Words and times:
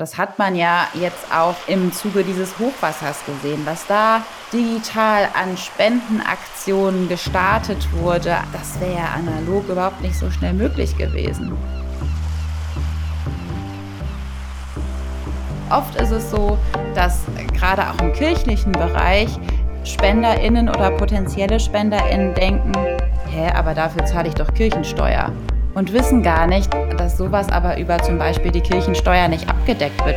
Das 0.00 0.16
hat 0.16 0.38
man 0.38 0.56
ja 0.56 0.88
jetzt 0.94 1.26
auch 1.30 1.56
im 1.66 1.92
Zuge 1.92 2.24
dieses 2.24 2.58
Hochwassers 2.58 3.18
gesehen, 3.26 3.60
was 3.66 3.86
da 3.86 4.22
digital 4.50 5.28
an 5.38 5.58
Spendenaktionen 5.58 7.06
gestartet 7.06 7.86
wurde. 7.92 8.34
Das 8.50 8.80
wäre 8.80 8.94
ja 8.94 9.08
analog 9.14 9.68
überhaupt 9.68 10.00
nicht 10.00 10.18
so 10.18 10.30
schnell 10.30 10.54
möglich 10.54 10.96
gewesen. 10.96 11.52
Oft 15.68 15.94
ist 15.96 16.12
es 16.12 16.30
so, 16.30 16.56
dass 16.94 17.26
gerade 17.52 17.82
auch 17.82 18.00
im 18.00 18.14
kirchlichen 18.14 18.72
Bereich 18.72 19.28
SpenderInnen 19.84 20.70
oder 20.70 20.92
potenzielle 20.92 21.60
SpenderInnen 21.60 22.32
denken, 22.32 22.72
hä, 23.28 23.50
aber 23.54 23.74
dafür 23.74 24.06
zahle 24.06 24.28
ich 24.28 24.34
doch 24.34 24.54
Kirchensteuer 24.54 25.30
und 25.74 25.92
wissen 25.92 26.22
gar 26.22 26.46
nicht, 26.46 26.72
dass 26.96 27.16
sowas 27.16 27.48
aber 27.48 27.78
über 27.78 27.98
zum 27.98 28.18
Beispiel 28.18 28.50
die 28.50 28.60
Kirchensteuer 28.60 29.28
nicht 29.28 29.48
abgedeckt 29.48 30.04
wird. 30.04 30.16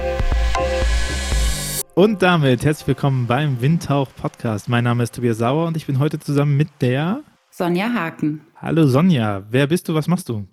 Und 1.95 2.23
damit 2.23 2.65
herzlich 2.65 2.87
willkommen 2.87 3.27
beim 3.27 3.61
Windtauch 3.61 4.09
Podcast. 4.19 4.67
Mein 4.67 4.83
Name 4.83 5.03
ist 5.03 5.13
Tobias 5.15 5.37
Sauer 5.37 5.67
und 5.67 5.77
ich 5.77 5.85
bin 5.85 5.99
heute 5.99 6.19
zusammen 6.19 6.57
mit 6.57 6.69
der 6.81 7.21
Sonja 7.51 7.93
Haken. 7.93 8.41
Hallo 8.59 8.87
Sonja, 8.87 9.43
wer 9.49 9.67
bist 9.67 9.87
du, 9.87 9.93
was 9.93 10.07
machst 10.07 10.27
du? 10.29 10.47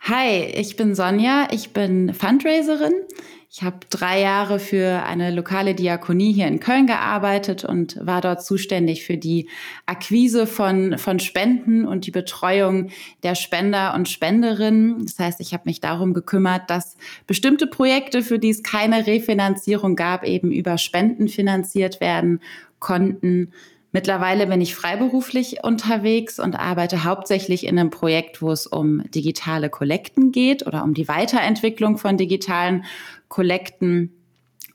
Hi, 0.00 0.44
ich 0.54 0.76
bin 0.76 0.94
Sonja, 0.94 1.48
ich 1.50 1.72
bin 1.72 2.12
Fundraiserin. 2.12 2.92
Ich 3.54 3.62
habe 3.62 3.80
drei 3.90 4.22
Jahre 4.22 4.58
für 4.58 5.04
eine 5.04 5.30
lokale 5.30 5.74
Diakonie 5.74 6.32
hier 6.32 6.46
in 6.46 6.58
Köln 6.58 6.86
gearbeitet 6.86 7.66
und 7.66 7.98
war 8.00 8.22
dort 8.22 8.42
zuständig 8.42 9.04
für 9.04 9.18
die 9.18 9.46
Akquise 9.84 10.46
von, 10.46 10.96
von 10.96 11.20
Spenden 11.20 11.86
und 11.86 12.06
die 12.06 12.12
Betreuung 12.12 12.88
der 13.22 13.34
Spender 13.34 13.92
und 13.94 14.08
Spenderinnen. 14.08 15.04
Das 15.04 15.18
heißt, 15.18 15.40
ich 15.40 15.52
habe 15.52 15.64
mich 15.66 15.80
darum 15.80 16.14
gekümmert, 16.14 16.70
dass 16.70 16.96
bestimmte 17.26 17.66
Projekte, 17.66 18.22
für 18.22 18.38
die 18.38 18.48
es 18.48 18.62
keine 18.62 19.06
Refinanzierung 19.06 19.96
gab, 19.96 20.24
eben 20.24 20.50
über 20.50 20.78
Spenden 20.78 21.28
finanziert 21.28 22.00
werden 22.00 22.40
konnten. 22.78 23.52
Mittlerweile 23.94 24.46
bin 24.46 24.62
ich 24.62 24.74
freiberuflich 24.74 25.64
unterwegs 25.64 26.40
und 26.40 26.58
arbeite 26.58 27.04
hauptsächlich 27.04 27.66
in 27.66 27.78
einem 27.78 27.90
Projekt, 27.90 28.40
wo 28.40 28.50
es 28.50 28.66
um 28.66 29.02
digitale 29.10 29.68
Kollekten 29.68 30.32
geht 30.32 30.66
oder 30.66 30.82
um 30.82 30.94
die 30.94 31.08
Weiterentwicklung 31.08 31.98
von 31.98 32.16
digitalen 32.16 32.86
Kollekten. 33.28 34.14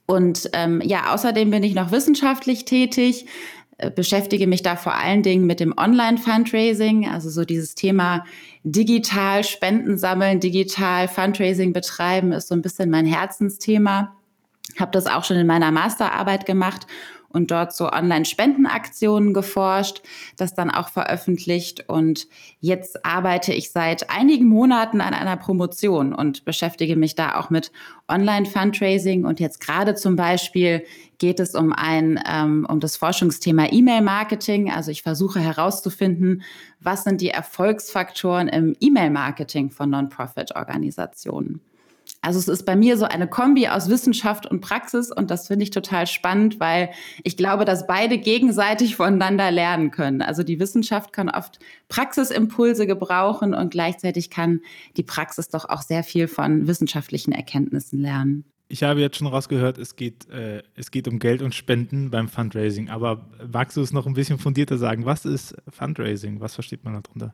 Und 0.06 0.52
ähm, 0.54 0.82
ja, 0.86 1.14
außerdem 1.14 1.50
bin 1.50 1.64
ich 1.64 1.74
noch 1.74 1.92
wissenschaftlich 1.92 2.66
tätig, 2.66 3.26
äh, 3.80 3.90
beschäftige 3.90 4.46
mich 4.46 4.62
da 4.62 4.76
vor 4.76 4.94
allen 4.94 5.24
Dingen 5.24 5.48
mit 5.48 5.60
dem 5.60 5.74
Online-Fundraising, 5.76 7.10
also 7.10 7.32
so 7.32 7.44
dieses 7.44 7.74
Thema 7.74 8.24
digital 8.64 9.44
Spenden 9.44 9.98
sammeln, 9.98 10.40
digital 10.40 11.08
Fundraising 11.08 11.74
betreiben, 11.74 12.34
ist 12.34 12.50
so 12.50 12.56
ein 12.56 12.62
bisschen 12.62 12.92
mein 12.92 13.08
Herzensthema. 13.08 14.16
Habe 14.80 14.92
das 14.92 15.08
auch 15.08 15.24
schon 15.24 15.38
in 15.38 15.48
meiner 15.48 15.72
Masterarbeit 15.72 16.46
gemacht 16.46 16.86
und 17.30 17.52
dort 17.52 17.74
so 17.74 17.92
Online-Spendenaktionen 17.92 19.34
geforscht, 19.34 20.02
das 20.38 20.54
dann 20.54 20.72
auch 20.72 20.90
veröffentlicht. 20.90 21.88
Und 21.88 22.28
jetzt 22.60 23.06
arbeite 23.06 23.54
ich 23.54 23.72
seit 23.72 24.10
einigen 24.10 24.48
Monaten 24.48 25.02
an 25.02 25.14
einer 25.14 25.38
Promotion 25.38 26.14
und 26.14 26.46
beschäftige 26.46 26.96
mich 26.96 27.16
da 27.16 27.40
auch 27.40 27.50
mit 27.50 27.72
Online-Fundraising. 28.08 29.26
Und 29.26 29.40
jetzt 29.40 29.60
gerade 29.60 29.96
zum 29.96 30.16
Beispiel 30.16 30.84
geht 31.18 31.40
es 31.40 31.56
um 31.56 31.74
ein, 31.74 32.20
ähm, 32.30 32.66
um 32.70 32.80
das 32.80 32.98
Forschungsthema 32.98 33.68
E-Mail-Marketing. 33.72 34.72
Also 34.72 34.92
ich 34.92 35.04
versuche 35.04 35.40
herauszufinden, 35.40 36.44
was 36.80 37.04
sind 37.04 37.22
die 37.22 37.30
Erfolgsfaktoren 37.30 38.48
im 38.48 38.76
E-Mail-Marketing 38.80 39.72
von 39.72 39.90
Non-Profit-Organisationen. 39.90 41.62
Also 42.22 42.40
es 42.40 42.48
ist 42.48 42.66
bei 42.66 42.76
mir 42.76 42.98
so 42.98 43.06
eine 43.06 43.28
Kombi 43.28 43.68
aus 43.68 43.90
Wissenschaft 43.90 44.46
und 44.46 44.62
Praxis 44.62 45.12
und 45.12 45.32
das 45.32 45.48
finde 45.48 45.64
ich 45.64 45.70
total 45.70 46.08
spannend, 46.08 46.60
weil 46.60 46.90
ich 47.24 47.38
glaube, 47.38 47.64
dass 47.64 47.88
beide 47.88 48.18
gegenseitig 48.18 48.96
voneinander 48.96 49.52
lernen 49.52 49.92
können. 49.92 50.22
Also 50.22 50.44
die 50.44 50.60
Wissenschaft 50.60 51.14
kann 51.14 51.30
oft 51.30 51.60
Praxisimpulse 51.90 52.88
gebrauchen 52.88 53.54
und 53.54 53.72
gleichzeitig 53.72 54.30
kann 54.30 54.62
die 54.98 55.04
Praxis 55.04 55.50
doch 55.50 55.70
auch 55.70 55.82
sehr 55.82 56.04
viel 56.04 56.28
von 56.28 56.68
wissenschaftlichen 56.68 57.32
Erkenntnissen 57.32 58.00
lernen. 58.00 58.46
Ich 58.70 58.84
habe 58.84 59.00
jetzt 59.00 59.18
schon 59.18 59.28
rausgehört, 59.28 59.78
es 59.78 59.96
geht, 59.96 60.30
äh, 60.30 60.62
es 60.76 60.92
geht 60.92 61.08
um 61.08 61.20
Geld 61.20 61.42
und 61.42 61.56
Spenden 61.56 62.12
beim 62.12 62.28
Fundraising. 62.28 62.90
Aber 62.90 63.26
magst 63.50 63.78
du 63.78 63.82
es 63.82 63.94
noch 63.94 64.06
ein 64.08 64.14
bisschen 64.14 64.40
fundierter 64.40 64.78
sagen? 64.78 65.06
Was 65.06 65.24
ist 65.24 65.56
Fundraising? 65.70 66.42
Was 66.42 66.56
versteht 66.56 66.84
man 66.84 67.02
darunter? 67.02 67.34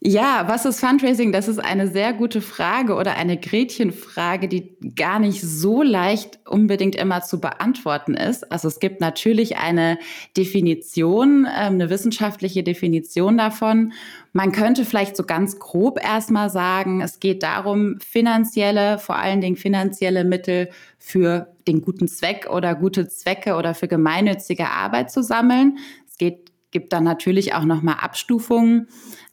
Ja, 0.00 0.44
was 0.46 0.64
ist 0.64 0.80
Fundraising? 0.80 1.32
Das 1.32 1.48
ist 1.48 1.58
eine 1.58 1.88
sehr 1.88 2.12
gute 2.12 2.40
Frage 2.40 2.94
oder 2.94 3.16
eine 3.16 3.36
Gretchenfrage, 3.36 4.48
die 4.48 4.76
gar 4.94 5.18
nicht 5.18 5.42
so 5.42 5.82
leicht 5.82 6.40
unbedingt 6.46 6.96
immer 6.96 7.22
zu 7.22 7.40
beantworten 7.40 8.14
ist. 8.14 8.50
Also 8.50 8.68
es 8.68 8.80
gibt 8.80 9.00
natürlich 9.00 9.58
eine 9.58 9.98
Definition, 10.36 11.46
ähm, 11.46 11.74
eine 11.74 11.90
wissenschaftliche 11.90 12.62
Definition 12.62 13.38
davon. 13.38 13.92
Man 14.32 14.52
könnte 14.52 14.84
vielleicht 14.84 15.16
so 15.16 15.24
ganz 15.24 15.58
grob 15.58 16.02
erstmal 16.02 16.50
sagen, 16.50 17.00
es 17.00 17.20
geht 17.20 17.42
darum, 17.42 17.98
finanzielle, 18.00 18.98
vor 18.98 19.16
allen 19.16 19.40
Dingen 19.40 19.56
finanzielle 19.56 20.24
Mittel 20.24 20.70
für 20.98 21.54
den 21.66 21.82
guten 21.82 22.08
Zweck 22.08 22.48
oder 22.50 22.74
gute 22.74 23.08
Zwecke 23.08 23.54
oder 23.54 23.74
für 23.74 23.88
gemeinnützige 23.88 24.68
Arbeit 24.70 25.10
zu 25.10 25.22
sammeln. 25.22 25.78
Es 26.06 26.16
geht, 26.18 26.52
gibt 26.70 26.92
dann 26.92 27.04
natürlich 27.04 27.54
auch 27.54 27.64
nochmal 27.64 27.96
Abstufungen. 28.00 28.88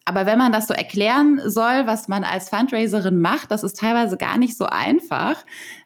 Aber 0.07 0.25
wenn 0.25 0.37
man 0.37 0.53
das 0.53 0.67
so 0.67 0.73
erklären 0.73 1.41
soll, 1.43 1.85
was 1.85 2.07
man 2.07 2.23
als 2.23 2.47
Fundraiserin 2.47 3.19
macht, 3.19 3.51
das 3.51 3.65
ist 3.65 3.77
teilweise 3.77 4.15
gar 4.15 4.37
nicht 4.37 4.55
so 4.57 4.65
einfach. 4.65 5.43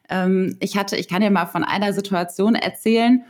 Ähm, 0.08 0.56
ich 0.60 0.76
hatte, 0.76 0.96
ich 0.96 1.08
kann 1.08 1.22
dir 1.22 1.30
mal 1.30 1.46
von 1.46 1.64
einer 1.64 1.92
Situation 1.92 2.54
erzählen. 2.54 3.24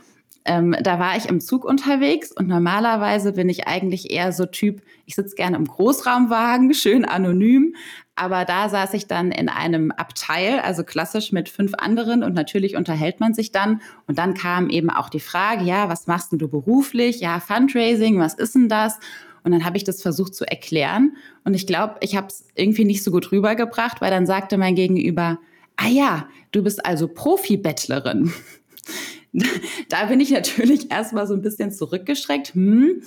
Ähm, 0.45 0.75
da 0.83 0.99
war 0.99 1.17
ich 1.17 1.27
im 1.27 1.41
Zug 1.41 1.65
unterwegs 1.65 2.31
und 2.31 2.47
normalerweise 2.47 3.33
bin 3.33 3.49
ich 3.49 3.67
eigentlich 3.67 4.11
eher 4.11 4.31
so 4.31 4.45
Typ, 4.45 4.83
ich 5.07 5.15
sitze 5.15 5.35
gerne 5.35 5.57
im 5.57 5.65
Großraumwagen, 5.65 6.71
schön 6.75 7.05
anonym, 7.05 7.73
aber 8.15 8.45
da 8.45 8.69
saß 8.69 8.93
ich 8.93 9.07
dann 9.07 9.31
in 9.31 9.49
einem 9.49 9.89
Abteil, 9.89 10.59
also 10.59 10.83
klassisch 10.83 11.31
mit 11.31 11.49
fünf 11.49 11.73
anderen 11.75 12.21
und 12.21 12.35
natürlich 12.35 12.75
unterhält 12.75 13.19
man 13.19 13.33
sich 13.33 13.51
dann. 13.51 13.81
Und 14.05 14.19
dann 14.19 14.35
kam 14.35 14.69
eben 14.69 14.91
auch 14.91 15.09
die 15.09 15.19
Frage, 15.19 15.63
ja, 15.63 15.89
was 15.89 16.05
machst 16.05 16.31
denn 16.31 16.37
du 16.37 16.49
beruflich? 16.49 17.19
Ja, 17.19 17.39
Fundraising, 17.39 18.19
was 18.19 18.35
ist 18.35 18.53
denn 18.53 18.69
das? 18.69 18.99
Und 19.43 19.51
dann 19.51 19.65
habe 19.65 19.77
ich 19.77 19.83
das 19.83 20.01
versucht 20.01 20.35
zu 20.35 20.45
erklären. 20.45 21.17
Und 21.43 21.53
ich 21.53 21.67
glaube, 21.67 21.95
ich 22.01 22.15
habe 22.15 22.27
es 22.27 22.45
irgendwie 22.55 22.85
nicht 22.85 23.03
so 23.03 23.11
gut 23.11 23.31
rübergebracht, 23.31 24.01
weil 24.01 24.11
dann 24.11 24.25
sagte 24.25 24.57
mein 24.57 24.75
Gegenüber, 24.75 25.39
ah 25.75 25.87
ja, 25.87 26.27
du 26.51 26.63
bist 26.63 26.85
also 26.85 27.07
Profi-Bettlerin. 27.07 28.31
da 29.89 30.05
bin 30.05 30.19
ich 30.19 30.29
natürlich 30.29 30.91
erstmal 30.91 31.25
so 31.27 31.33
ein 31.33 31.41
bisschen 31.41 31.71
zurückgeschreckt. 31.71 32.53
Hm. 32.53 33.01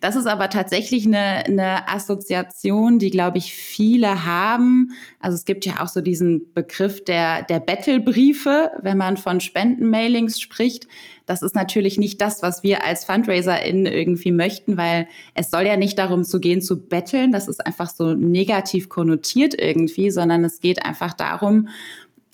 Das 0.00 0.16
ist 0.16 0.26
aber 0.26 0.50
tatsächlich 0.50 1.06
eine, 1.06 1.44
eine 1.46 1.88
Assoziation, 1.88 2.98
die, 2.98 3.10
glaube 3.10 3.38
ich, 3.38 3.52
viele 3.52 4.24
haben. 4.24 4.90
Also 5.20 5.36
es 5.36 5.44
gibt 5.44 5.66
ja 5.66 5.80
auch 5.80 5.88
so 5.88 6.00
diesen 6.00 6.52
Begriff 6.52 7.04
der, 7.04 7.42
der 7.42 7.60
Bettelbriefe, 7.60 8.72
wenn 8.82 8.98
man 8.98 9.16
von 9.16 9.40
Spendenmailings 9.40 10.40
spricht. 10.40 10.88
Das 11.26 11.42
ist 11.42 11.54
natürlich 11.54 11.98
nicht 11.98 12.20
das, 12.20 12.42
was 12.42 12.62
wir 12.62 12.84
als 12.84 13.04
FundraiserInnen 13.04 13.86
irgendwie 13.86 14.32
möchten, 14.32 14.76
weil 14.76 15.08
es 15.34 15.50
soll 15.50 15.66
ja 15.66 15.76
nicht 15.76 15.98
darum 15.98 16.24
zu 16.24 16.40
gehen, 16.40 16.62
zu 16.62 16.80
betteln. 16.88 17.32
Das 17.32 17.48
ist 17.48 17.64
einfach 17.64 17.90
so 17.90 18.14
negativ 18.14 18.88
konnotiert 18.88 19.54
irgendwie, 19.60 20.10
sondern 20.10 20.42
es 20.44 20.60
geht 20.60 20.84
einfach 20.84 21.12
darum, 21.12 21.68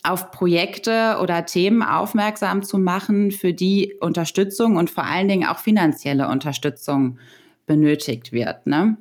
auf 0.04 0.30
Projekte 0.30 1.18
oder 1.20 1.46
Themen 1.46 1.82
aufmerksam 1.82 2.62
zu 2.62 2.78
machen, 2.78 3.32
für 3.32 3.54
die 3.54 3.94
Unterstützung 4.00 4.76
und 4.76 4.90
vor 4.90 5.04
allen 5.04 5.28
Dingen 5.28 5.48
auch 5.48 5.58
finanzielle 5.58 6.28
Unterstützung 6.28 7.18
benötigt 7.66 8.30
wird. 8.30 8.66
Ne? 8.66 8.98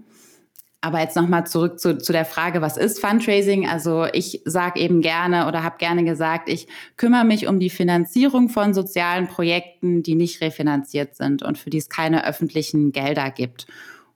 Aber 0.80 1.02
jetzt 1.02 1.18
nochmal 1.18 1.46
zurück 1.46 1.78
zu, 1.78 1.98
zu 1.98 2.14
der 2.14 2.24
Frage, 2.24 2.62
was 2.62 2.78
ist 2.78 3.02
Fundraising? 3.02 3.68
Also 3.68 4.06
ich 4.14 4.42
sage 4.46 4.80
eben 4.80 5.02
gerne 5.02 5.48
oder 5.48 5.62
habe 5.62 5.78
gerne 5.78 6.06
gesagt, 6.06 6.48
ich 6.48 6.68
kümmere 6.96 7.26
mich 7.26 7.48
um 7.48 7.60
die 7.60 7.70
Finanzierung 7.70 8.48
von 8.48 8.74
sozialen 8.74 9.28
Projekten, 9.28 10.04
die 10.04 10.16
nicht 10.16 10.40
refinanziert 10.40 11.16
sind 11.16 11.44
und 11.44 11.58
für 11.58 11.70
die 11.70 11.78
es 11.80 11.90
keine 11.90 12.26
öffentlichen 12.26 12.94
Gelder 12.94 13.30
gibt. 13.30 13.68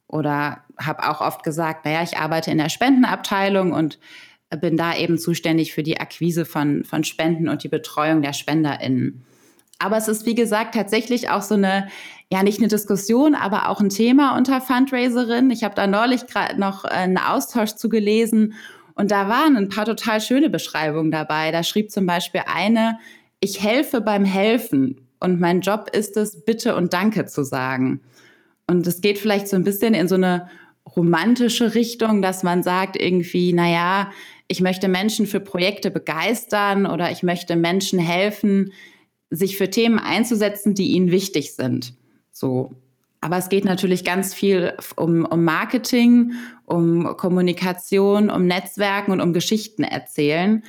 Oder 0.08 0.64
habe 0.78 1.10
auch 1.10 1.20
oft 1.20 1.44
gesagt, 1.44 1.84
naja, 1.84 2.02
ich 2.02 2.18
arbeite 2.18 2.52
in 2.52 2.58
der 2.58 2.70
Spendenabteilung 2.70 3.74
und 3.74 4.00
bin 4.56 4.78
da 4.78 4.96
eben 4.96 5.18
zuständig 5.18 5.74
für 5.74 5.84
die 5.84 6.00
Akquise 6.00 6.46
von, 6.46 6.84
von 6.84 7.04
Spenden 7.04 7.50
und 7.50 7.64
die 7.64 7.70
Betreuung 7.70 8.22
der 8.22 8.34
SpenderInnen. 8.34 9.26
Aber 9.80 9.98
es 9.98 10.08
ist, 10.08 10.26
wie 10.26 10.36
gesagt, 10.36 10.74
tatsächlich 10.74 11.30
auch 11.30 11.42
so 11.42 11.56
eine, 11.56 11.88
ja, 12.32 12.42
nicht 12.44 12.60
eine 12.60 12.68
Diskussion, 12.68 13.36
aber 13.36 13.70
auch 13.70 13.80
ein 13.80 13.90
Thema 13.90 14.36
unter 14.36 14.62
Fundraiserinnen. 14.62 15.52
Ich 15.52 15.64
habe 15.64 15.76
da 15.76 15.86
neulich 15.86 16.26
gerade 16.26 16.60
noch 16.60 16.84
einen 16.84 17.18
Austausch 17.18 17.76
zu 17.76 17.90
gelesen 17.90 18.54
und 18.96 19.12
da 19.12 19.30
waren 19.30 19.56
ein 19.56 19.70
paar 19.70 19.86
total 19.86 20.20
schöne 20.22 20.50
Beschreibungen 20.50 21.12
dabei. 21.12 21.52
Da 21.52 21.62
schrieb 21.64 21.92
zum 21.92 22.08
Beispiel 22.08 22.42
eine, 22.52 22.98
ich 23.40 23.62
helfe 23.62 24.02
beim 24.02 24.26
Helfen 24.26 25.08
und 25.20 25.40
mein 25.40 25.62
Job 25.62 25.90
ist 25.94 26.18
es, 26.18 26.44
bitte 26.44 26.76
und 26.76 26.94
danke 26.94 27.26
zu 27.26 27.44
sagen. 27.44 28.02
Und 28.66 28.88
es 28.88 29.02
geht 29.02 29.20
vielleicht 29.20 29.48
so 29.48 29.56
ein 29.56 29.64
bisschen 29.64 29.94
in 29.94 30.08
so 30.08 30.16
eine 30.16 30.50
romantische 30.96 31.76
Richtung, 31.76 32.22
dass 32.24 32.42
man 32.42 32.64
sagt 32.64 32.96
irgendwie, 32.96 33.54
na 33.54 33.70
ja, 33.70 34.12
ich 34.48 34.62
möchte 34.62 34.88
Menschen 34.88 35.28
für 35.28 35.40
Projekte 35.40 35.92
begeistern 35.92 36.86
oder 36.86 37.12
ich 37.12 37.24
möchte 37.24 37.56
Menschen 37.56 38.00
helfen, 38.00 38.72
sich 39.30 39.58
für 39.58 39.70
Themen 39.70 40.00
einzusetzen, 40.00 40.74
die 40.74 40.92
ihnen 40.92 41.12
wichtig 41.12 41.56
sind. 41.56 41.94
So. 42.32 42.72
Aber 43.20 43.38
es 43.38 43.50
geht 43.50 43.66
natürlich 43.66 44.04
ganz 44.06 44.34
viel 44.34 44.74
um, 44.96 45.26
um 45.26 45.44
Marketing, 45.44 46.34
um 46.66 47.18
Kommunikation, 47.18 48.30
um 48.30 48.46
Netzwerken 48.46 49.12
und 49.12 49.22
um 49.22 49.34
Geschichten 49.34 49.84
erzählen. 49.84 50.64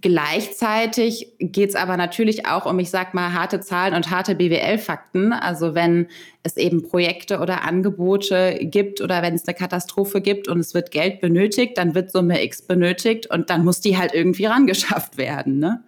Gleichzeitig 0.00 1.34
geht 1.38 1.68
es 1.68 1.76
aber 1.76 1.96
natürlich 1.96 2.46
auch 2.46 2.66
um, 2.66 2.78
ich 2.78 2.90
sag 2.90 3.12
mal, 3.12 3.32
harte 3.32 3.60
Zahlen 3.60 3.94
und 3.94 4.10
harte 4.10 4.34
BWL-Fakten. 4.34 5.32
Also 5.32 5.74
wenn 5.74 6.08
es 6.42 6.56
eben 6.56 6.82
Projekte 6.82 7.38
oder 7.38 7.64
Angebote 7.64 8.58
gibt 8.62 9.00
oder 9.02 9.22
wenn 9.22 9.34
es 9.34 9.46
eine 9.46 9.54
Katastrophe 9.54 10.20
gibt 10.20 10.48
und 10.48 10.58
es 10.58 10.72
wird 10.74 10.90
Geld 10.90 11.20
benötigt, 11.20 11.76
dann 11.76 11.94
wird 11.94 12.10
Summe 12.10 12.42
X 12.42 12.62
benötigt 12.62 13.30
und 13.30 13.50
dann 13.50 13.64
muss 13.64 13.80
die 13.80 13.98
halt 13.98 14.14
irgendwie 14.14 14.46
rangeschafft 14.46 15.18
werden. 15.18 15.58
Ne? 15.58 15.84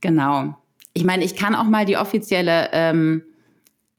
Genau. 0.00 0.56
Ich 0.92 1.04
meine, 1.04 1.24
ich 1.24 1.36
kann 1.36 1.54
auch 1.54 1.64
mal 1.64 1.86
die 1.86 1.96
offizielle 1.96 2.68
ähm, 2.72 3.22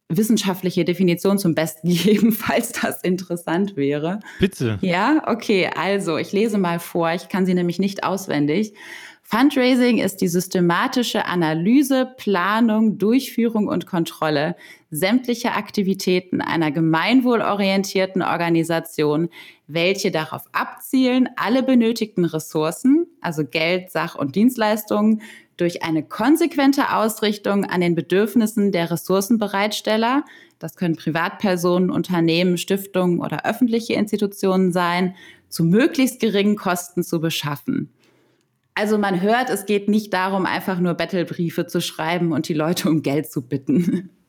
wissenschaftliche 0.10 0.86
Definition 0.86 1.40
zum 1.40 1.56
Besten 1.56 1.90
geben, 1.94 2.34
falls 2.34 2.74
das 2.74 3.02
interessant 3.02 3.76
wäre. 3.76 4.20
Bitte. 4.40 4.78
Ja, 4.82 5.24
okay. 5.28 5.70
Also, 5.76 6.18
ich 6.18 6.32
lese 6.34 6.58
mal 6.58 6.80
vor. 6.80 7.12
Ich 7.14 7.30
kann 7.30 7.46
sie 7.46 7.54
nämlich 7.54 7.80
nicht 7.80 8.04
auswendig. 8.04 8.74
Fundraising 9.34 9.98
ist 9.98 10.18
die 10.18 10.28
systematische 10.28 11.26
Analyse, 11.26 12.14
Planung, 12.18 13.00
Durchführung 13.00 13.68
und 13.68 13.88
Kontrolle 13.88 14.56
sämtlicher 14.92 15.58
Aktivitäten 15.58 16.40
einer 16.40 16.70
gemeinwohlorientierten 16.70 18.22
Organisation, 18.22 19.30
welche 19.66 20.12
darauf 20.12 20.44
abzielen, 20.52 21.30
alle 21.36 21.64
benötigten 21.64 22.26
Ressourcen, 22.26 23.08
also 23.22 23.44
Geld, 23.44 23.90
Sach- 23.90 24.14
und 24.14 24.36
Dienstleistungen, 24.36 25.24
durch 25.58 25.82
eine 25.82 26.04
konsequente 26.04 26.94
Ausrichtung 26.94 27.66
an 27.66 27.82
den 27.82 27.96
Bedürfnissen 27.96 28.72
der 28.72 28.92
Ressourcenbereitsteller, 28.92 30.26
das 30.60 30.76
können 30.76 30.96
Privatpersonen, 30.96 31.90
Unternehmen, 31.90 32.60
Stiftungen 32.60 33.20
oder 33.20 33.48
öffentliche 33.48 33.94
Institutionen 33.94 34.72
sein, 34.72 35.16
zu 35.50 35.64
möglichst 35.64 36.20
geringen 36.20 36.56
Kosten 36.56 37.02
zu 37.02 37.20
beschaffen. 37.20 37.90
Also 38.76 38.98
man 38.98 39.22
hört, 39.22 39.50
es 39.50 39.66
geht 39.66 39.88
nicht 39.88 40.14
darum, 40.14 40.46
einfach 40.46 40.80
nur 40.80 40.96
Battlebriefe 40.96 41.68
zu 41.68 41.82
schreiben 41.82 42.32
und 42.32 42.48
die 42.48 42.54
Leute 42.54 42.90
um 42.90 43.02
Geld 43.02 43.32
zu 43.32 43.48
bitten. 43.48 44.10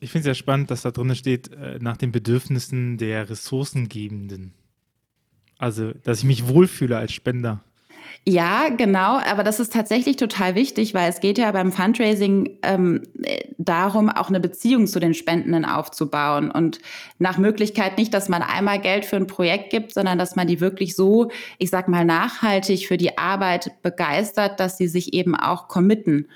Ich 0.00 0.12
finde 0.12 0.30
es 0.30 0.36
ja 0.36 0.40
spannend, 0.40 0.70
dass 0.70 0.82
da 0.82 0.92
drin 0.92 1.12
steht, 1.16 1.52
äh, 1.52 1.80
nach 1.80 1.96
den 1.96 2.12
Bedürfnissen 2.12 2.98
der 2.98 3.28
Ressourcengebenden. 3.28 4.54
Also, 5.58 5.92
dass 6.04 6.20
ich 6.20 6.24
mich 6.24 6.46
wohlfühle 6.46 6.96
als 6.96 7.12
Spender. 7.12 7.64
Ja, 8.30 8.68
genau, 8.68 9.18
aber 9.20 9.42
das 9.42 9.58
ist 9.58 9.72
tatsächlich 9.72 10.16
total 10.16 10.54
wichtig, 10.54 10.92
weil 10.92 11.08
es 11.08 11.20
geht 11.20 11.38
ja 11.38 11.50
beim 11.50 11.72
Fundraising 11.72 12.58
ähm, 12.62 13.04
darum, 13.56 14.10
auch 14.10 14.28
eine 14.28 14.38
Beziehung 14.38 14.86
zu 14.86 15.00
den 15.00 15.14
Spendenden 15.14 15.64
aufzubauen 15.64 16.50
und 16.50 16.78
nach 17.18 17.38
Möglichkeit 17.38 17.96
nicht, 17.96 18.12
dass 18.12 18.28
man 18.28 18.42
einmal 18.42 18.80
Geld 18.80 19.06
für 19.06 19.16
ein 19.16 19.28
Projekt 19.28 19.70
gibt, 19.70 19.94
sondern 19.94 20.18
dass 20.18 20.36
man 20.36 20.46
die 20.46 20.60
wirklich 20.60 20.94
so, 20.94 21.30
ich 21.56 21.70
sag 21.70 21.88
mal, 21.88 22.04
nachhaltig 22.04 22.86
für 22.86 22.98
die 22.98 23.16
Arbeit 23.16 23.80
begeistert, 23.80 24.60
dass 24.60 24.76
sie 24.76 24.88
sich 24.88 25.14
eben 25.14 25.34
auch 25.34 25.66
committen. 25.66 26.28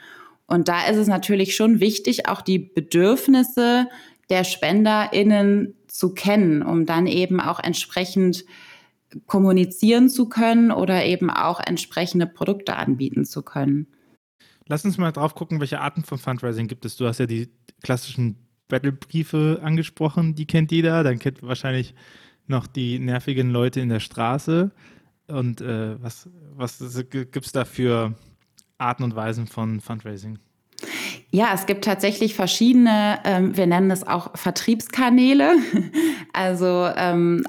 Und 0.47 0.69
da 0.69 0.87
ist 0.87 0.97
es 0.97 1.09
natürlich 1.09 1.55
schon 1.55 1.81
wichtig, 1.81 2.27
auch 2.27 2.41
die 2.41 2.59
Bedürfnisse 2.59 3.87
der 4.31 4.45
SpenderInnen 4.45 5.75
zu 5.89 6.15
kennen, 6.15 6.63
um 6.63 6.87
dann 6.87 7.07
eben 7.07 7.39
auch 7.39 7.61
entsprechend 7.61 8.47
kommunizieren 9.27 10.09
zu 10.09 10.29
können 10.29 10.71
oder 10.71 11.05
eben 11.05 11.31
auch 11.31 11.61
entsprechende 11.61 12.27
Produkte 12.27 12.77
anbieten 12.77 13.25
zu 13.25 13.43
können. 13.43 13.87
Lass 14.67 14.85
uns 14.85 14.99
mal 14.99 15.13
drauf 15.13 15.35
gucken, 15.35 15.61
welche 15.61 15.81
Arten 15.81 16.05
von 16.05 16.19
Fundraising 16.19 16.69
gibt 16.69 16.85
es. 16.85 16.97
Du 16.97 17.07
hast 17.07 17.19
ja 17.19 17.27
die 17.27 17.51
klassischen 17.83 18.37
Battlebriefe 18.69 19.61
angesprochen, 19.63 20.35
die 20.35 20.47
kennt 20.47 20.73
jeder. 20.73 21.03
Dann 21.03 21.19
kennt 21.19 21.43
wahrscheinlich 21.43 21.95
noch 22.47 22.67
die 22.67 22.99
nervigen 22.99 23.51
Leute 23.51 23.81
in 23.81 23.89
der 23.89 24.01
Straße. 24.01 24.71
Und 25.29 25.61
äh, 25.61 26.03
was, 26.03 26.29
was 26.55 26.79
gibt 27.11 27.45
es 27.47 27.53
da 27.53 27.65
für 27.65 28.15
Arten 28.79 29.03
und 29.03 29.17
Weisen 29.17 29.47
von 29.47 29.81
Fundraising? 29.81 30.39
Ja, 31.31 31.53
es 31.55 31.65
gibt 31.65 31.85
tatsächlich 31.85 32.35
verschiedene, 32.35 33.19
ähm, 33.25 33.57
wir 33.57 33.67
nennen 33.67 33.91
es 33.91 34.07
auch 34.07 34.37
Vertriebskanäle. 34.37 35.55
Also 36.35 36.89
ähm, 36.97 37.45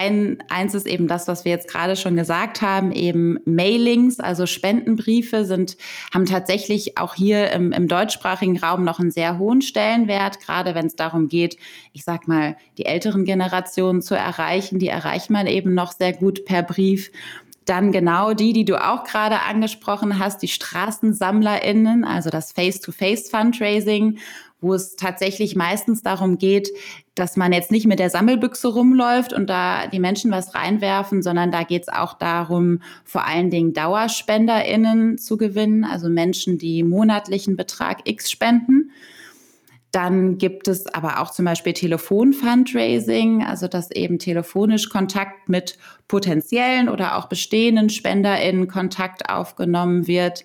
ein, 0.00 0.42
eins 0.48 0.74
ist 0.74 0.86
eben 0.86 1.08
das, 1.08 1.28
was 1.28 1.44
wir 1.44 1.52
jetzt 1.52 1.68
gerade 1.68 1.94
schon 1.94 2.16
gesagt 2.16 2.62
haben, 2.62 2.90
eben 2.90 3.38
Mailings, 3.44 4.18
also 4.18 4.46
Spendenbriefe 4.46 5.44
sind, 5.44 5.76
haben 6.12 6.24
tatsächlich 6.24 6.96
auch 6.96 7.14
hier 7.14 7.50
im, 7.52 7.70
im 7.72 7.86
deutschsprachigen 7.86 8.58
Raum 8.58 8.82
noch 8.82 8.98
einen 8.98 9.10
sehr 9.10 9.38
hohen 9.38 9.60
Stellenwert, 9.60 10.40
gerade 10.40 10.74
wenn 10.74 10.86
es 10.86 10.96
darum 10.96 11.28
geht, 11.28 11.58
ich 11.92 12.04
sag 12.04 12.28
mal, 12.28 12.56
die 12.78 12.86
älteren 12.86 13.26
Generationen 13.26 14.00
zu 14.00 14.14
erreichen. 14.14 14.78
Die 14.78 14.88
erreicht 14.88 15.28
man 15.28 15.46
eben 15.46 15.74
noch 15.74 15.92
sehr 15.92 16.14
gut 16.14 16.46
per 16.46 16.62
Brief. 16.62 17.10
Dann 17.66 17.92
genau 17.92 18.32
die, 18.32 18.54
die 18.54 18.64
du 18.64 18.82
auch 18.82 19.04
gerade 19.04 19.40
angesprochen 19.42 20.18
hast, 20.18 20.40
die 20.40 20.48
StraßensammlerInnen, 20.48 22.04
also 22.04 22.30
das 22.30 22.52
Face-to-Face-Fundraising, 22.52 24.18
wo 24.60 24.74
es 24.74 24.96
tatsächlich 24.96 25.56
meistens 25.56 26.02
darum 26.02 26.38
geht, 26.38 26.68
dass 27.14 27.36
man 27.36 27.52
jetzt 27.52 27.70
nicht 27.70 27.86
mit 27.86 27.98
der 27.98 28.10
Sammelbüchse 28.10 28.68
rumläuft 28.68 29.32
und 29.32 29.48
da 29.48 29.86
die 29.86 30.00
Menschen 30.00 30.30
was 30.30 30.54
reinwerfen, 30.54 31.22
sondern 31.22 31.50
da 31.50 31.62
geht 31.62 31.82
es 31.82 31.88
auch 31.88 32.14
darum, 32.14 32.80
vor 33.04 33.26
allen 33.26 33.50
Dingen 33.50 33.72
DauerspenderInnen 33.72 35.18
zu 35.18 35.36
gewinnen, 35.36 35.84
also 35.84 36.08
Menschen, 36.08 36.58
die 36.58 36.82
monatlichen 36.82 37.56
Betrag 37.56 38.08
X 38.08 38.30
spenden. 38.30 38.90
Dann 39.92 40.38
gibt 40.38 40.68
es 40.68 40.86
aber 40.86 41.20
auch 41.20 41.32
zum 41.32 41.44
Beispiel 41.44 41.72
Telefon-Fundraising, 41.72 43.44
also 43.44 43.66
dass 43.66 43.90
eben 43.90 44.20
telefonisch 44.20 44.88
Kontakt 44.88 45.48
mit 45.48 45.78
potenziellen 46.06 46.88
oder 46.88 47.16
auch 47.16 47.26
bestehenden 47.26 47.90
SpenderInnen 47.90 48.68
Kontakt 48.68 49.28
aufgenommen 49.28 50.06
wird. 50.06 50.44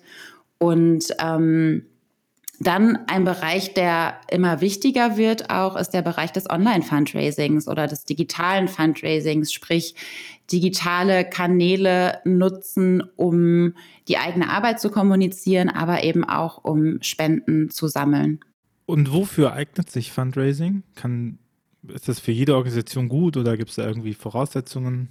Und 0.58 1.14
ähm, 1.20 1.86
dann 2.58 2.98
ein 3.06 3.24
Bereich, 3.24 3.74
der 3.74 4.20
immer 4.30 4.60
wichtiger 4.60 5.16
wird, 5.16 5.50
auch 5.50 5.76
ist 5.76 5.90
der 5.90 6.02
Bereich 6.02 6.32
des 6.32 6.48
Online-Fundraisings 6.48 7.68
oder 7.68 7.86
des 7.86 8.04
digitalen 8.04 8.68
Fundraisings, 8.68 9.52
sprich 9.52 9.94
digitale 10.50 11.24
Kanäle 11.28 12.20
nutzen, 12.24 13.02
um 13.16 13.74
die 14.08 14.18
eigene 14.18 14.48
Arbeit 14.48 14.80
zu 14.80 14.90
kommunizieren, 14.90 15.68
aber 15.68 16.04
eben 16.04 16.24
auch 16.24 16.62
um 16.64 17.02
Spenden 17.02 17.70
zu 17.70 17.88
sammeln. 17.88 18.40
Und 18.86 19.12
wofür 19.12 19.52
eignet 19.52 19.90
sich 19.90 20.12
Fundraising? 20.12 20.84
Kann, 20.94 21.38
ist 21.88 22.08
das 22.08 22.20
für 22.20 22.32
jede 22.32 22.54
Organisation 22.54 23.08
gut 23.08 23.36
oder 23.36 23.56
gibt 23.56 23.70
es 23.70 23.76
da 23.76 23.86
irgendwie 23.86 24.14
Voraussetzungen? 24.14 25.08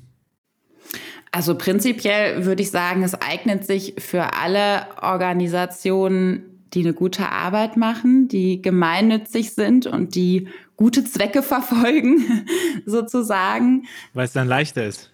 Also 1.31 1.57
prinzipiell 1.57 2.45
würde 2.45 2.63
ich 2.63 2.71
sagen, 2.71 3.03
es 3.03 3.13
eignet 3.13 3.65
sich 3.65 3.95
für 3.97 4.35
alle 4.35 4.87
Organisationen, 5.01 6.54
die 6.75 6.81
eine 6.81 6.93
gute 6.93 7.31
Arbeit 7.31 7.77
machen, 7.77 8.27
die 8.27 8.61
gemeinnützig 8.61 9.53
sind 9.53 9.87
und 9.87 10.13
die 10.15 10.49
gute 10.75 11.05
Zwecke 11.05 11.41
verfolgen, 11.41 12.45
sozusagen. 12.85 13.85
Weil 14.13 14.25
es 14.25 14.33
dann 14.33 14.47
leichter 14.47 14.85
ist. 14.85 15.11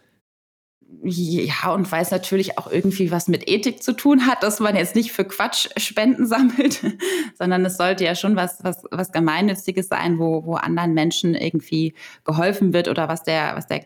Ja, 1.03 1.71
und 1.73 1.89
weil 1.91 2.01
es 2.01 2.11
natürlich 2.11 2.57
auch 2.57 2.69
irgendwie 2.69 3.11
was 3.11 3.27
mit 3.27 3.47
Ethik 3.47 3.81
zu 3.81 3.93
tun 3.93 4.27
hat, 4.27 4.43
dass 4.43 4.59
man 4.59 4.75
jetzt 4.75 4.95
nicht 4.95 5.13
für 5.13 5.23
Quatsch 5.23 5.69
Spenden 5.77 6.25
sammelt, 6.27 6.81
sondern 7.37 7.63
es 7.63 7.77
sollte 7.77 8.03
ja 8.03 8.13
schon 8.15 8.35
was, 8.35 8.63
was, 8.63 8.83
was 8.91 9.11
Gemeinnütziges 9.11 9.87
sein, 9.87 10.19
wo, 10.19 10.45
wo 10.45 10.55
anderen 10.55 10.93
Menschen 10.93 11.33
irgendwie 11.33 11.93
geholfen 12.25 12.73
wird 12.73 12.87
oder 12.87 13.07
was 13.07 13.23
der, 13.23 13.55
was 13.55 13.67
der 13.67 13.85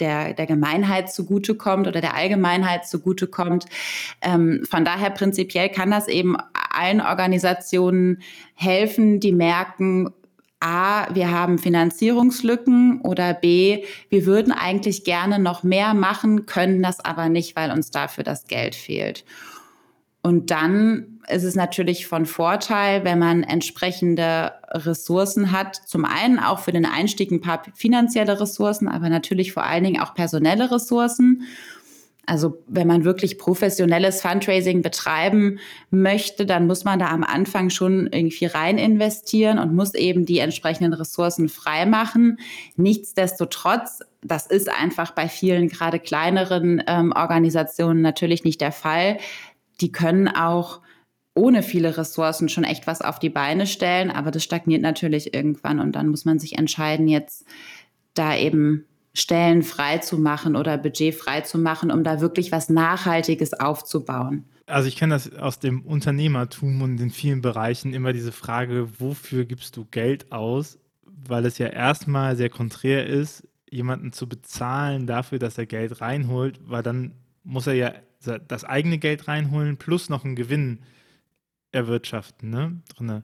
der, 0.00 0.34
der 0.34 0.46
Gemeinheit 0.46 1.12
zugutekommt 1.12 1.86
oder 1.86 2.00
der 2.00 2.14
Allgemeinheit 2.14 2.86
zugutekommt. 2.86 3.66
Ähm, 4.22 4.64
von 4.68 4.84
daher 4.84 5.10
prinzipiell 5.10 5.68
kann 5.68 5.90
das 5.90 6.08
eben 6.08 6.36
allen 6.70 7.00
Organisationen 7.00 8.22
helfen, 8.54 9.20
die 9.20 9.32
merken, 9.32 10.10
A, 10.60 11.12
wir 11.14 11.30
haben 11.30 11.58
Finanzierungslücken 11.58 13.00
oder 13.00 13.32
B, 13.32 13.84
wir 14.10 14.26
würden 14.26 14.52
eigentlich 14.52 15.04
gerne 15.04 15.38
noch 15.38 15.62
mehr 15.62 15.94
machen, 15.94 16.44
können 16.44 16.82
das 16.82 17.02
aber 17.02 17.30
nicht, 17.30 17.56
weil 17.56 17.70
uns 17.70 17.90
dafür 17.90 18.24
das 18.24 18.46
Geld 18.46 18.74
fehlt. 18.74 19.24
Und 20.22 20.50
dann 20.50 21.20
ist 21.28 21.44
es 21.44 21.54
natürlich 21.54 22.06
von 22.06 22.26
Vorteil, 22.26 23.04
wenn 23.04 23.18
man 23.18 23.42
entsprechende 23.42 24.52
Ressourcen 24.68 25.50
hat. 25.50 25.76
Zum 25.76 26.04
einen 26.04 26.38
auch 26.38 26.58
für 26.58 26.72
den 26.72 26.84
Einstieg 26.84 27.30
ein 27.30 27.40
paar 27.40 27.62
finanzielle 27.74 28.38
Ressourcen, 28.38 28.88
aber 28.88 29.08
natürlich 29.08 29.52
vor 29.52 29.64
allen 29.64 29.84
Dingen 29.84 30.02
auch 30.02 30.14
personelle 30.14 30.70
Ressourcen. 30.70 31.44
Also 32.30 32.62
wenn 32.68 32.86
man 32.86 33.02
wirklich 33.02 33.38
professionelles 33.38 34.22
Fundraising 34.22 34.82
betreiben 34.82 35.58
möchte, 35.90 36.46
dann 36.46 36.68
muss 36.68 36.84
man 36.84 37.00
da 37.00 37.08
am 37.08 37.24
Anfang 37.24 37.70
schon 37.70 38.06
irgendwie 38.06 38.46
rein 38.46 38.78
investieren 38.78 39.58
und 39.58 39.74
muss 39.74 39.94
eben 39.94 40.26
die 40.26 40.38
entsprechenden 40.38 40.92
Ressourcen 40.92 41.48
freimachen. 41.48 42.38
Nichtsdestotrotz, 42.76 43.98
das 44.22 44.46
ist 44.46 44.68
einfach 44.68 45.10
bei 45.10 45.28
vielen 45.28 45.66
gerade 45.66 45.98
kleineren 45.98 46.80
ähm, 46.86 47.12
Organisationen 47.16 48.00
natürlich 48.00 48.44
nicht 48.44 48.60
der 48.60 48.70
Fall. 48.70 49.18
Die 49.80 49.90
können 49.90 50.28
auch 50.28 50.82
ohne 51.34 51.64
viele 51.64 51.96
Ressourcen 51.96 52.48
schon 52.48 52.62
echt 52.62 52.86
was 52.86 53.02
auf 53.02 53.18
die 53.18 53.28
Beine 53.28 53.66
stellen, 53.66 54.08
aber 54.08 54.30
das 54.30 54.44
stagniert 54.44 54.82
natürlich 54.82 55.34
irgendwann 55.34 55.80
und 55.80 55.96
dann 55.96 56.06
muss 56.06 56.24
man 56.24 56.38
sich 56.38 56.56
entscheiden, 56.58 57.08
jetzt 57.08 57.44
da 58.14 58.36
eben 58.36 58.86
Stellen 59.12 59.62
frei 59.62 59.98
zu 59.98 60.18
machen 60.18 60.54
oder 60.56 60.78
Budget 60.78 61.14
frei 61.14 61.40
zu 61.40 61.58
machen, 61.58 61.90
um 61.90 62.04
da 62.04 62.20
wirklich 62.20 62.52
was 62.52 62.68
Nachhaltiges 62.68 63.54
aufzubauen. 63.54 64.44
Also 64.66 64.88
ich 64.88 64.96
kenne 64.96 65.14
das 65.14 65.34
aus 65.34 65.58
dem 65.58 65.82
Unternehmertum 65.82 66.80
und 66.82 67.00
in 67.00 67.10
vielen 67.10 67.40
Bereichen 67.40 67.92
immer 67.92 68.12
diese 68.12 68.30
Frage, 68.30 69.00
wofür 69.00 69.44
gibst 69.44 69.76
du 69.76 69.84
Geld 69.84 70.30
aus? 70.30 70.78
Weil 71.02 71.44
es 71.44 71.58
ja 71.58 71.66
erstmal 71.66 72.36
sehr 72.36 72.50
konträr 72.50 73.06
ist, 73.06 73.46
jemanden 73.68 74.12
zu 74.12 74.28
bezahlen 74.28 75.06
dafür, 75.06 75.38
dass 75.38 75.58
er 75.58 75.66
Geld 75.66 76.00
reinholt, 76.00 76.60
weil 76.64 76.82
dann 76.82 77.14
muss 77.42 77.66
er 77.66 77.74
ja 77.74 77.92
das 78.46 78.64
eigene 78.64 78.98
Geld 78.98 79.28
reinholen 79.28 79.76
plus 79.76 80.08
noch 80.08 80.24
einen 80.24 80.36
Gewinn 80.36 80.80
erwirtschaften. 81.72 82.50
Ne? 82.50 83.22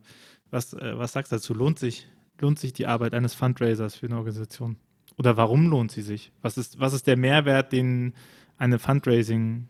Was, 0.50 0.72
äh, 0.72 0.98
was 0.98 1.12
sagst 1.12 1.32
du 1.32 1.36
dazu? 1.36 1.54
Lohnt 1.54 1.78
sich, 1.78 2.08
lohnt 2.40 2.58
sich 2.58 2.72
die 2.72 2.86
Arbeit 2.86 3.14
eines 3.14 3.34
Fundraisers 3.34 3.96
für 3.96 4.06
eine 4.06 4.16
Organisation? 4.16 4.76
Oder 5.18 5.36
warum 5.36 5.68
lohnt 5.68 5.90
sie 5.90 6.02
sich? 6.02 6.32
Was 6.42 6.58
ist, 6.58 6.78
was 6.78 6.92
ist 6.92 7.06
der 7.06 7.16
Mehrwert, 7.16 7.72
den 7.72 8.14
eine 8.58 8.78
Fundraising 8.78 9.68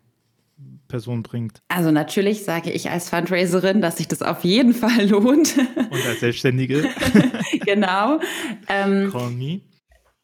Person 0.89 1.23
bringt. 1.23 1.61
Also 1.69 1.91
natürlich 1.91 2.45
sage 2.45 2.71
ich 2.71 2.91
als 2.91 3.11
Fundraiserin, 3.11 3.81
dass 3.81 3.99
sich 3.99 4.09
das 4.09 4.23
auf 4.23 4.45
jeden 4.45 4.73
Fall 4.73 5.09
lohnt. 5.09 5.57
Und 5.77 6.07
als 6.07 6.21
Selbstständige. 6.21 6.89
genau. 7.67 8.21
Ähm, 8.69 9.11
Call 9.11 9.31
me. 9.31 9.61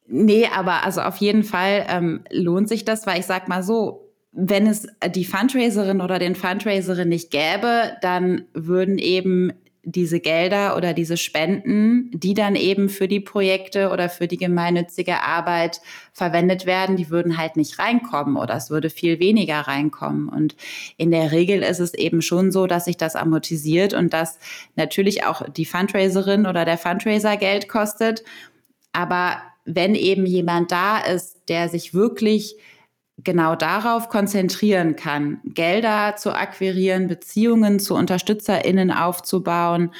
Nee, 0.07 0.47
aber 0.55 0.85
also 0.85 1.01
auf 1.01 1.17
jeden 1.17 1.43
Fall 1.43 1.87
ähm, 1.89 2.25
lohnt 2.31 2.69
sich 2.69 2.85
das, 2.85 3.07
weil 3.07 3.21
ich 3.21 3.27
sag 3.27 3.49
mal 3.49 3.63
so, 3.63 4.11
wenn 4.33 4.67
es 4.67 4.87
die 5.15 5.25
Fundraiserin 5.25 6.01
oder 6.01 6.19
den 6.19 6.35
Fundraiserin 6.35 7.09
nicht 7.09 7.31
gäbe, 7.31 7.93
dann 8.01 8.47
würden 8.55 8.99
eben 8.99 9.53
diese 9.85 10.21
Gelder 10.21 10.77
oder 10.77 10.95
diese 10.95 11.17
Spenden, 11.17 12.11
die 12.13 12.35
dann 12.35 12.55
eben 12.55 12.89
für 12.89 13.09
die 13.09 13.19
Projekte 13.19 13.91
oder 13.91 14.09
für 14.09 14.29
die 14.29 14.37
gemeinnützige 14.37 15.23
Arbeit 15.23 15.81
verwendet 16.13 16.67
werden, 16.67 16.97
die 16.97 17.11
würden 17.11 17.37
halt 17.37 17.57
nicht 17.57 17.81
reinkommen 17.81 18.37
oder 18.37 18.55
es 18.55 18.71
würde 18.71 18.91
viel 18.91 19.19
weniger 19.19 19.61
reinkommen. 19.61 20.29
Und 20.29 20.55
in 20.99 21.11
der 21.11 21.33
Regel 21.33 21.63
ist 21.63 21.81
es 21.81 21.95
eben 21.95 22.23
schon 22.23 22.53
so, 22.53 22.69
dass 22.69 22.85
sich 22.85 22.97
das 22.97 23.17
amortisiert 23.17 23.93
und 23.93 24.13
dass 24.13 24.39
natürlich 24.77 25.25
auch 25.25 25.49
die 25.49 25.67
Fundraiserin 25.67 26.47
oder 26.47 26.65
der 26.65 26.79
Fundraiser 26.79 27.37
Geld 27.37 27.69
kostet. 27.69 28.23
Aber 28.93 29.43
wenn 29.65 29.97
eben 29.97 30.27
jemand 30.27 30.71
da 30.71 30.99
ist, 30.99 31.49
der 31.49 31.69
sich 31.69 31.93
wirklich 31.93 32.57
genau 33.19 33.55
darauf 33.55 34.09
konzentrieren 34.09 34.97
kann, 34.97 35.41
Gelder 35.45 36.17
zu 36.17 36.35
akquirieren, 36.35 37.09
Beziehungen 37.09 37.79
zu 37.79 37.95
UnterstützerInnen 37.95 38.91
aufzubauen, 38.91 39.93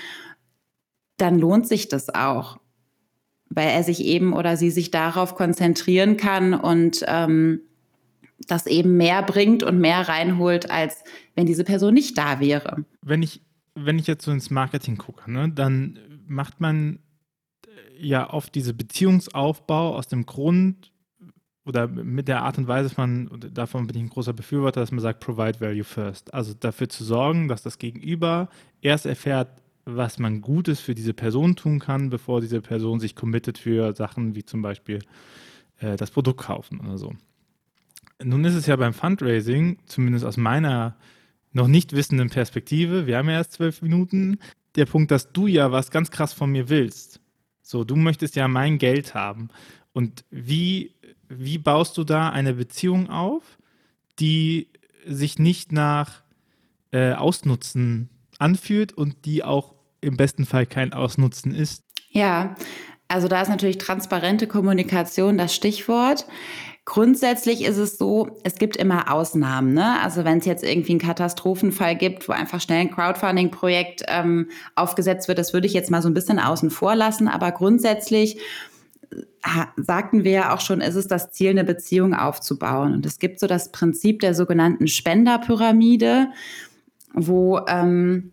dann 1.19 1.39
lohnt 1.39 1.69
sich 1.69 1.89
das 1.89 2.09
auch, 2.15 2.59
weil 3.49 3.69
er 3.69 3.83
sich 3.83 4.05
eben 4.05 4.33
oder 4.33 4.57
sie 4.57 4.71
sich 4.71 4.91
darauf 4.91 5.35
konzentrieren 5.35 6.17
kann 6.17 6.55
und 6.55 7.05
ähm, 7.07 7.61
das 8.49 8.67
eben 8.67 8.97
mehr 8.97 9.23
bringt 9.23 9.63
und 9.63 9.79
mehr 9.79 10.09
reinholt, 10.09 10.71
als 10.71 11.05
wenn 11.37 11.47
diese 11.47 11.65
Person 11.65 11.95
nicht 11.95 12.19
da 12.19 12.41
wäre. 12.41 12.85
Wenn 13.03 13.23
ich, 13.23 13.43
wenn 13.75 13.99
ich 13.99 14.07
jetzt 14.07 14.25
so 14.25 14.33
ins 14.33 14.51
Marketing 14.51 14.97
gucke, 14.97 15.31
ne, 15.31 15.49
dann 15.49 15.99
macht 16.27 16.61
man 16.61 16.99
ja 17.97 18.29
oft 18.33 18.55
diese 18.55 18.75
Beziehungsaufbau 18.75 19.97
aus 19.97 20.09
dem 20.09 20.27
Grund, 20.27 20.92
oder 21.65 21.87
mit 21.87 22.29
der 22.29 22.43
Art 22.43 22.59
und 22.59 22.67
Weise, 22.67 22.89
dass 22.89 22.99
man, 22.99 23.29
und 23.29 23.57
davon 23.57 23.87
bin 23.87 23.97
ich 23.97 24.03
ein 24.03 24.09
großer 24.09 24.33
Befürworter, 24.33 24.81
dass 24.81 24.91
man 24.91 25.01
sagt, 25.01 25.21
provide 25.21 25.61
value 25.61 25.85
first. 25.85 26.35
Also 26.35 26.55
dafür 26.55 26.89
zu 26.89 27.05
sorgen, 27.05 27.49
dass 27.49 27.63
das 27.63 27.79
Gegenüber 27.79 28.49
erst 28.81 29.07
erfährt, 29.07 29.49
was 29.85 30.19
man 30.19 30.41
Gutes 30.41 30.81
für 30.81 30.95
diese 30.95 31.15
Person 31.15 31.57
tun 31.57 31.79
kann, 31.79 32.11
bevor 32.11 32.41
diese 32.41 32.61
Person 32.61 33.01
sich 33.01 33.15
committet 33.15 33.59
für 33.59 33.95
Sachen 33.95 34.35
wie 34.35 34.45
zum 34.45 34.63
Beispiel 34.63 35.01
äh, 35.79 35.97
das 35.97 36.11
Produkt 36.11 36.41
kaufen 36.41 36.81
oder 36.81 36.99
so. 36.99 37.13
Nun 38.23 38.45
ist 38.45 38.55
es 38.55 38.67
ja 38.67 38.77
beim 38.77 38.93
Fundraising, 38.93 39.79
zumindest 39.87 40.25
aus 40.25 40.37
meiner 40.37 40.97
noch 41.53 41.69
nicht 41.69 41.93
wissenden 41.93 42.31
Perspektive, 42.31 43.07
wir 43.07 43.19
haben 43.19 43.29
ja 43.29 43.37
erst 43.37 43.53
zwölf 43.53 43.83
Minuten, 43.83 44.39
der 44.77 44.87
Punkt, 44.87 45.11
dass 45.11 45.33
du 45.33 45.47
ja 45.47 45.71
was 45.71 45.91
ganz 45.91 46.11
krass 46.11 46.33
von 46.33 46.51
mir 46.51 46.69
willst. 46.69 47.21
So, 47.63 47.85
du 47.85 47.97
möchtest 47.97 48.37
ja 48.37 48.49
mein 48.49 48.79
Geld 48.79 49.15
haben. 49.15 49.49
Und 49.93 50.25
wie 50.31 50.95
wie 51.39 51.59
baust 51.59 51.97
du 51.99 52.05
da 52.05 52.31
eine 52.31 52.55
Beziehung 52.55 53.11
auf, 53.11 53.43
die 54.19 54.69
sich 55.07 55.39
nicht 55.39 55.73
nach 55.73 56.23
äh, 56.93 57.13
Ausnutzen 57.13 58.11
anfühlt 58.39 58.93
und 58.93 59.25
die 59.25 59.45
auch 59.45 59.75
im 60.01 60.17
besten 60.17 60.47
Fall 60.47 60.67
kein 60.67 60.93
Ausnutzen 60.93 61.55
ist? 61.55 61.83
Ja, 62.11 62.55
also 63.09 63.29
da 63.29 63.43
ist 63.43 63.49
natürlich 63.49 63.79
transparente 63.79 64.47
Kommunikation 64.47 65.39
das 65.39 65.55
Stichwort. 65.55 66.27
Grundsätzlich 66.85 67.63
ist 67.63 67.77
es 67.77 67.97
so, 67.97 68.39
es 68.43 68.57
gibt 68.57 68.77
immer 68.77 69.13
Ausnahmen. 69.13 69.73
Ne? 69.73 70.01
Also 70.01 70.25
wenn 70.25 70.39
es 70.39 70.47
jetzt 70.47 70.65
irgendwie 70.65 70.93
einen 70.93 71.01
Katastrophenfall 71.01 71.95
gibt, 71.95 72.29
wo 72.29 72.33
einfach 72.33 72.61
schnell 72.61 72.81
ein 72.81 72.91
Crowdfunding-Projekt 72.91 74.03
ähm, 74.09 74.49
aufgesetzt 74.75 75.29
wird, 75.29 75.39
das 75.39 75.53
würde 75.53 75.69
ich 75.69 75.75
jetzt 75.75 75.93
mal 75.93 76.03
so 76.03 76.09
ein 76.09 76.15
bisschen 76.15 76.41
außen 76.41 76.71
vor 76.71 76.97
lassen. 76.97 77.29
Aber 77.29 77.53
grundsätzlich 77.53 78.39
sagten 79.77 80.25
wir 80.25 80.33
ja 80.33 80.55
auch 80.55 80.61
schon, 80.61 80.81
ist 80.81 80.95
es 80.95 81.09
das 81.09 81.31
Ziel, 81.31 81.51
eine 81.51 81.65
Beziehung 81.65 82.15
aufzubauen. 82.15 82.95
Und 82.95 83.07
es 83.07 83.19
gibt 83.19 83.41
so 83.41 83.47
das 83.47 83.73
Prinzip 83.73 84.21
der 84.21 84.35
sogenannten 84.35 84.89
Spenderpyramide, 84.89 86.29
wo 87.15 87.61
ähm, 87.69 88.33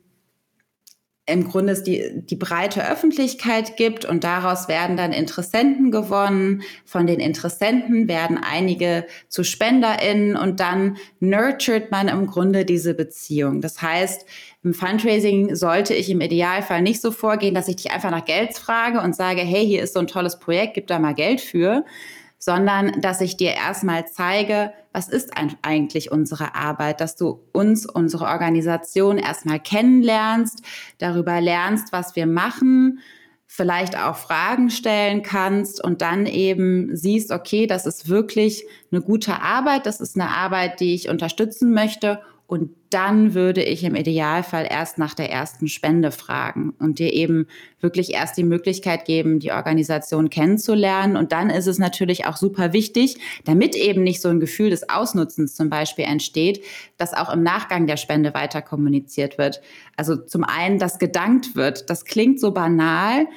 im 1.30 1.48
Grunde 1.48 1.74
es 1.74 1.84
die, 1.84 2.24
die 2.26 2.36
breite 2.36 2.90
Öffentlichkeit 2.90 3.78
gibt 3.78 4.04
und 4.04 4.24
daraus 4.24 4.68
werden 4.68 4.98
dann 4.98 5.14
Interessenten 5.14 5.92
gewonnen. 5.92 6.64
Von 6.86 7.06
den 7.06 7.20
Interessenten 7.20 8.08
werden 8.08 8.40
einige 8.42 9.06
zu 9.28 9.44
SpenderInnen 9.44 10.36
und 10.36 10.60
dann 10.60 10.98
nurtured 11.20 11.92
man 11.92 12.08
im 12.08 12.26
Grunde 12.26 12.66
diese 12.66 12.96
Beziehung. 12.96 13.62
Das 13.62 13.82
heißt, 13.82 14.26
im 14.64 14.74
Fundraising 14.74 15.56
sollte 15.56 15.94
ich 15.94 16.10
im 16.10 16.20
Idealfall 16.20 16.82
nicht 16.82 17.02
so 17.02 17.12
vorgehen, 17.12 17.56
dass 17.56 17.70
ich 17.70 17.78
dich 17.78 17.92
einfach 17.92 18.12
nach 18.12 18.26
Geld 18.26 18.58
frage 18.58 19.00
und 19.00 19.16
sage, 19.16 19.42
hey, 19.42 19.66
hier 19.66 19.82
ist 19.82 19.94
so 19.94 20.00
ein 20.00 20.08
tolles 20.08 20.40
Projekt, 20.40 20.74
gib 20.74 20.88
da 20.88 21.00
mal 21.00 21.14
Geld 21.14 21.40
für, 21.40 21.86
sondern 22.38 23.00
dass 23.02 23.22
ich 23.22 23.38
dir 23.38 23.54
erstmal 23.54 24.08
zeige, 24.08 24.74
was 24.92 25.08
ist 25.08 25.32
eigentlich 25.62 26.12
unsere 26.12 26.56
Arbeit, 26.56 27.00
dass 27.00 27.16
du 27.16 27.42
uns, 27.54 27.86
unsere 27.86 28.26
Organisation 28.26 29.18
erstmal 29.18 29.60
kennenlernst, 29.60 30.62
darüber 30.98 31.40
lernst, 31.40 31.94
was 31.94 32.18
wir 32.18 32.26
machen, 32.26 33.00
vielleicht 33.46 33.98
auch 33.98 34.18
Fragen 34.18 34.70
stellen 34.70 35.24
kannst 35.24 35.84
und 35.84 36.02
dann 36.02 36.26
eben 36.26 36.96
siehst, 36.96 37.32
okay, 37.32 37.66
das 37.66 37.86
ist 37.86 38.10
wirklich 38.10 38.66
eine 38.92 39.02
gute 39.02 39.42
Arbeit, 39.42 39.86
das 39.86 40.02
ist 40.02 40.20
eine 40.20 40.30
Arbeit, 40.30 40.82
die 40.82 40.94
ich 40.94 41.10
unterstützen 41.10 41.72
möchte 41.72 42.22
und 42.50 42.72
dann 42.90 43.36
würde 43.36 43.62
ich 43.62 43.84
im 43.84 43.94
Idealfall 43.94 44.66
erst 44.68 44.98
nach 44.98 45.14
der 45.14 45.32
ersten 45.32 45.68
Spende 45.68 46.10
fragen 46.10 46.74
und 46.80 46.98
dir 46.98 47.14
eben 47.14 47.46
wirklich 47.80 48.12
erst 48.16 48.38
die 48.38 48.44
Möglichkeit 48.44 49.06
geben, 49.06 49.38
die 49.38 49.52
Organisation 49.52 50.32
kennenzulernen. 50.32 51.16
Und 51.16 51.32
dann 51.32 51.52
ist 51.52 51.68
es 51.68 51.78
natürlich 51.78 52.26
auch 52.26 52.38
super 52.38 52.74
wichtig, 52.74 53.20
damit 53.46 53.76
eben 53.76 54.02
nicht 54.02 54.20
so 54.20 54.30
ein 54.30 54.40
Gefühl 54.40 54.72
des 54.72 54.90
Ausnutzens 54.90 55.54
zum 55.54 55.70
Beispiel 55.70 56.06
entsteht, 56.06 56.66
dass 56.98 57.14
auch 57.14 57.32
im 57.32 57.44
Nachgang 57.44 57.86
der 57.86 57.98
Spende 57.98 58.34
weiter 58.34 58.64
kommuniziert 58.64 59.38
wird. 59.38 59.62
Also 59.96 60.16
zum 60.16 60.44
einen, 60.44 60.80
dass 60.80 60.98
gedankt 60.98 61.56
wird. 61.56 61.88
Das 61.92 62.04
klingt 62.04 62.40
so 62.40 62.50
banal, 62.50 63.28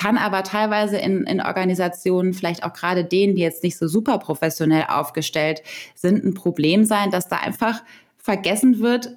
kann 0.00 0.16
aber 0.16 0.44
teilweise 0.44 0.96
in, 0.96 1.24
in 1.24 1.40
Organisationen, 1.42 2.32
vielleicht 2.32 2.64
auch 2.64 2.72
gerade 2.72 3.04
denen, 3.04 3.34
die 3.34 3.42
jetzt 3.42 3.62
nicht 3.62 3.76
so 3.76 3.86
super 3.86 4.18
professionell 4.18 4.84
aufgestellt 4.88 5.62
sind, 5.94 6.24
ein 6.24 6.34
Problem 6.34 6.84
sein, 6.84 7.10
dass 7.10 7.28
da 7.28 7.36
einfach 7.36 7.82
vergessen 8.22 8.80
wird, 8.80 9.16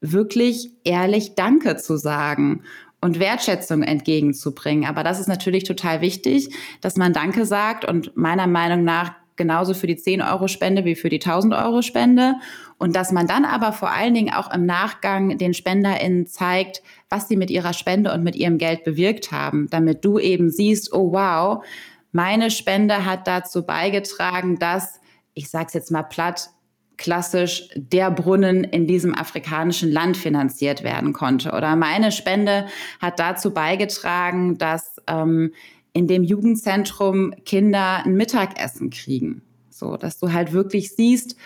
wirklich 0.00 0.70
ehrlich 0.84 1.34
Danke 1.34 1.76
zu 1.76 1.96
sagen 1.96 2.62
und 3.00 3.20
Wertschätzung 3.20 3.82
entgegenzubringen. 3.82 4.88
Aber 4.88 5.04
das 5.04 5.20
ist 5.20 5.28
natürlich 5.28 5.64
total 5.64 6.00
wichtig, 6.00 6.54
dass 6.80 6.96
man 6.96 7.12
Danke 7.12 7.46
sagt 7.46 7.84
und 7.84 8.16
meiner 8.16 8.46
Meinung 8.46 8.84
nach 8.84 9.14
genauso 9.36 9.72
für 9.72 9.86
die 9.86 9.96
10 9.96 10.20
Euro 10.20 10.48
Spende 10.48 10.84
wie 10.84 10.96
für 10.96 11.08
die 11.08 11.20
1000 11.20 11.54
Euro 11.54 11.80
Spende. 11.82 12.34
Und 12.76 12.94
dass 12.94 13.12
man 13.12 13.26
dann 13.26 13.44
aber 13.44 13.72
vor 13.72 13.90
allen 13.90 14.14
Dingen 14.14 14.34
auch 14.34 14.52
im 14.52 14.66
Nachgang 14.66 15.38
den 15.38 15.54
SpenderInnen 15.54 16.26
zeigt, 16.26 16.82
was 17.08 17.28
sie 17.28 17.36
mit 17.36 17.50
ihrer 17.50 17.72
Spende 17.72 18.12
und 18.12 18.22
mit 18.22 18.36
ihrem 18.36 18.58
Geld 18.58 18.84
bewirkt 18.84 19.32
haben, 19.32 19.68
damit 19.70 20.04
du 20.04 20.18
eben 20.18 20.50
siehst, 20.50 20.92
oh 20.92 21.12
wow, 21.12 21.64
meine 22.12 22.50
Spende 22.50 23.04
hat 23.04 23.26
dazu 23.26 23.64
beigetragen, 23.64 24.58
dass, 24.58 25.00
ich 25.34 25.48
sage 25.48 25.66
es 25.68 25.74
jetzt 25.74 25.90
mal 25.90 26.02
platt, 26.02 26.50
klassisch 26.98 27.68
der 27.74 28.10
Brunnen 28.10 28.64
in 28.64 28.86
diesem 28.86 29.14
afrikanischen 29.14 29.90
Land 29.90 30.16
finanziert 30.16 30.82
werden 30.82 31.12
konnte. 31.14 31.52
Oder 31.52 31.76
meine 31.76 32.12
Spende 32.12 32.66
hat 33.00 33.18
dazu 33.18 33.54
beigetragen, 33.54 34.58
dass 34.58 35.00
ähm, 35.06 35.52
in 35.92 36.06
dem 36.06 36.22
Jugendzentrum 36.22 37.32
Kinder 37.44 38.04
ein 38.04 38.14
Mittagessen 38.14 38.90
kriegen. 38.90 39.42
So, 39.70 39.96
dass 39.96 40.18
du 40.18 40.32
halt 40.32 40.52
wirklich 40.52 40.90
siehst, 40.90 41.36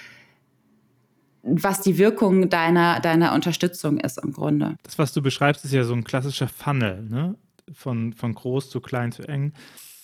was 1.42 1.80
die 1.80 1.98
Wirkung 1.98 2.48
deiner, 2.48 3.00
deiner 3.00 3.34
Unterstützung 3.34 3.98
ist 3.98 4.18
im 4.22 4.32
Grunde. 4.32 4.76
Das, 4.82 4.98
was 4.98 5.12
du 5.12 5.22
beschreibst, 5.22 5.64
ist 5.64 5.72
ja 5.72 5.84
so 5.84 5.92
ein 5.92 6.04
klassischer 6.04 6.48
Funnel, 6.48 7.02
ne? 7.02 7.36
Von, 7.72 8.12
von 8.12 8.34
groß 8.34 8.70
zu 8.70 8.80
klein 8.80 9.12
zu 9.12 9.22
eng, 9.22 9.52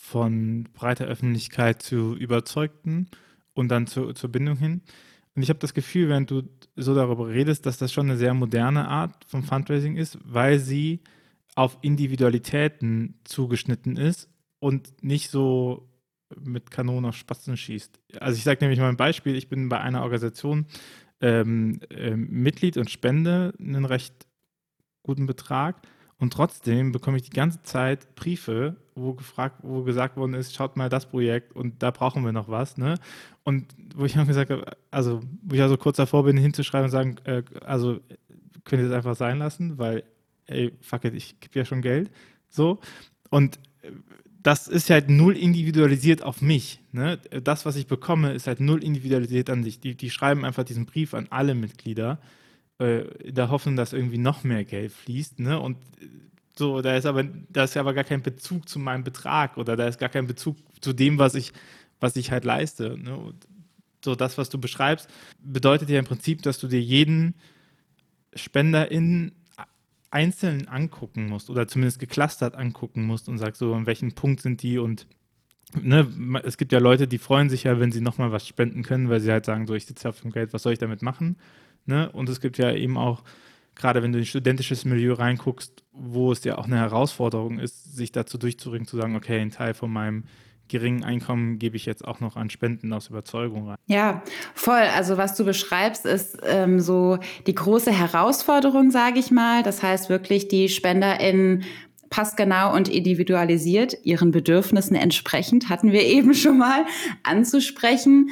von 0.00 0.68
breiter 0.74 1.06
Öffentlichkeit 1.06 1.82
zu 1.82 2.14
Überzeugten 2.14 3.08
und 3.52 3.68
dann 3.68 3.86
zu, 3.86 4.12
zur 4.12 4.30
Bindung 4.30 4.56
hin. 4.56 4.80
Und 5.38 5.44
ich 5.44 5.50
habe 5.50 5.60
das 5.60 5.72
Gefühl, 5.72 6.08
wenn 6.08 6.26
du 6.26 6.42
so 6.74 6.96
darüber 6.96 7.28
redest, 7.28 7.64
dass 7.64 7.78
das 7.78 7.92
schon 7.92 8.06
eine 8.06 8.16
sehr 8.16 8.34
moderne 8.34 8.88
Art 8.88 9.24
von 9.28 9.44
Fundraising 9.44 9.96
ist, 9.96 10.18
weil 10.24 10.58
sie 10.58 10.98
auf 11.54 11.78
Individualitäten 11.80 13.20
zugeschnitten 13.22 13.96
ist 13.96 14.28
und 14.58 15.00
nicht 15.00 15.30
so 15.30 15.88
mit 16.40 16.72
Kanonen 16.72 17.04
auf 17.04 17.16
Spatzen 17.16 17.56
schießt. 17.56 18.00
Also 18.18 18.36
ich 18.36 18.42
sage 18.42 18.58
nämlich 18.62 18.80
mal 18.80 18.88
ein 18.88 18.96
Beispiel, 18.96 19.36
ich 19.36 19.48
bin 19.48 19.68
bei 19.68 19.78
einer 19.78 20.02
Organisation 20.02 20.66
ähm, 21.20 21.82
äh, 21.88 22.16
Mitglied 22.16 22.76
und 22.76 22.90
spende 22.90 23.54
einen 23.60 23.84
recht 23.84 24.26
guten 25.04 25.26
Betrag 25.26 25.86
und 26.18 26.32
trotzdem 26.32 26.90
bekomme 26.90 27.16
ich 27.16 27.22
die 27.22 27.30
ganze 27.30 27.62
Zeit 27.62 28.16
Briefe, 28.16 28.76
wo 28.96 29.14
gefragt, 29.14 29.60
wo 29.62 29.84
gesagt 29.84 30.16
worden 30.16 30.34
ist, 30.34 30.52
schaut 30.52 30.76
mal 30.76 30.88
das 30.88 31.06
Projekt 31.06 31.54
und 31.54 31.80
da 31.80 31.92
brauchen 31.92 32.24
wir 32.24 32.32
noch 32.32 32.48
was, 32.48 32.76
ne? 32.76 32.94
Und 33.48 33.64
wo 33.96 34.04
ich 34.04 34.18
auch 34.18 34.26
gesagt 34.26 34.50
habe, 34.50 34.76
also 34.90 35.22
wo 35.40 35.54
ich 35.54 35.62
also 35.62 35.78
kurz 35.78 35.96
davor 35.96 36.24
bin, 36.24 36.36
hinzuschreiben 36.36 36.84
und 36.84 36.90
sagen, 36.90 37.16
äh, 37.24 37.42
also 37.64 37.98
könnt 38.64 38.82
ihr 38.82 38.88
das 38.90 38.98
einfach 38.98 39.16
sein 39.16 39.38
lassen, 39.38 39.78
weil, 39.78 40.04
ey, 40.44 40.74
fuck 40.82 41.06
it, 41.06 41.14
ich 41.14 41.40
gebe 41.40 41.58
ja 41.58 41.64
schon 41.64 41.80
Geld. 41.80 42.10
So. 42.50 42.78
Und 43.30 43.58
das 44.42 44.68
ist 44.68 44.90
halt 44.90 45.08
null 45.08 45.34
individualisiert 45.34 46.22
auf 46.22 46.42
mich. 46.42 46.82
Ne? 46.92 47.16
Das, 47.42 47.64
was 47.64 47.76
ich 47.76 47.86
bekomme, 47.86 48.34
ist 48.34 48.46
halt 48.46 48.60
null 48.60 48.84
individualisiert 48.84 49.48
an 49.48 49.64
sich. 49.64 49.80
Die, 49.80 49.94
die 49.94 50.10
schreiben 50.10 50.44
einfach 50.44 50.64
diesen 50.64 50.84
Brief 50.84 51.14
an 51.14 51.26
alle 51.30 51.54
Mitglieder, 51.54 52.20
äh, 52.78 53.04
in 53.24 53.34
der 53.34 53.48
Hoffnung, 53.48 53.76
dass 53.76 53.94
irgendwie 53.94 54.18
noch 54.18 54.44
mehr 54.44 54.64
Geld 54.64 54.92
fließt. 54.92 55.40
Ne? 55.40 55.58
Und 55.58 55.78
so, 56.54 56.82
da 56.82 56.94
ist 56.96 57.06
aber, 57.06 57.24
da 57.24 57.64
ist 57.64 57.78
aber 57.78 57.94
gar 57.94 58.04
kein 58.04 58.20
Bezug 58.20 58.68
zu 58.68 58.78
meinem 58.78 59.04
Betrag 59.04 59.56
oder 59.56 59.74
da 59.74 59.88
ist 59.88 59.98
gar 59.98 60.10
kein 60.10 60.26
Bezug 60.26 60.58
zu 60.82 60.92
dem, 60.92 61.18
was 61.18 61.34
ich, 61.34 61.54
was 62.00 62.16
ich 62.16 62.30
halt 62.30 62.44
leiste. 62.44 62.96
Ne? 62.98 63.16
Und 63.16 63.46
so, 64.04 64.14
das, 64.14 64.38
was 64.38 64.48
du 64.48 64.58
beschreibst, 64.58 65.08
bedeutet 65.40 65.90
ja 65.90 65.98
im 65.98 66.04
Prinzip, 66.04 66.42
dass 66.42 66.58
du 66.58 66.68
dir 66.68 66.80
jeden 66.80 67.34
SpenderInnen 68.34 69.32
einzeln 70.10 70.68
angucken 70.68 71.28
musst 71.28 71.50
oder 71.50 71.68
zumindest 71.68 71.98
geclustert 71.98 72.54
angucken 72.54 73.04
musst 73.04 73.28
und 73.28 73.38
sagst 73.38 73.58
so, 73.58 73.74
an 73.74 73.86
welchem 73.86 74.12
Punkt 74.12 74.40
sind 74.40 74.62
die 74.62 74.78
und 74.78 75.06
ne, 75.80 76.06
es 76.44 76.56
gibt 76.56 76.72
ja 76.72 76.78
Leute, 76.78 77.06
die 77.06 77.18
freuen 77.18 77.50
sich 77.50 77.64
ja, 77.64 77.78
wenn 77.78 77.92
sie 77.92 78.00
nochmal 78.00 78.32
was 78.32 78.46
spenden 78.46 78.82
können, 78.82 79.10
weil 79.10 79.20
sie 79.20 79.30
halt 79.30 79.44
sagen, 79.44 79.66
so, 79.66 79.74
ich 79.74 79.86
sitze 79.86 80.08
auf 80.08 80.20
dem 80.20 80.32
Geld, 80.32 80.52
was 80.52 80.62
soll 80.62 80.72
ich 80.72 80.78
damit 80.78 81.02
machen? 81.02 81.36
Ne? 81.84 82.10
Und 82.12 82.28
es 82.28 82.40
gibt 82.40 82.58
ja 82.58 82.72
eben 82.72 82.96
auch, 82.96 83.22
gerade 83.74 84.02
wenn 84.02 84.12
du 84.12 84.18
in 84.18 84.26
studentisches 84.26 84.84
Milieu 84.84 85.14
reinguckst, 85.14 85.84
wo 85.92 86.32
es 86.32 86.42
ja 86.44 86.58
auch 86.58 86.66
eine 86.66 86.76
Herausforderung 86.76 87.58
ist, 87.58 87.96
sich 87.96 88.12
dazu 88.12 88.38
durchzuringen, 88.38 88.86
zu 88.86 88.96
sagen, 88.96 89.16
okay, 89.16 89.40
ein 89.40 89.50
Teil 89.50 89.74
von 89.74 89.92
meinem 89.92 90.24
geringen 90.68 91.04
Einkommen 91.04 91.58
gebe 91.58 91.76
ich 91.76 91.86
jetzt 91.86 92.06
auch 92.06 92.20
noch 92.20 92.36
an 92.36 92.50
Spenden 92.50 92.92
aus 92.92 93.08
Überzeugung 93.08 93.68
rein. 93.68 93.76
Ja, 93.86 94.22
voll. 94.54 94.84
Also 94.96 95.16
was 95.16 95.34
du 95.34 95.44
beschreibst, 95.44 96.06
ist 96.06 96.38
ähm, 96.44 96.80
so 96.80 97.18
die 97.46 97.54
große 97.54 97.90
Herausforderung, 97.90 98.90
sage 98.90 99.18
ich 99.18 99.30
mal. 99.30 99.62
Das 99.62 99.82
heißt 99.82 100.08
wirklich, 100.08 100.48
die 100.48 100.68
SpenderInnen 100.68 101.64
passgenau 102.10 102.74
und 102.74 102.88
individualisiert 102.88 103.96
ihren 104.04 104.30
Bedürfnissen 104.30 104.96
entsprechend, 104.96 105.68
hatten 105.68 105.92
wir 105.92 106.02
eben 106.02 106.34
schon 106.34 106.58
mal, 106.58 106.84
anzusprechen. 107.22 108.30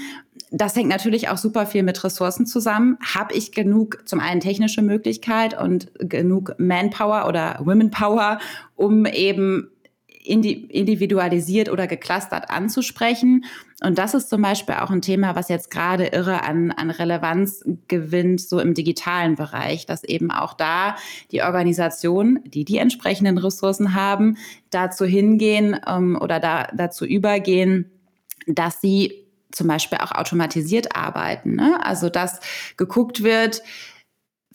Das 0.51 0.77
hängt 0.77 0.89
natürlich 0.89 1.29
auch 1.29 1.39
super 1.39 1.67
viel 1.67 1.83
mit 1.83 2.03
Ressourcen 2.05 2.47
zusammen. 2.47 2.99
Habe 3.15 3.35
ich 3.35 3.53
genug, 3.53 3.99
zum 4.05 4.21
einen 4.21 4.41
technische 4.41 4.81
Möglichkeit 4.81 5.61
und 5.61 5.91
genug 5.99 6.55
Manpower 6.59 7.27
oder 7.27 7.59
Womenpower, 7.65 8.39
um 8.77 9.07
eben 9.07 9.71
individualisiert 10.27 11.69
oder 11.69 11.87
geclustert 11.87 12.51
anzusprechen. 12.51 13.45
Und 13.83 13.99
das 13.99 14.15
ist 14.15 14.31
zum 14.31 14.43
Beispiel 14.43 14.77
auch 14.77 14.91
ein 14.91 15.03
Thema, 15.03 15.37
was 15.37 15.49
jetzt 15.49 15.71
gerade 15.71 16.07
irre 16.07 16.43
an, 16.43 16.71
an 16.73 16.91
Relevanz 16.91 17.65
gewinnt, 17.89 18.41
so 18.41 18.59
im 18.59 18.75
digitalen 18.75 19.37
Bereich, 19.37 19.87
dass 19.87 20.03
eben 20.03 20.31
auch 20.31 20.55
da 20.55 20.97
die 21.31 21.43
Organisationen, 21.43 22.41
die 22.45 22.65
die 22.65 22.79
entsprechenden 22.79 23.39
Ressourcen 23.39 23.95
haben, 23.95 24.37
dazu 24.71 25.05
hingehen 25.05 25.79
ähm, 25.87 26.19
oder 26.21 26.41
da, 26.41 26.69
dazu 26.75 27.05
übergehen, 27.05 27.91
dass 28.47 28.81
sie 28.81 29.27
zum 29.53 29.69
Beispiel 29.69 29.99
auch 29.99 30.13
automatisiert 30.13 30.97
arbeiten. 30.97 31.55
Ne? 31.55 31.79
Also 31.83 32.09
dass 32.09 32.41
geguckt 32.77 33.23
wird, 33.23 33.63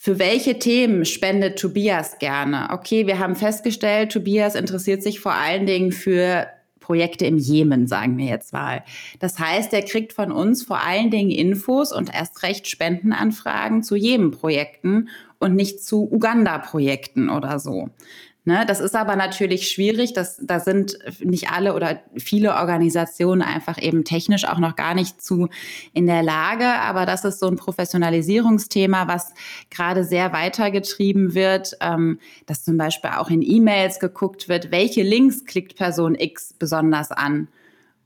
für 0.04 0.18
welche 0.18 0.58
Themen 0.58 1.06
spendet 1.06 1.60
Tobias 1.60 2.18
gerne? 2.18 2.70
Okay, 2.72 3.06
wir 3.06 3.20
haben 3.20 3.36
festgestellt, 3.36 4.12
Tobias 4.12 4.56
interessiert 4.56 5.04
sich 5.04 5.20
vor 5.20 5.34
allen 5.34 5.68
Dingen 5.68 5.92
für 5.92 6.48
Projekte 6.80 7.28
im 7.28 7.38
Jemen, 7.38 7.86
sagen 7.86 8.18
wir 8.18 8.26
jetzt 8.26 8.52
mal. 8.52 8.84
Das 9.20 9.38
heißt, 9.38 9.72
er 9.74 9.84
kriegt 9.84 10.14
von 10.14 10.32
uns 10.32 10.64
vor 10.64 10.84
allen 10.84 11.12
Dingen 11.12 11.30
Infos 11.30 11.94
und 11.94 12.12
erst 12.12 12.42
recht 12.42 12.68
Spendenanfragen 12.68 13.84
zu 13.84 13.96
Jemen-Projekten 13.96 15.10
und 15.38 15.54
nicht 15.54 15.84
zu 15.84 16.12
Uganda-Projekten 16.12 17.30
oder 17.30 17.60
so. 17.60 17.90
Ne, 18.44 18.66
das 18.68 18.80
ist 18.80 18.96
aber 18.96 19.16
natürlich 19.16 19.70
schwierig. 19.70 20.14
Das, 20.14 20.40
da 20.42 20.60
sind 20.60 20.98
nicht 21.20 21.52
alle 21.52 21.76
oder 21.76 22.02
viele 22.18 22.56
Organisationen 22.56 23.44
einfach 23.44 23.80
eben 23.80 24.04
technisch 24.04 24.46
auch 24.46 24.58
noch 24.58 24.76
gar 24.76 24.96
nicht 24.96 25.22
zu 25.22 25.48
in 25.94 26.08
der 26.08 26.24
Lage. 26.24 26.66
Aber 26.66 27.06
das 27.06 27.24
ist 27.24 27.40
so 27.40 27.46
ein 27.46 27.56
Professionalisierungsthema, 27.56 29.08
was 29.08 29.36
gerade 29.70 30.04
sehr 30.04 30.34
weitergetrieben 30.34 31.36
wird, 31.36 31.78
ähm, 31.82 32.18
dass 32.48 32.64
zum 32.64 32.78
Beispiel 32.78 33.12
auch 33.16 33.30
in 33.30 33.44
E-Mails 33.44 34.00
geguckt 34.00 34.50
wird, 34.50 34.72
welche 34.72 35.04
Links 35.04 35.46
klickt 35.46 35.76
Person 35.76 36.16
X 36.16 36.56
besonders 36.58 37.12
an. 37.12 37.48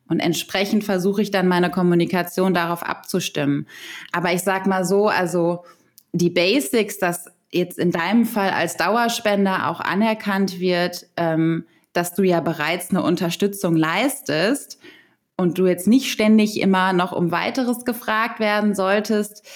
Und 0.09 0.19
entsprechend 0.19 0.83
versuche 0.83 1.21
ich 1.21 1.31
dann 1.31 1.47
meine 1.47 1.71
Kommunikation 1.71 2.53
darauf 2.53 2.83
abzustimmen. 2.83 3.67
Aber 4.11 4.33
ich 4.33 4.41
sag 4.41 4.67
mal 4.67 4.83
so, 4.83 5.07
also 5.07 5.63
die 6.11 6.29
Basics, 6.29 6.97
dass 6.97 7.27
jetzt 7.51 7.77
in 7.77 7.91
deinem 7.91 8.25
Fall 8.25 8.49
als 8.49 8.77
Dauerspender 8.77 9.69
auch 9.69 9.79
anerkannt 9.79 10.59
wird, 10.59 11.07
ähm, 11.17 11.65
dass 11.93 12.13
du 12.13 12.23
ja 12.23 12.41
bereits 12.41 12.89
eine 12.89 13.03
Unterstützung 13.03 13.75
leistest 13.75 14.79
und 15.37 15.57
du 15.57 15.65
jetzt 15.65 15.87
nicht 15.87 16.11
ständig 16.11 16.59
immer 16.59 16.93
noch 16.93 17.11
um 17.11 17.31
weiteres 17.31 17.85
gefragt 17.85 18.39
werden 18.39 18.75
solltest, 18.75 19.47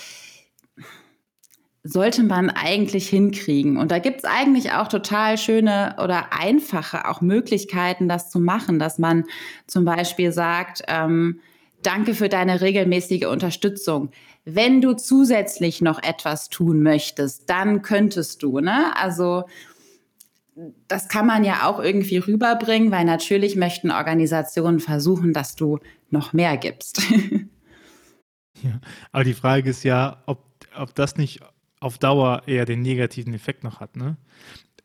sollte 1.83 2.23
man 2.23 2.49
eigentlich 2.49 3.07
hinkriegen. 3.07 3.77
Und 3.77 3.91
da 3.91 3.99
gibt 3.99 4.19
es 4.19 4.23
eigentlich 4.25 4.73
auch 4.73 4.87
total 4.87 5.37
schöne 5.37 5.95
oder 6.03 6.33
einfache 6.33 7.07
auch 7.07 7.21
Möglichkeiten, 7.21 8.09
das 8.09 8.29
zu 8.29 8.39
machen, 8.39 8.79
dass 8.79 8.99
man 8.99 9.25
zum 9.65 9.85
Beispiel 9.85 10.31
sagt, 10.31 10.83
ähm, 10.87 11.39
danke 11.81 12.13
für 12.13 12.27
deine 12.27 12.61
regelmäßige 12.61 13.25
Unterstützung. 13.25 14.11
Wenn 14.45 14.81
du 14.81 14.93
zusätzlich 14.93 15.81
noch 15.81 16.01
etwas 16.01 16.49
tun 16.49 16.81
möchtest, 16.81 17.49
dann 17.49 17.81
könntest 17.81 18.41
du, 18.43 18.59
ne? 18.59 18.95
Also, 18.95 19.45
das 20.87 21.07
kann 21.07 21.25
man 21.25 21.43
ja 21.43 21.67
auch 21.67 21.79
irgendwie 21.79 22.17
rüberbringen, 22.17 22.91
weil 22.91 23.05
natürlich 23.05 23.55
möchten 23.55 23.91
Organisationen 23.91 24.79
versuchen, 24.79 25.33
dass 25.33 25.55
du 25.55 25.79
noch 26.09 26.33
mehr 26.33 26.57
gibst. 26.57 27.01
ja, 28.61 28.79
aber 29.11 29.23
die 29.23 29.33
Frage 29.33 29.69
ist 29.69 29.83
ja, 29.83 30.21
ob, 30.25 30.43
ob 30.75 30.95
das 30.95 31.15
nicht 31.17 31.39
auf 31.79 31.97
Dauer 31.97 32.43
eher 32.45 32.65
den 32.65 32.81
negativen 32.81 33.33
Effekt 33.33 33.63
noch 33.63 33.79
hat. 33.79 33.95
Ne? 33.95 34.17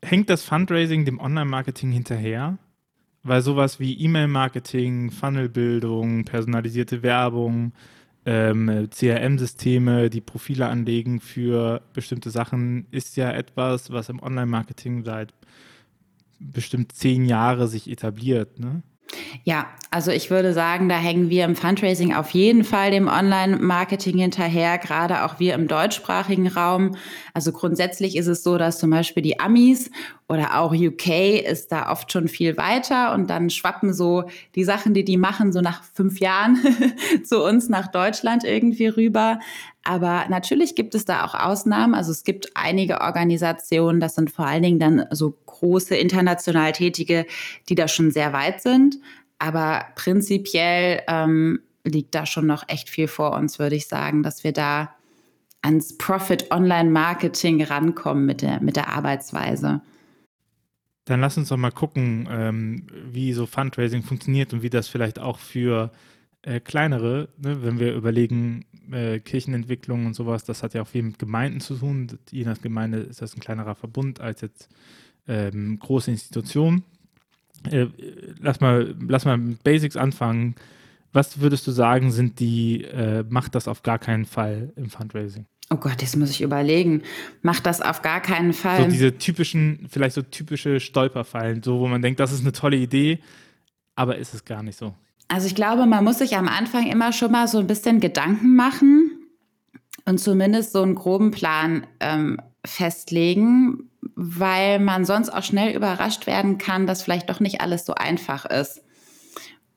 Hängt 0.03 0.29
das 0.29 0.43
Fundraising 0.43 1.05
dem 1.05 1.19
Online-Marketing 1.19 1.91
hinterher? 1.91 2.57
Weil 3.23 3.41
sowas 3.41 3.79
wie 3.79 3.99
E-Mail-Marketing, 3.99 5.09
Funnelbildung, 5.09 6.25
personalisierte 6.25 7.01
Werbung, 7.01 7.73
ähm, 8.25 8.89
CRM-Systeme, 8.89 10.09
die 10.09 10.21
Profile 10.21 10.67
anlegen 10.67 11.19
für 11.19 11.81
bestimmte 11.93 12.29
Sachen, 12.31 12.87
ist 12.91 13.17
ja 13.17 13.31
etwas, 13.31 13.91
was 13.91 14.09
im 14.09 14.21
Online-Marketing 14.21 15.03
seit 15.03 15.33
bestimmt 16.39 16.91
zehn 16.91 17.25
Jahren 17.25 17.67
sich 17.67 17.89
etabliert. 17.89 18.59
Ne? 18.59 18.81
Ja, 19.43 19.67
also 19.91 20.11
ich 20.11 20.29
würde 20.29 20.53
sagen, 20.53 20.89
da 20.89 20.97
hängen 20.97 21.29
wir 21.29 21.45
im 21.45 21.55
Fundraising 21.55 22.13
auf 22.13 22.31
jeden 22.31 22.63
Fall 22.63 22.91
dem 22.91 23.07
Online-Marketing 23.07 24.17
hinterher, 24.17 24.77
gerade 24.77 25.23
auch 25.23 25.39
wir 25.39 25.53
im 25.53 25.67
deutschsprachigen 25.67 26.47
Raum. 26.47 26.95
Also 27.33 27.51
grundsätzlich 27.51 28.17
ist 28.17 28.27
es 28.27 28.43
so, 28.43 28.57
dass 28.57 28.79
zum 28.79 28.89
Beispiel 28.89 29.23
die 29.23 29.39
Amis 29.39 29.91
oder 30.27 30.59
auch 30.59 30.73
UK 30.73 31.43
ist 31.47 31.71
da 31.71 31.91
oft 31.91 32.11
schon 32.11 32.27
viel 32.27 32.57
weiter 32.57 33.13
und 33.13 33.29
dann 33.29 33.49
schwappen 33.49 33.93
so 33.93 34.23
die 34.55 34.63
Sachen, 34.63 34.93
die 34.93 35.05
die 35.05 35.17
machen, 35.17 35.53
so 35.53 35.61
nach 35.61 35.83
fünf 35.93 36.19
Jahren 36.19 36.57
zu 37.23 37.43
uns 37.43 37.69
nach 37.69 37.87
Deutschland 37.87 38.43
irgendwie 38.43 38.87
rüber. 38.87 39.39
Aber 39.83 40.25
natürlich 40.29 40.73
gibt 40.73 40.95
es 40.95 41.05
da 41.05 41.23
auch 41.23 41.35
Ausnahmen. 41.35 41.93
Also 41.93 42.11
es 42.11 42.23
gibt 42.23 42.49
einige 42.55 43.01
Organisationen, 43.01 43.99
das 43.99 44.15
sind 44.15 44.31
vor 44.31 44.47
allen 44.47 44.63
Dingen 44.63 44.79
dann 44.79 45.05
so 45.11 45.35
große 45.59 45.95
international 45.95 46.71
Tätige, 46.71 47.25
die 47.69 47.75
da 47.75 47.87
schon 47.87 48.11
sehr 48.11 48.33
weit 48.33 48.61
sind. 48.61 48.97
Aber 49.39 49.85
prinzipiell 49.95 51.01
ähm, 51.07 51.59
liegt 51.83 52.15
da 52.15 52.25
schon 52.25 52.47
noch 52.47 52.67
echt 52.67 52.89
viel 52.89 53.07
vor 53.07 53.33
uns, 53.33 53.59
würde 53.59 53.75
ich 53.75 53.87
sagen, 53.87 54.23
dass 54.23 54.43
wir 54.43 54.53
da 54.53 54.95
ans 55.61 55.97
Profit-Online-Marketing 55.97 57.63
rankommen 57.63 58.25
mit 58.25 58.41
der, 58.41 58.61
mit 58.61 58.75
der 58.75 58.89
Arbeitsweise. 58.89 59.81
Dann 61.05 61.21
lass 61.21 61.37
uns 61.37 61.49
doch 61.49 61.57
mal 61.57 61.71
gucken, 61.71 62.27
ähm, 62.31 62.87
wie 63.11 63.33
so 63.33 63.45
Fundraising 63.45 64.03
funktioniert 64.03 64.53
und 64.53 64.63
wie 64.63 64.69
das 64.69 64.87
vielleicht 64.87 65.19
auch 65.19 65.37
für 65.39 65.91
äh, 66.41 66.59
kleinere, 66.59 67.29
ne, 67.37 67.63
wenn 67.63 67.79
wir 67.79 67.93
überlegen, 67.93 68.65
äh, 68.91 69.19
Kirchenentwicklung 69.19 70.05
und 70.05 70.13
sowas, 70.13 70.43
das 70.43 70.63
hat 70.63 70.73
ja 70.73 70.83
auch 70.83 70.87
viel 70.87 71.03
mit 71.03 71.19
Gemeinden 71.19 71.59
zu 71.59 71.75
tun. 71.75 72.19
Je 72.31 72.45
nach 72.45 72.61
Gemeinde 72.61 72.99
ist 72.99 73.21
das 73.21 73.35
ein 73.35 73.39
kleinerer 73.39 73.75
Verbund 73.75 74.21
als 74.21 74.41
jetzt 74.41 74.69
ähm, 75.27 75.79
große 75.79 76.11
Institutionen. 76.11 76.83
Äh, 77.69 77.87
lass, 78.39 78.59
mal, 78.59 78.95
lass 79.07 79.25
mal 79.25 79.37
mit 79.37 79.63
Basics 79.63 79.97
anfangen. 79.97 80.55
Was 81.13 81.39
würdest 81.39 81.65
du 81.65 81.71
sagen, 81.71 82.11
sind 82.11 82.39
die, 82.39 82.83
äh, 82.83 83.23
macht 83.29 83.55
das 83.55 83.67
auf 83.67 83.83
gar 83.83 83.99
keinen 83.99 84.25
Fall 84.25 84.73
im 84.75 84.89
Fundraising? 84.89 85.45
Oh 85.71 85.77
Gott, 85.77 86.01
jetzt 86.01 86.15
muss 86.15 86.29
ich 86.29 86.41
überlegen. 86.41 87.01
Macht 87.41 87.65
das 87.65 87.81
auf 87.81 88.01
gar 88.01 88.21
keinen 88.21 88.53
Fall. 88.53 88.83
So 88.83 88.89
diese 88.89 89.17
typischen, 89.17 89.87
vielleicht 89.89 90.13
so 90.13 90.21
typische 90.21 90.79
Stolperfallen, 90.79 91.63
so 91.63 91.79
wo 91.79 91.87
man 91.87 92.01
denkt, 92.01 92.19
das 92.19 92.31
ist 92.31 92.41
eine 92.41 92.51
tolle 92.51 92.77
Idee, 92.77 93.19
aber 93.95 94.17
ist 94.17 94.33
es 94.33 94.45
gar 94.45 94.61
nicht 94.61 94.77
so. 94.77 94.93
Also 95.27 95.47
ich 95.47 95.55
glaube, 95.55 95.87
man 95.87 96.03
muss 96.03 96.19
sich 96.19 96.37
am 96.37 96.47
Anfang 96.47 96.85
immer 96.87 97.11
schon 97.13 97.31
mal 97.31 97.47
so 97.47 97.57
ein 97.57 97.65
bisschen 97.65 97.99
Gedanken 97.99 98.55
machen 98.55 99.11
und 100.05 100.19
zumindest 100.19 100.73
so 100.73 100.83
einen 100.83 100.93
groben 100.93 101.31
Plan 101.31 101.87
ähm, 101.99 102.39
festlegen, 102.65 103.89
weil 104.15 104.79
man 104.79 105.05
sonst 105.05 105.29
auch 105.29 105.43
schnell 105.43 105.75
überrascht 105.75 106.27
werden 106.27 106.57
kann, 106.57 106.87
dass 106.87 107.03
vielleicht 107.03 107.29
doch 107.29 107.39
nicht 107.39 107.61
alles 107.61 107.85
so 107.85 107.93
einfach 107.93 108.45
ist. 108.45 108.81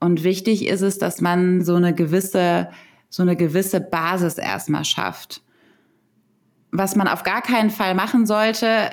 Und 0.00 0.24
wichtig 0.24 0.66
ist 0.66 0.82
es, 0.82 0.98
dass 0.98 1.20
man 1.20 1.64
so 1.64 1.74
eine 1.74 1.94
gewisse, 1.94 2.70
so 3.08 3.22
eine 3.22 3.36
gewisse 3.36 3.80
Basis 3.80 4.38
erstmal 4.38 4.84
schafft. 4.84 5.42
Was 6.70 6.96
man 6.96 7.08
auf 7.08 7.22
gar 7.22 7.42
keinen 7.42 7.70
Fall 7.70 7.94
machen 7.94 8.26
sollte, 8.26 8.90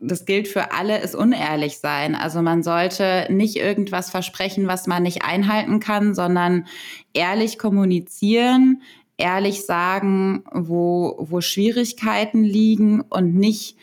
das 0.00 0.26
gilt 0.26 0.48
für 0.48 0.72
alle, 0.72 0.98
ist 1.00 1.14
unehrlich 1.14 1.78
sein. 1.78 2.14
Also 2.14 2.42
man 2.42 2.62
sollte 2.62 3.26
nicht 3.30 3.56
irgendwas 3.56 4.10
versprechen, 4.10 4.66
was 4.66 4.86
man 4.86 5.02
nicht 5.02 5.24
einhalten 5.24 5.80
kann, 5.80 6.14
sondern 6.14 6.66
ehrlich 7.14 7.58
kommunizieren, 7.58 8.82
ehrlich 9.16 9.64
sagen, 9.64 10.44
wo, 10.52 11.16
wo 11.18 11.40
Schwierigkeiten 11.40 12.42
liegen 12.42 13.00
und 13.00 13.34
nicht 13.34 13.76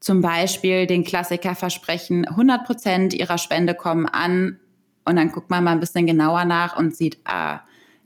zum 0.00 0.20
Beispiel 0.20 0.86
den 0.86 1.04
Klassiker 1.04 1.54
versprechen, 1.54 2.26
100 2.26 2.64
Prozent 2.64 3.14
ihrer 3.14 3.38
Spende 3.38 3.74
kommen 3.74 4.06
an 4.06 4.58
und 5.04 5.16
dann 5.16 5.32
guckt 5.32 5.50
man 5.50 5.64
mal 5.64 5.72
ein 5.72 5.80
bisschen 5.80 6.06
genauer 6.06 6.44
nach 6.44 6.76
und 6.76 6.94
sieht, 6.94 7.18
ah, 7.24 7.60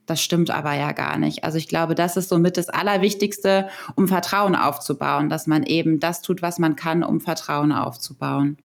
das 0.06 0.22
stimmt 0.22 0.50
aber 0.50 0.74
ja 0.74 0.92
gar 0.92 1.18
nicht. 1.18 1.44
Also 1.44 1.58
ich 1.58 1.68
glaube, 1.68 1.94
das 1.94 2.16
ist 2.16 2.28
somit 2.28 2.56
das 2.56 2.68
Allerwichtigste, 2.68 3.68
um 3.94 4.08
Vertrauen 4.08 4.56
aufzubauen, 4.56 5.28
dass 5.28 5.46
man 5.46 5.62
eben 5.62 6.00
das 6.00 6.22
tut, 6.22 6.42
was 6.42 6.58
man 6.58 6.76
kann, 6.76 7.04
um 7.04 7.20
Vertrauen 7.20 7.72
aufzubauen. 7.72 8.56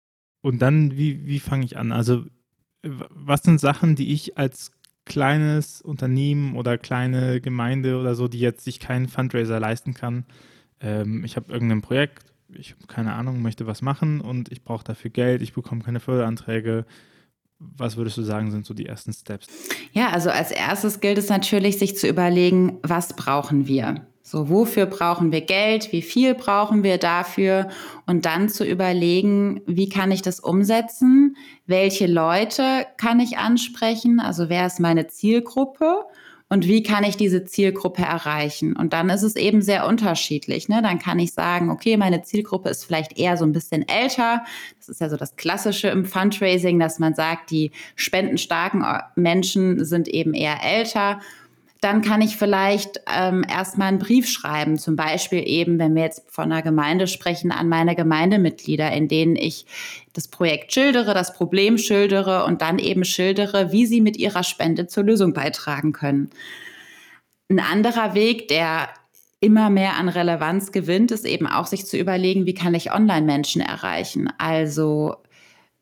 Und 0.42 0.62
dann, 0.62 0.98
wie, 0.98 1.26
wie 1.26 1.40
fange 1.40 1.66
ich 1.66 1.78
an? 1.78 1.92
Also 1.92 2.26
was 2.84 3.42
sind 3.42 3.60
Sachen, 3.60 3.96
die 3.96 4.14
ich 4.14 4.38
als 4.38 4.72
kleines 5.08 5.82
Unternehmen 5.82 6.56
oder 6.56 6.78
kleine 6.78 7.42
Gemeinde 7.42 8.00
oder 8.00 8.16
so, 8.16 8.28
die 8.28 8.40
jetzt 8.40 8.64
sich 8.64 8.80
keinen 8.80 9.08
Fundraiser 9.08 9.60
leisten 9.60 9.94
kann, 9.94 10.26
ähm, 10.82 11.24
ich 11.24 11.36
habe 11.36 11.52
irgendein 11.52 11.82
Projekt, 11.82 12.26
ich 12.50 12.72
habe 12.72 12.88
keine 12.88 13.14
Ahnung, 13.14 13.42
möchte 13.42 13.68
was 13.68 13.82
machen 13.82 14.22
und 14.22 14.52
ich 14.52 14.64
brauche 14.64 14.84
dafür 14.84 15.12
Geld, 15.12 15.42
ich 15.42 15.54
bekomme 15.54 15.84
keine 15.84 16.00
Förderanträge. 16.00 16.86
Was 17.60 17.98
würdest 17.98 18.18
du 18.18 18.22
sagen, 18.22 18.52
sind 18.52 18.66
so 18.66 18.74
die 18.74 18.86
ersten 18.86 19.12
Steps? 19.12 19.48
Ja, 19.92 20.12
also 20.12 20.30
als 20.30 20.52
erstes 20.52 21.00
gilt 21.00 21.18
es 21.18 21.30
natürlich, 21.30 21.80
sich 21.80 21.98
zu 21.98 22.08
überlegen, 22.08 22.78
was 22.84 23.16
brauchen 23.16 23.68
wir? 23.68 24.06
So, 24.30 24.50
wofür 24.50 24.88
brauchen 24.88 25.32
wir 25.32 25.40
Geld? 25.40 25.94
Wie 25.94 26.02
viel 26.02 26.36
brauchen 26.36 26.84
wir 26.84 26.98
dafür? 26.98 27.70
Und 28.08 28.26
dann 28.26 28.50
zu 28.50 28.66
überlegen, 28.66 29.62
wie 29.68 29.88
kann 29.88 30.12
ich 30.12 30.22
das 30.22 30.42
umsetzen? 30.42 31.38
Welche 31.66 32.08
Leute 32.08 32.86
kann 32.98 33.22
ich 33.22 33.38
ansprechen? 33.38 34.20
Also 34.20 34.50
wer 34.50 34.66
ist 34.66 34.82
meine 34.82 35.08
Zielgruppe? 35.08 36.04
und 36.50 36.66
wie 36.66 36.82
kann 36.82 37.04
ich 37.04 37.18
diese 37.18 37.44
Zielgruppe 37.44 38.04
erreichen? 38.04 38.74
Und 38.74 38.94
dann 38.94 39.10
ist 39.10 39.24
es 39.24 39.36
eben 39.36 39.62
sehr 39.62 39.86
unterschiedlich. 39.86 40.70
Ne? 40.70 40.82
Dann 40.82 40.98
kann 40.98 41.20
ich 41.20 41.34
sagen, 41.34 41.70
okay, 41.70 41.98
meine 41.98 42.22
Zielgruppe 42.22 42.70
ist 42.70 42.86
vielleicht 42.86 43.20
eher 43.20 43.36
so 43.36 43.44
ein 43.44 43.52
bisschen 43.52 43.86
älter. 43.86 44.46
Das 44.78 44.88
ist 44.88 45.02
ja 45.02 45.10
so 45.10 45.18
das 45.18 45.36
Klassische 45.36 45.90
im 45.90 46.06
Fundraising, 46.06 46.80
dass 46.80 47.00
man 47.00 47.16
sagt, 47.16 47.52
die 47.52 47.72
spendenstarken 47.98 48.86
Menschen 49.16 49.84
sind 49.84 50.08
eben 50.08 50.34
eher 50.34 50.64
älter 50.64 51.20
dann 51.82 52.02
kann 52.02 52.22
ich 52.22 52.38
vielleicht 52.38 53.02
ähm, 53.14 53.46
erstmal 53.48 53.90
einen 53.90 54.00
Brief 54.00 54.28
schreiben, 54.28 54.78
zum 54.78 54.96
Beispiel 54.96 55.48
eben, 55.48 55.78
wenn 55.80 55.96
wir 55.96 56.04
jetzt 56.04 56.24
von 56.32 56.52
einer 56.52 56.62
Gemeinde 56.62 57.08
sprechen, 57.08 57.52
an 57.52 57.70
meine 57.70 57.96
Gemeindemitglieder, 57.96 58.92
in 58.92 59.08
denen 59.08 59.36
ich 59.36 59.66
das 60.14 60.28
Projekt 60.28 60.74
schildere, 60.74 61.14
das 61.14 61.34
Problem 61.34 61.78
schildere 61.78 62.46
und 62.46 62.62
dann 62.62 62.80
eben 62.80 63.06
schildere, 63.06 63.72
wie 63.72 63.86
sie 63.86 64.02
mit 64.02 64.18
ihrer 64.18 64.44
Spende 64.44 64.88
zur 64.88 65.04
Lösung 65.04 65.34
beitragen 65.34 65.94
können. 65.94 66.32
Ein 67.50 67.60
anderer 67.60 68.14
Weg, 68.16 68.48
der 68.48 68.90
immer 69.40 69.70
mehr 69.70 69.96
an 69.98 70.10
Relevanz 70.10 70.72
gewinnt, 70.72 71.12
ist 71.12 71.26
eben 71.26 71.46
auch 71.46 71.68
sich 71.68 71.86
zu 71.86 71.98
überlegen, 71.98 72.46
wie 72.48 72.56
kann 72.56 72.74
ich 72.74 72.92
Online-Menschen 72.92 73.62
erreichen. 73.62 74.30
Also 74.40 75.18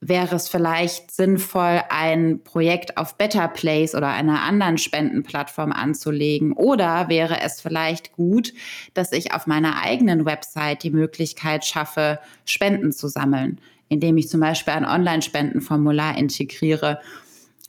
wäre 0.02 0.36
es 0.36 0.50
vielleicht 0.50 1.12
sinnvoll, 1.12 1.82
ein 1.90 2.42
Projekt 2.44 2.98
auf 2.98 3.18
Better 3.18 3.48
Place 3.48 3.96
oder 3.96 4.10
einer 4.10 4.44
anderen 4.44 4.78
Spendenplattform 4.78 5.72
anzulegen? 5.72 6.54
Oder 6.54 7.10
wäre 7.10 7.42
es 7.42 7.62
vielleicht 7.62 8.12
gut, 8.14 8.54
dass 8.94 9.12
ich 9.12 9.34
auf 9.34 9.48
meiner 9.48 9.82
eigenen 9.82 10.26
Website 10.26 10.84
die 10.84 10.92
Möglichkeit 10.92 11.66
schaffe, 11.66 12.20
Spenden 12.46 12.92
zu 12.92 13.08
sammeln, 13.08 13.60
indem 13.90 14.18
ich 14.18 14.30
zum 14.30 14.42
Beispiel 14.42 14.74
ein 14.74 14.86
Online-Spendenformular 14.86 16.18
integriere 16.18 17.00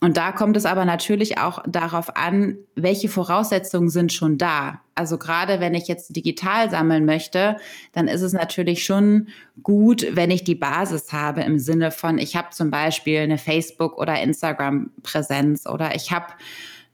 und 0.01 0.19
da 0.19 0.31
kommt 0.31 0.59
es 0.59 0.67
aber 0.67 0.85
natürlich 0.85 1.39
auch 1.39 1.63
darauf 1.67 2.17
an, 2.17 2.59
welche 2.75 3.09
Voraussetzungen 3.09 3.89
sind 3.89 4.13
schon 4.13 4.37
da. 4.37 4.83
Also 4.95 5.17
gerade 5.17 5.59
wenn 5.59 5.75
ich 5.75 5.89
jetzt 5.89 6.15
digital 6.15 6.71
sammeln 6.71 7.07
möchte, 7.07 7.57
dann 7.93 8.07
ist 8.07 8.21
es 8.21 8.35
natürlich 8.35 8.85
schon 8.85 9.29
gut, 9.63 10.07
wenn 10.11 10.31
ich 10.31 10.45
die 10.45 10.55
Basis 10.55 11.15
habe 11.15 11.43
im 11.43 11.59
Sinne 11.59 11.91
von, 11.91 12.19
ich 12.19 12.37
habe 12.37 12.51
zum 12.51 12.71
Beispiel 12.71 13.21
eine 13.21 13.39
Facebook- 13.39 13.99
oder 13.99 14.21
Instagram-Präsenz 14.21 15.67
oder 15.67 15.95
ich 15.95 16.13
habe 16.13 16.27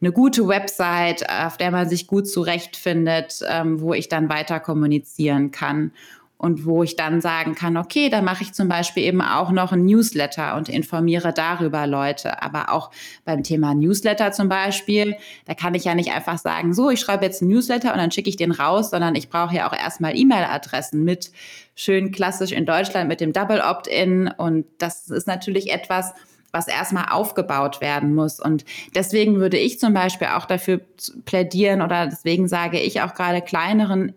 eine 0.00 0.12
gute 0.12 0.46
Website, 0.46 1.28
auf 1.28 1.56
der 1.56 1.72
man 1.72 1.88
sich 1.88 2.06
gut 2.06 2.28
zurechtfindet, 2.28 3.40
ähm, 3.48 3.80
wo 3.80 3.94
ich 3.94 4.08
dann 4.08 4.28
weiter 4.28 4.60
kommunizieren 4.60 5.50
kann 5.50 5.92
und 6.42 6.66
wo 6.66 6.82
ich 6.82 6.96
dann 6.96 7.20
sagen 7.20 7.54
kann, 7.54 7.76
okay, 7.76 8.08
da 8.08 8.20
mache 8.20 8.42
ich 8.42 8.52
zum 8.52 8.66
Beispiel 8.66 9.04
eben 9.04 9.22
auch 9.22 9.52
noch 9.52 9.70
ein 9.70 9.84
Newsletter 9.84 10.56
und 10.56 10.68
informiere 10.68 11.32
darüber 11.32 11.86
Leute. 11.86 12.42
Aber 12.42 12.72
auch 12.72 12.90
beim 13.24 13.44
Thema 13.44 13.76
Newsletter 13.76 14.32
zum 14.32 14.48
Beispiel, 14.48 15.14
da 15.46 15.54
kann 15.54 15.76
ich 15.76 15.84
ja 15.84 15.94
nicht 15.94 16.10
einfach 16.10 16.38
sagen, 16.38 16.74
so, 16.74 16.90
ich 16.90 16.98
schreibe 16.98 17.24
jetzt 17.24 17.42
einen 17.42 17.52
Newsletter 17.52 17.92
und 17.92 17.98
dann 17.98 18.10
schicke 18.10 18.28
ich 18.28 18.36
den 18.36 18.50
raus, 18.50 18.90
sondern 18.90 19.14
ich 19.14 19.28
brauche 19.28 19.54
ja 19.54 19.68
auch 19.68 19.72
erstmal 19.72 20.18
E-Mail-Adressen 20.18 21.04
mit 21.04 21.30
schön 21.76 22.10
klassisch 22.10 22.50
in 22.50 22.66
Deutschland 22.66 23.08
mit 23.08 23.20
dem 23.20 23.32
Double 23.32 23.60
Opt-in. 23.60 24.26
Und 24.26 24.66
das 24.78 25.10
ist 25.10 25.28
natürlich 25.28 25.72
etwas, 25.72 26.12
was 26.50 26.66
erstmal 26.66 27.06
aufgebaut 27.10 27.80
werden 27.80 28.16
muss. 28.16 28.40
Und 28.40 28.64
deswegen 28.96 29.36
würde 29.36 29.58
ich 29.58 29.78
zum 29.78 29.94
Beispiel 29.94 30.26
auch 30.26 30.46
dafür 30.46 30.80
plädieren 31.24 31.82
oder 31.82 32.08
deswegen 32.08 32.48
sage 32.48 32.80
ich 32.80 33.00
auch 33.00 33.14
gerade 33.14 33.42
kleineren 33.42 34.14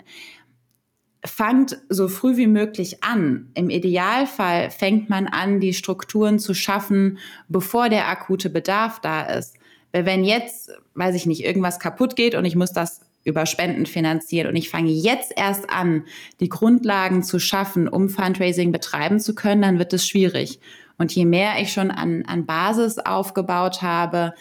fangt 1.25 1.77
so 1.89 2.07
früh 2.07 2.37
wie 2.37 2.47
möglich 2.47 3.03
an. 3.03 3.49
Im 3.53 3.69
Idealfall 3.69 4.69
fängt 4.69 5.09
man 5.09 5.27
an, 5.27 5.59
die 5.59 5.73
Strukturen 5.73 6.39
zu 6.39 6.53
schaffen, 6.53 7.17
bevor 7.47 7.89
der 7.89 8.07
akute 8.07 8.49
Bedarf 8.49 8.99
da 8.99 9.23
ist. 9.23 9.55
Weil 9.91 10.05
wenn 10.05 10.23
jetzt, 10.23 10.71
weiß 10.93 11.15
ich 11.15 11.25
nicht, 11.25 11.43
irgendwas 11.43 11.79
kaputt 11.79 12.15
geht 12.15 12.35
und 12.35 12.45
ich 12.45 12.55
muss 12.55 12.73
das 12.73 13.01
über 13.23 13.45
Spenden 13.45 13.85
finanziert 13.85 14.47
und 14.47 14.55
ich 14.55 14.69
fange 14.69 14.91
jetzt 14.91 15.33
erst 15.35 15.69
an, 15.69 16.03
die 16.39 16.49
Grundlagen 16.49 17.23
zu 17.23 17.39
schaffen, 17.39 17.87
um 17.87 18.09
Fundraising 18.09 18.71
betreiben 18.71 19.19
zu 19.19 19.33
können, 19.33 19.63
dann 19.63 19.79
wird 19.79 19.93
es 19.93 20.07
schwierig. 20.07 20.59
Und 20.97 21.13
je 21.13 21.25
mehr 21.25 21.55
ich 21.59 21.73
schon 21.73 21.91
an, 21.91 22.23
an 22.25 22.45
Basis 22.45 22.99
aufgebaut 22.99 23.81
habe, 23.81 24.33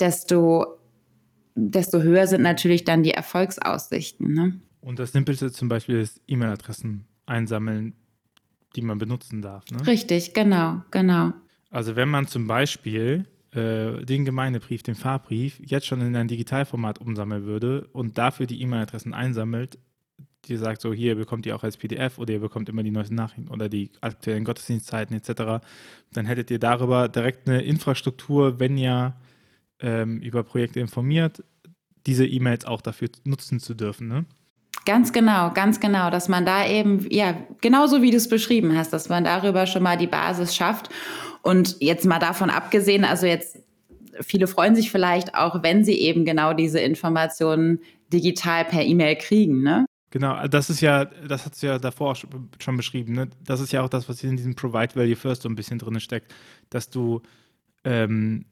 desto, 0.00 0.78
desto 1.54 2.00
höher 2.00 2.26
sind 2.26 2.42
natürlich 2.42 2.84
dann 2.84 3.02
die 3.02 3.12
Erfolgsaussichten. 3.12 4.32
Ne? 4.32 4.60
Und 4.82 4.98
das 4.98 5.12
Simpelste 5.12 5.50
zum 5.52 5.68
Beispiel 5.68 6.00
ist 6.00 6.20
E-Mail-Adressen 6.26 7.06
einsammeln, 7.24 7.94
die 8.74 8.82
man 8.82 8.98
benutzen 8.98 9.40
darf. 9.40 9.64
Ne? 9.70 9.86
Richtig, 9.86 10.34
genau, 10.34 10.82
genau. 10.90 11.32
Also 11.70 11.94
wenn 11.96 12.08
man 12.08 12.26
zum 12.26 12.46
Beispiel 12.46 13.26
äh, 13.52 14.04
den 14.04 14.24
Gemeindebrief, 14.24 14.82
den 14.82 14.96
Fahrbrief, 14.96 15.60
jetzt 15.64 15.86
schon 15.86 16.00
in 16.00 16.16
ein 16.16 16.28
Digitalformat 16.28 17.00
umsammeln 17.00 17.44
würde 17.44 17.88
und 17.92 18.18
dafür 18.18 18.46
die 18.46 18.60
E-Mail-Adressen 18.60 19.14
einsammelt, 19.14 19.78
die 20.46 20.56
sagt 20.56 20.80
so, 20.80 20.92
hier 20.92 21.14
bekommt 21.14 21.46
ihr 21.46 21.54
auch 21.54 21.62
als 21.62 21.76
PDF 21.76 22.18
oder 22.18 22.32
ihr 22.32 22.40
bekommt 22.40 22.68
immer 22.68 22.82
die 22.82 22.90
neuesten 22.90 23.14
Nachrichten 23.14 23.48
oder 23.48 23.68
die 23.68 23.90
aktuellen 24.00 24.44
Gottesdienstzeiten 24.44 25.16
etc., 25.16 25.64
dann 26.12 26.26
hättet 26.26 26.50
ihr 26.50 26.58
darüber 26.58 27.08
direkt 27.08 27.48
eine 27.48 27.62
Infrastruktur, 27.62 28.58
wenn 28.58 28.76
ihr 28.76 29.14
ähm, 29.78 30.18
über 30.18 30.42
Projekte 30.42 30.80
informiert, 30.80 31.44
diese 32.06 32.26
E-Mails 32.26 32.64
auch 32.64 32.80
dafür 32.80 33.10
nutzen 33.22 33.60
zu 33.60 33.74
dürfen. 33.74 34.08
Ne? 34.08 34.24
Ganz 34.84 35.12
genau, 35.12 35.52
ganz 35.52 35.78
genau, 35.78 36.10
dass 36.10 36.28
man 36.28 36.44
da 36.44 36.66
eben, 36.66 37.06
ja, 37.10 37.36
genauso 37.60 38.02
wie 38.02 38.10
du 38.10 38.16
es 38.16 38.28
beschrieben 38.28 38.76
hast, 38.76 38.92
dass 38.92 39.08
man 39.08 39.24
darüber 39.24 39.66
schon 39.66 39.82
mal 39.82 39.96
die 39.96 40.08
Basis 40.08 40.56
schafft. 40.56 40.88
Und 41.42 41.76
jetzt 41.80 42.04
mal 42.04 42.18
davon 42.18 42.50
abgesehen, 42.50 43.04
also 43.04 43.26
jetzt, 43.26 43.58
viele 44.20 44.46
freuen 44.46 44.74
sich 44.74 44.90
vielleicht 44.90 45.34
auch, 45.34 45.62
wenn 45.62 45.84
sie 45.84 45.94
eben 46.00 46.24
genau 46.24 46.52
diese 46.52 46.80
Informationen 46.80 47.80
digital 48.12 48.64
per 48.64 48.82
E-Mail 48.82 49.16
kriegen, 49.16 49.62
ne? 49.62 49.86
Genau, 50.10 50.46
das 50.46 50.68
ist 50.68 50.82
ja, 50.82 51.06
das 51.06 51.46
hast 51.46 51.62
du 51.62 51.68
ja 51.68 51.78
davor 51.78 52.14
schon 52.14 52.76
beschrieben, 52.76 53.14
ne? 53.14 53.28
Das 53.44 53.60
ist 53.60 53.72
ja 53.72 53.82
auch 53.82 53.88
das, 53.88 54.08
was 54.08 54.22
in 54.22 54.36
diesem 54.36 54.54
Provide 54.54 54.94
Value 54.94 55.16
First 55.16 55.42
so 55.42 55.48
ein 55.48 55.54
bisschen 55.54 55.78
drin 55.78 55.98
steckt, 56.00 56.34
dass 56.70 56.90
du 56.90 57.22
ähm, 57.84 58.44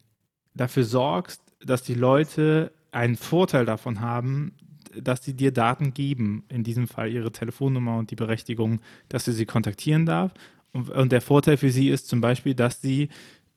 dafür 0.54 0.84
sorgst, 0.84 1.42
dass 1.64 1.82
die 1.82 1.94
Leute 1.94 2.72
einen 2.92 3.16
Vorteil 3.16 3.66
davon 3.66 4.00
haben, 4.00 4.56
dass 4.96 5.24
sie 5.24 5.34
dir 5.34 5.52
Daten 5.52 5.94
geben, 5.94 6.44
in 6.48 6.64
diesem 6.64 6.88
Fall 6.88 7.10
ihre 7.10 7.32
Telefonnummer 7.32 7.98
und 7.98 8.10
die 8.10 8.16
Berechtigung, 8.16 8.80
dass 9.08 9.24
du 9.24 9.32
sie 9.32 9.46
kontaktieren 9.46 10.06
darf. 10.06 10.32
Und, 10.72 10.90
und 10.90 11.12
der 11.12 11.20
Vorteil 11.20 11.56
für 11.56 11.70
sie 11.70 11.88
ist 11.88 12.08
zum 12.08 12.20
Beispiel, 12.20 12.54
dass 12.54 12.80
sie 12.80 13.08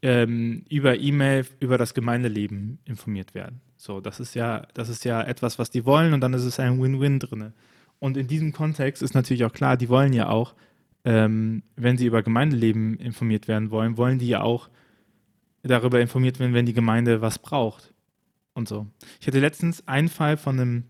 ähm, 0.01 0.65
über 0.69 0.99
E-Mail 0.99 1.45
über 1.59 1.77
das 1.77 1.93
Gemeindeleben 1.93 2.79
informiert 2.85 3.33
werden. 3.33 3.61
So, 3.77 4.01
das 4.01 4.19
ist 4.19 4.35
ja, 4.35 4.67
das 4.73 4.89
ist 4.89 5.05
ja 5.05 5.21
etwas, 5.21 5.59
was 5.59 5.69
die 5.69 5.85
wollen 5.85 6.13
und 6.13 6.21
dann 6.21 6.33
ist 6.33 6.43
es 6.43 6.59
ein 6.59 6.81
Win-Win 6.81 7.19
drin. 7.19 7.53
Und 7.99 8.17
in 8.17 8.27
diesem 8.27 8.51
Kontext 8.51 9.01
ist 9.01 9.13
natürlich 9.13 9.45
auch 9.45 9.53
klar, 9.53 9.77
die 9.77 9.89
wollen 9.89 10.13
ja 10.13 10.27
auch, 10.27 10.55
ähm, 11.05 11.63
wenn 11.75 11.97
sie 11.97 12.05
über 12.05 12.21
Gemeindeleben 12.21 12.97
informiert 12.97 13.47
werden 13.47 13.71
wollen, 13.71 13.97
wollen 13.97 14.19
die 14.19 14.27
ja 14.27 14.41
auch 14.41 14.69
darüber 15.63 16.01
informiert 16.01 16.39
werden, 16.39 16.53
wenn 16.53 16.65
die 16.65 16.73
Gemeinde 16.73 17.21
was 17.21 17.39
braucht 17.39 17.93
und 18.53 18.67
so. 18.67 18.87
Ich 19.21 19.27
hatte 19.27 19.39
letztens 19.39 19.87
einen 19.87 20.09
Fall 20.09 20.37
von 20.37 20.59
einem 20.59 20.83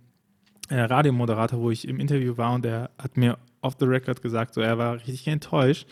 Radiomoderator, 0.69 1.59
wo 1.59 1.71
ich 1.71 1.87
im 1.87 1.99
Interview 1.99 2.37
war 2.37 2.53
und 2.53 2.65
der 2.65 2.89
hat 2.97 3.17
mir 3.17 3.37
off 3.61 3.75
the 3.79 3.85
record 3.85 4.21
gesagt, 4.21 4.53
so 4.53 4.61
er 4.61 4.77
war 4.77 4.95
richtig 4.95 5.27
enttäuscht, 5.27 5.87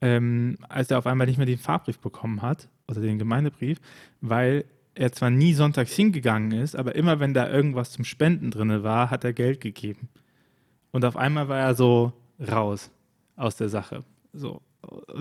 ähm, 0.00 0.56
als 0.68 0.90
er 0.90 0.98
auf 0.98 1.06
einmal 1.06 1.26
nicht 1.26 1.36
mehr 1.36 1.46
den 1.46 1.58
Fahrbrief 1.58 1.98
bekommen 1.98 2.42
hat 2.42 2.68
oder 2.88 3.00
den 3.00 3.18
Gemeindebrief, 3.18 3.78
weil 4.20 4.64
er 4.94 5.12
zwar 5.12 5.30
nie 5.30 5.52
sonntags 5.52 5.94
hingegangen 5.94 6.52
ist, 6.52 6.74
aber 6.74 6.94
immer 6.94 7.20
wenn 7.20 7.34
da 7.34 7.50
irgendwas 7.50 7.92
zum 7.92 8.04
Spenden 8.04 8.50
drin 8.50 8.82
war, 8.82 9.10
hat 9.10 9.24
er 9.24 9.32
Geld 9.32 9.60
gegeben. 9.60 10.08
Und 10.90 11.04
auf 11.04 11.16
einmal 11.16 11.48
war 11.48 11.58
er 11.58 11.74
so 11.74 12.12
raus 12.40 12.90
aus 13.36 13.56
der 13.56 13.68
Sache. 13.68 14.04
So, 14.32 14.62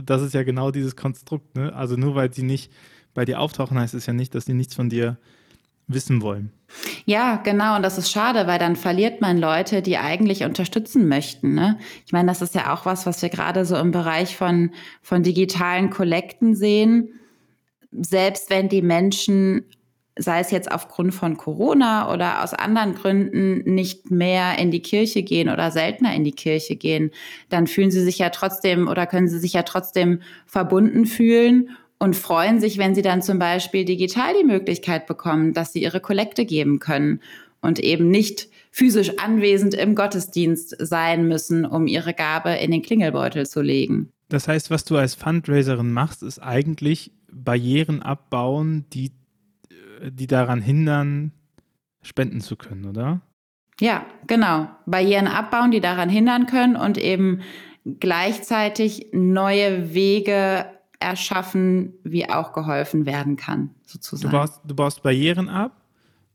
das 0.02 0.22
ist 0.22 0.34
ja 0.34 0.44
genau 0.44 0.72
dieses 0.72 0.96
Konstrukt. 0.96 1.56
Ne? 1.56 1.74
Also 1.74 1.98
nur 1.98 2.16
weil 2.16 2.34
sie 2.34 2.44
nicht 2.44 2.72
bei 3.14 3.26
dir 3.26 3.40
auftauchen, 3.40 3.78
heißt 3.78 3.94
es 3.94 4.06
ja 4.06 4.14
nicht, 4.14 4.36
dass 4.36 4.46
sie 4.46 4.54
nichts 4.54 4.76
von 4.76 4.90
dir 4.90 5.18
wissen 5.88 6.22
wollen. 6.22 6.52
Ja, 7.06 7.38
genau. 7.38 7.76
Und 7.76 7.84
das 7.84 7.98
ist 7.98 8.12
schade, 8.12 8.48
weil 8.48 8.60
dann 8.60 8.76
verliert 8.76 9.22
man 9.22 9.38
Leute, 9.38 9.82
die 9.82 9.98
eigentlich 9.98 10.44
unterstützen 10.44 11.08
möchten. 11.08 11.54
Ne? 11.54 11.78
Ich 12.06 12.12
meine, 12.12 12.28
das 12.28 12.42
ist 12.42 12.56
ja 12.56 12.74
auch 12.74 12.86
was, 12.86 13.06
was 13.06 13.22
wir 13.22 13.30
gerade 13.30 13.66
so 13.66 13.78
im 13.78 13.92
Bereich 13.92 14.36
von, 14.36 14.72
von 15.02 15.24
digitalen 15.24 15.90
Kollekten 15.90 16.56
sehen. 16.56 17.20
Selbst 17.92 18.50
wenn 18.50 18.68
die 18.68 18.82
Menschen, 18.82 19.64
sei 20.18 20.40
es 20.40 20.52
jetzt 20.52 20.72
aufgrund 20.72 21.14
von 21.14 21.38
Corona 21.38 22.12
oder 22.12 22.44
aus 22.44 22.54
anderen 22.54 22.96
Gründen, 22.96 23.60
nicht 23.74 24.12
mehr 24.12 24.58
in 24.58 24.72
die 24.72 24.82
Kirche 24.82 25.24
gehen 25.24 25.50
oder 25.50 25.72
seltener 25.72 26.16
in 26.16 26.24
die 26.24 26.34
Kirche 26.34 26.76
gehen, 26.76 27.12
dann 27.50 27.68
fühlen 27.68 27.92
sie 27.92 28.04
sich 28.04 28.18
ja 28.18 28.32
trotzdem 28.32 28.88
oder 28.88 29.06
können 29.06 29.28
sie 29.28 29.40
sich 29.40 29.54
ja 29.54 29.64
trotzdem 29.64 30.22
verbunden 30.46 31.06
fühlen 31.06 31.70
und 32.00 32.16
freuen 32.16 32.60
sich, 32.60 32.78
wenn 32.78 32.96
sie 32.96 33.02
dann 33.02 33.22
zum 33.22 33.40
Beispiel 33.40 33.86
digital 33.86 34.34
die 34.40 34.46
Möglichkeit 34.46 35.08
bekommen, 35.08 35.54
dass 35.54 35.74
sie 35.74 35.82
ihre 35.82 36.00
Kollekte 36.00 36.46
geben 36.46 36.80
können 36.80 37.22
und 37.62 37.80
eben 37.80 38.10
nicht 38.10 38.50
physisch 38.72 39.18
anwesend 39.18 39.74
im 39.74 39.96
Gottesdienst 39.96 40.76
sein 40.80 41.28
müssen, 41.28 41.66
um 41.66 41.88
ihre 41.88 42.14
Gabe 42.14 42.52
in 42.52 42.72
den 42.72 42.82
Klingelbeutel 42.82 43.48
zu 43.48 43.62
legen. 43.62 44.10
Das 44.30 44.48
heißt, 44.48 44.70
was 44.70 44.84
du 44.84 44.98
als 44.98 45.16
Fundraiserin 45.16 45.92
machst, 45.92 46.24
ist 46.24 46.40
eigentlich 46.40 47.12
Barrieren 47.32 48.02
abbauen, 48.02 48.86
die, 48.92 49.12
die 50.02 50.28
daran 50.28 50.62
hindern, 50.62 51.32
spenden 52.02 52.42
zu 52.42 52.56
können, 52.56 52.86
oder? 52.86 53.22
Ja, 53.80 54.06
genau. 54.28 54.70
Barrieren 54.86 55.28
abbauen, 55.28 55.72
die 55.72 55.82
daran 55.82 56.10
hindern 56.10 56.46
können 56.46 56.76
und 56.76 56.98
eben 56.98 57.42
gleichzeitig 57.86 59.08
neue 59.12 59.94
Wege 59.94 60.66
erschaffen, 61.06 61.94
wie 62.04 62.28
auch 62.30 62.52
geholfen 62.52 63.06
werden 63.06 63.38
kann, 63.38 63.70
sozusagen. 63.86 64.32
Du 64.32 64.38
baust, 64.38 64.62
du 64.66 64.76
baust 64.76 65.04
Barrieren 65.04 65.48
ab, 65.48 65.82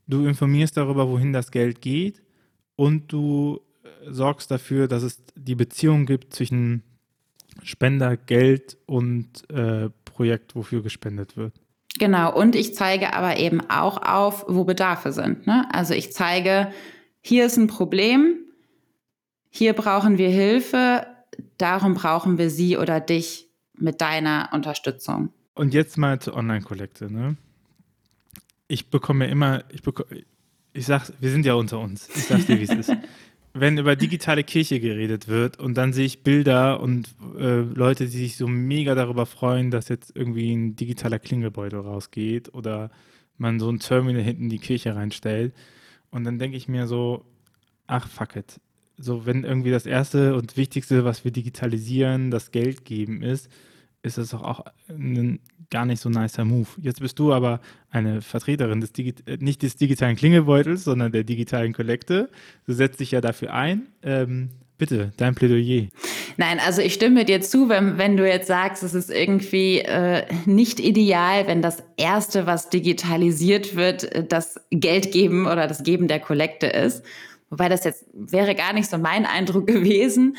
du 0.07 0.25
informierst 0.25 0.77
darüber, 0.77 1.09
wohin 1.09 1.33
das 1.33 1.51
Geld 1.51 1.81
geht 1.81 2.21
und 2.75 3.11
du 3.11 3.59
äh, 3.83 4.11
sorgst 4.11 4.49
dafür, 4.49 4.87
dass 4.87 5.03
es 5.03 5.21
die 5.35 5.55
Beziehung 5.55 6.05
gibt 6.05 6.33
zwischen 6.33 6.83
Spender, 7.63 8.15
Geld 8.15 8.77
und 8.85 9.49
äh, 9.51 9.89
Projekt, 10.05 10.55
wofür 10.55 10.81
gespendet 10.81 11.35
wird. 11.35 11.53
Genau, 11.99 12.33
und 12.33 12.55
ich 12.55 12.73
zeige 12.73 13.13
aber 13.13 13.37
eben 13.37 13.61
auch 13.69 14.01
auf, 14.01 14.45
wo 14.47 14.63
Bedarfe 14.63 15.11
sind. 15.11 15.45
Ne? 15.45 15.67
Also 15.73 15.93
ich 15.93 16.13
zeige, 16.13 16.71
hier 17.21 17.45
ist 17.45 17.57
ein 17.57 17.67
Problem, 17.67 18.37
hier 19.49 19.73
brauchen 19.73 20.17
wir 20.17 20.29
Hilfe, 20.29 21.05
darum 21.57 21.93
brauchen 21.93 22.37
wir 22.37 22.49
Sie 22.49 22.77
oder 22.77 23.01
dich 23.01 23.50
mit 23.81 24.01
deiner 24.01 24.49
Unterstützung. 24.53 25.29
Und 25.53 25.73
jetzt 25.73 25.97
mal 25.97 26.19
zur 26.19 26.35
Online-Kollekte. 26.35 27.11
Ne? 27.11 27.35
Ich 28.67 28.89
bekomme 28.89 29.27
immer, 29.27 29.63
ich 29.69 29.81
bekomme, 29.81 30.23
ich 30.73 30.85
sag, 30.85 31.11
wir 31.19 31.31
sind 31.31 31.45
ja 31.45 31.55
unter 31.55 31.79
uns. 31.79 32.09
Ich 32.15 32.25
sag 32.25 32.45
dir, 32.45 32.59
wie 32.59 32.63
es 32.63 32.69
ist. 32.69 32.95
Wenn 33.53 33.77
über 33.77 33.97
digitale 33.97 34.45
Kirche 34.45 34.79
geredet 34.79 35.27
wird 35.27 35.59
und 35.59 35.75
dann 35.75 35.91
sehe 35.91 36.05
ich 36.05 36.23
Bilder 36.23 36.79
und 36.79 37.13
äh, 37.37 37.59
Leute, 37.59 38.05
die 38.05 38.17
sich 38.17 38.37
so 38.37 38.47
mega 38.47 38.95
darüber 38.95 39.25
freuen, 39.25 39.71
dass 39.71 39.89
jetzt 39.89 40.15
irgendwie 40.15 40.53
ein 40.53 40.77
digitaler 40.77 41.19
Klingelbeutel 41.19 41.81
rausgeht 41.81 42.53
oder 42.53 42.91
man 43.37 43.59
so 43.59 43.69
ein 43.69 43.79
Terminal 43.79 44.21
hinten 44.21 44.43
in 44.43 44.49
die 44.49 44.59
Kirche 44.59 44.95
reinstellt. 44.95 45.53
Und 46.11 46.23
dann 46.23 46.39
denke 46.39 46.55
ich 46.55 46.69
mir 46.69 46.87
so, 46.87 47.25
ach 47.87 48.07
fuck 48.07 48.37
it. 48.37 48.61
So, 48.97 49.25
wenn 49.25 49.43
irgendwie 49.43 49.71
das 49.71 49.85
Erste 49.85 50.35
und 50.35 50.55
Wichtigste, 50.55 51.03
was 51.03 51.25
wir 51.25 51.31
digitalisieren, 51.31 52.31
das 52.31 52.51
Geld 52.51 52.85
geben 52.85 53.21
ist, 53.21 53.49
ist 54.03 54.17
es 54.17 54.29
doch 54.29 54.43
auch 54.43 54.65
ein 54.89 55.39
gar 55.71 55.85
nicht 55.85 56.01
so 56.01 56.09
nicer 56.09 56.45
Move. 56.45 56.67
Jetzt 56.81 56.99
bist 56.99 57.17
du 57.17 57.33
aber 57.33 57.59
eine 57.89 58.21
Vertreterin 58.21 58.81
des 58.81 58.91
Digi 58.91 59.15
äh, 59.25 59.37
nicht 59.39 59.63
des 59.63 59.77
digitalen 59.77 60.15
Klingelbeutels, 60.15 60.83
sondern 60.83 61.11
der 61.11 61.23
digitalen 61.23 61.73
Kollekte. 61.73 62.29
Du 62.67 62.73
setzt 62.73 62.99
dich 62.99 63.11
ja 63.11 63.21
dafür 63.21 63.53
ein. 63.53 63.87
Ähm, 64.03 64.49
bitte, 64.77 65.13
dein 65.17 65.33
Plädoyer. 65.33 65.87
Nein, 66.37 66.59
also 66.59 66.81
ich 66.81 66.93
stimme 66.93 67.25
dir 67.25 67.41
zu, 67.41 67.69
wenn, 67.69 67.97
wenn 67.97 68.17
du 68.17 68.27
jetzt 68.27 68.47
sagst, 68.47 68.83
es 68.83 68.93
ist 68.93 69.09
irgendwie 69.09 69.79
äh, 69.79 70.25
nicht 70.45 70.79
ideal, 70.79 71.47
wenn 71.47 71.61
das 71.61 71.83
Erste, 71.97 72.45
was 72.45 72.69
digitalisiert 72.69 73.75
wird, 73.75 74.03
äh, 74.03 74.25
das 74.25 74.59
Geld 74.71 75.11
geben 75.11 75.45
oder 75.45 75.67
das 75.67 75.83
Geben 75.83 76.07
der 76.07 76.19
Kollekte 76.19 76.67
ist. 76.67 77.03
Wobei 77.49 77.69
das 77.69 77.83
jetzt 77.83 78.05
wäre 78.13 78.55
gar 78.55 78.73
nicht 78.73 78.89
so 78.89 78.97
mein 78.97 79.25
Eindruck 79.25 79.67
gewesen. 79.67 80.35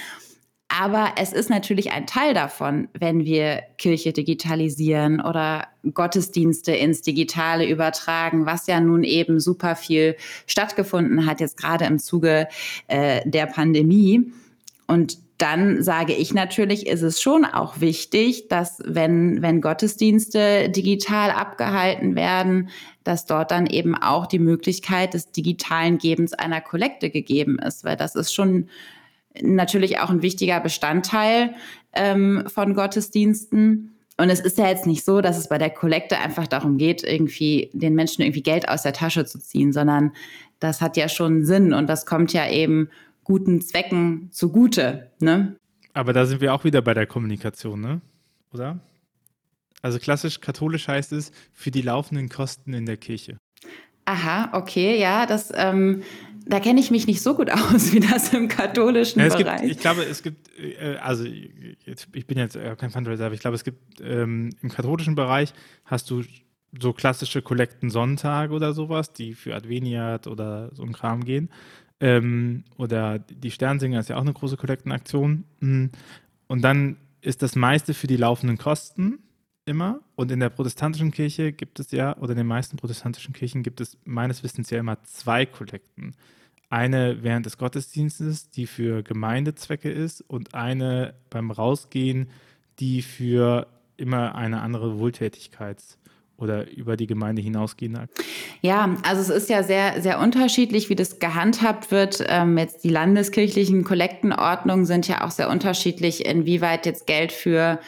Aber 0.81 1.13
es 1.17 1.35
ist 1.35 1.51
natürlich 1.51 1.93
ein 1.93 2.07
Teil 2.07 2.33
davon, 2.33 2.89
wenn 2.99 3.27
wir 3.27 3.63
Kirche 3.77 4.15
digitalisieren 4.15 5.21
oder 5.21 5.67
Gottesdienste 5.93 6.73
ins 6.73 7.03
Digitale 7.03 7.69
übertragen, 7.69 8.47
was 8.47 8.67
ja 8.69 8.81
nun 8.81 9.05
eben 9.05 9.39
super 9.39 9.77
viel 9.77 10.17
stattgefunden 10.47 11.27
hat, 11.27 11.41
jetzt 11.41 11.59
gerade 11.59 11.85
im 11.85 11.99
Zuge 11.99 12.49
äh, 12.89 13.21
der 13.27 13.47
Pandemie. 13.47 14.33
Und 14.87 15.19
dann 15.37 15.83
sage 15.83 16.15
ich 16.15 16.33
natürlich, 16.33 16.87
ist 16.87 17.03
es 17.03 17.21
schon 17.21 17.45
auch 17.45 17.81
wichtig, 17.81 18.49
dass 18.49 18.79
wenn, 18.87 19.43
wenn 19.43 19.61
Gottesdienste 19.61 20.71
digital 20.71 21.33
abgehalten 21.33 22.15
werden, 22.17 22.71
dass 23.05 23.27
dort 23.27 23.51
dann 23.51 23.67
eben 23.67 23.95
auch 23.95 24.27
die 24.27 24.39
Möglichkeit 24.39 25.13
des 25.13 25.33
digitalen 25.33 25.99
Gebens 25.99 26.33
einer 26.33 26.63
Kollekte 26.63 27.11
gegeben 27.11 27.59
ist, 27.59 27.85
weil 27.85 27.97
das 27.97 28.15
ist 28.15 28.33
schon 28.33 28.69
natürlich 29.41 29.99
auch 29.99 30.11
ein 30.11 30.23
wichtiger 30.23 30.61
Bestandteil 30.61 31.55
ähm, 31.93 32.45
von 32.47 32.75
Gottesdiensten. 32.75 33.97
Und 34.19 34.31
es 34.31 34.41
ist 34.41 34.59
ja 34.59 34.69
jetzt 34.69 34.87
nicht 34.87 35.05
so, 35.05 35.21
dass 35.21 35.39
es 35.39 35.49
bei 35.49 35.59
der 35.59 35.71
Kollekte 35.71 36.19
einfach 36.19 36.47
darum 36.47 36.77
geht, 36.77 37.03
irgendwie 37.03 37.71
den 37.73 37.95
Menschen 37.95 38.23
irgendwie 38.23 38.43
Geld 38.43 38.69
aus 38.69 38.83
der 38.83 38.93
Tasche 38.93 39.25
zu 39.25 39.39
ziehen, 39.39 39.73
sondern 39.73 40.13
das 40.61 40.81
hat 40.81 40.97
ja 40.97 41.09
schon 41.09 41.45
Sinn 41.45 41.73
und 41.73 41.89
das 41.89 42.07
kommt 42.07 42.33
ja 42.33 42.49
eben 42.49 42.89
guten 43.25 43.61
Zwecken 43.61 44.29
zugute. 44.31 45.11
Ne? 45.19 45.57
Aber 45.93 46.13
da 46.13 46.27
sind 46.27 46.41
wir 46.41 46.55
auch 46.55 46.65
wieder 46.65 46.83
bei 46.83 46.95
der 46.95 47.07
Kommunikation, 47.07 47.81
ne? 47.81 48.01
Oder? 48.53 48.79
Also 49.83 49.99
klassisch 49.99 50.41
katholisch 50.41 50.89
heißt 50.89 51.13
es 51.13 51.33
für 51.53 51.71
die 51.71 51.83
laufenden 51.83 52.29
Kosten 52.29 52.73
in 52.73 52.87
der 52.87 52.97
Kirche. 52.97 53.39
Aha, 54.05 54.51
okay, 54.53 54.99
ja, 55.01 55.27
das, 55.27 55.53
ähm, 55.55 56.03
da 56.47 56.61
kenne 56.61 56.81
ich 56.81 56.91
mich 56.91 57.07
nicht 57.07 57.23
so 57.23 57.35
gut 57.35 57.51
aus, 57.53 57.93
wie 57.93 58.01
das 58.01 58.33
im 58.33 58.49
katholischen 58.49 59.21
ja, 59.21 59.29
Bereich. 59.29 59.61
Gibt, 59.61 59.73
ich 59.73 59.79
glaube, 59.79 60.03
es 60.05 60.23
gibt, 60.23 60.49
äh, 60.59 60.97
also 60.97 61.25
jetzt, 61.25 62.09
ich 62.13 62.27
bin 62.27 62.39
jetzt 62.39 62.59
kein 62.79 62.91
Fundraiser, 62.91 63.27
aber 63.27 63.35
ich 63.35 63.41
glaube, 63.41 63.57
es 63.57 63.65
gibt 63.65 64.01
ähm, 64.01 64.51
im 64.63 64.69
katholischen 64.69 65.15
Bereich 65.15 65.53
hast 65.85 66.11
du 66.11 66.23
so 66.81 66.93
klassische 66.93 67.43
Kollekten 67.43 67.91
Sonntage 67.91 68.55
oder 68.55 68.73
sowas, 68.73 69.13
die 69.13 69.35
für 69.35 69.55
Adveniat 69.55 70.27
oder 70.27 70.71
so 70.75 70.83
ein 70.83 70.93
Kram 70.93 71.25
gehen. 71.25 71.51
Ähm, 72.01 72.65
oder 72.79 73.19
die 73.19 73.51
Sternsinger 73.51 74.01
ist 74.01 74.09
ja 74.09 74.17
auch 74.17 74.23
eine 74.23 74.33
große 74.33 74.57
Kollektenaktion. 74.57 75.45
Mm. 75.61 75.87
Und 76.49 76.63
dann 76.63 76.97
ist 77.21 77.43
das 77.43 77.55
meiste 77.57 77.95
für 77.95 78.07
die 78.07 78.17
laufenden 78.17 78.59
Kosten 78.59 79.21
immer. 79.65 80.01
Und 80.17 80.31
in 80.31 80.41
der 80.41 80.51
protestantischen 80.51 81.11
Kirche 81.11 81.53
gibt 81.53 81.81
es 81.81 81.91
ja, 81.91 82.17
oder 82.19 82.31
in 82.31 82.39
den 82.39 82.47
meisten 82.47 82.77
protestantischen 82.77 83.33
Kirchen 83.33 83.63
gibt 83.63 83.81
es 83.81 83.97
meines 84.05 84.43
Wissens 84.43 84.71
ja 84.71 84.79
immer 84.79 85.03
zwei 85.05 85.47
Kollekten. 85.47 86.15
Eine 86.71 87.23
während 87.23 87.47
des 87.47 87.59
Gottesdienstes, 87.59 88.51
die 88.51 88.67
für 88.67 89.03
Gemeindezwecke 89.03 89.91
ist, 89.91 90.23
und 90.23 90.55
eine 90.55 91.15
beim 91.29 91.51
Rausgehen, 91.51 92.31
die 92.79 93.03
für 93.03 93.67
immer 93.97 94.35
eine 94.35 94.63
andere 94.63 94.99
Wohltätigkeits- 94.99 95.97
oder 96.39 96.69
über 96.71 96.97
die 96.97 97.07
Gemeinde 97.07 97.41
hinausgehen? 97.41 97.99
Ja, 98.63 98.97
also 99.03 99.21
es 99.21 99.29
ist 99.29 99.51
ja 99.51 99.63
sehr, 99.63 100.01
sehr 100.03 100.19
unterschiedlich, 100.19 100.89
wie 100.89 100.97
das 100.97 101.19
gehandhabt 101.19 101.91
wird. 101.91 102.25
Ähm, 102.27 102.59
jetzt 102.59 102.85
die 102.85 102.89
landeskirchlichen 102.89 103.85
Kollektenordnungen 103.85 104.87
sind 104.87 105.07
ja 105.07 105.25
auch 105.25 105.31
sehr 105.31 105.49
unterschiedlich, 105.49 106.27
inwieweit 106.27 106.87
jetzt 106.87 107.07
Geld 107.07 107.33
für 107.33 107.79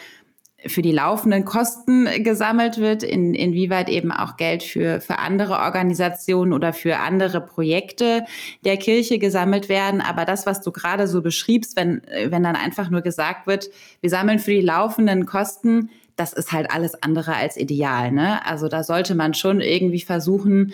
für 0.67 0.83
die 0.83 0.93
laufenden 0.93 1.45
Kosten 1.45 2.09
gesammelt 2.23 2.79
wird, 2.79 3.03
in, 3.03 3.35
inwieweit 3.35 3.89
eben 3.89 4.13
auch 4.13 4.37
Geld 4.37 4.63
für, 4.63 5.01
für 5.01 5.19
andere 5.19 5.59
Organisationen 5.59 6.53
oder 6.53 6.73
für 6.73 6.99
andere 6.99 7.41
Projekte 7.41 8.25
der 8.65 8.77
Kirche 8.77 9.19
gesammelt 9.19 9.69
werden. 9.69 10.01
Aber 10.01 10.25
das, 10.25 10.47
was 10.47 10.61
du 10.61 10.73
gerade 10.73 11.07
so 11.07 11.23
beschriebst, 11.23 11.77
wenn, 11.77 12.03
wenn 12.27 12.43
dann 12.43 12.57
einfach 12.57 12.91
nur 12.91 13.03
gesagt 13.03 13.47
wird, 13.47 13.71
wir 14.01 14.11
sammeln 14.11 14.39
für 14.39 14.53
die 14.53 14.61
laufenden 14.61 15.27
Kosten, 15.27 15.91
das 16.17 16.33
ist 16.33 16.53
halt 16.53 16.71
alles 16.71 17.03
andere 17.03 17.35
als 17.35 17.57
ideal. 17.57 18.13
Ne? 18.13 18.45
Also 18.47 18.69
da 18.69 18.85
sollte 18.85 19.15
man 19.15 19.35
schon 19.35 19.61
irgendwie 19.61 20.01
versuchen, 20.01 20.73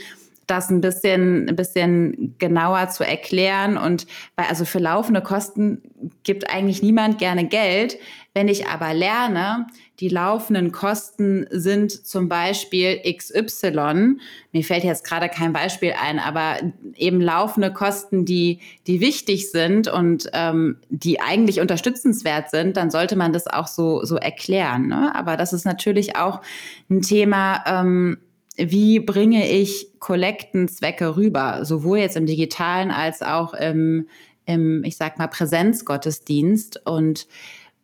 das 0.50 0.68
ein 0.68 0.81
bisschen, 0.81 1.48
ein 1.48 1.57
bisschen 1.57 2.35
genauer 2.38 2.88
zu 2.88 3.05
erklären. 3.05 3.76
Und 3.76 4.07
weil 4.37 4.46
also 4.46 4.64
für 4.64 4.81
laufende 4.81 5.22
Kosten 5.22 5.81
gibt 6.24 6.53
eigentlich 6.53 6.83
niemand 6.83 7.18
gerne 7.18 7.46
Geld. 7.46 7.98
Wenn 8.32 8.46
ich 8.46 8.68
aber 8.68 8.94
lerne, 8.94 9.66
die 9.98 10.08
laufenden 10.08 10.70
Kosten 10.70 11.46
sind 11.50 11.90
zum 11.90 12.28
Beispiel 12.28 13.00
XY, 13.04 14.18
mir 14.52 14.62
fällt 14.62 14.84
jetzt 14.84 15.04
gerade 15.04 15.28
kein 15.28 15.52
Beispiel 15.52 15.94
ein, 16.00 16.20
aber 16.20 16.58
eben 16.94 17.20
laufende 17.20 17.72
Kosten, 17.72 18.24
die, 18.24 18.60
die 18.86 19.00
wichtig 19.00 19.50
sind 19.50 19.88
und 19.88 20.30
ähm, 20.32 20.76
die 20.90 21.20
eigentlich 21.20 21.60
unterstützenswert 21.60 22.50
sind, 22.50 22.76
dann 22.76 22.92
sollte 22.92 23.16
man 23.16 23.32
das 23.32 23.48
auch 23.48 23.66
so, 23.66 24.04
so 24.04 24.14
erklären. 24.14 24.86
Ne? 24.86 25.12
Aber 25.12 25.36
das 25.36 25.52
ist 25.52 25.64
natürlich 25.64 26.14
auch 26.14 26.40
ein 26.88 27.02
Thema, 27.02 27.64
ähm, 27.66 28.18
wie 28.56 29.00
bringe 29.00 29.50
ich 29.50 29.88
Kollektenzwecke 29.98 31.16
rüber, 31.16 31.64
sowohl 31.64 31.98
jetzt 31.98 32.16
im 32.16 32.26
digitalen 32.26 32.92
als 32.92 33.22
auch 33.22 33.54
im, 33.54 34.08
im 34.46 34.84
ich 34.84 34.96
sag 34.96 35.18
mal, 35.18 35.26
Präsenzgottesdienst 35.26 36.86
und 36.86 37.26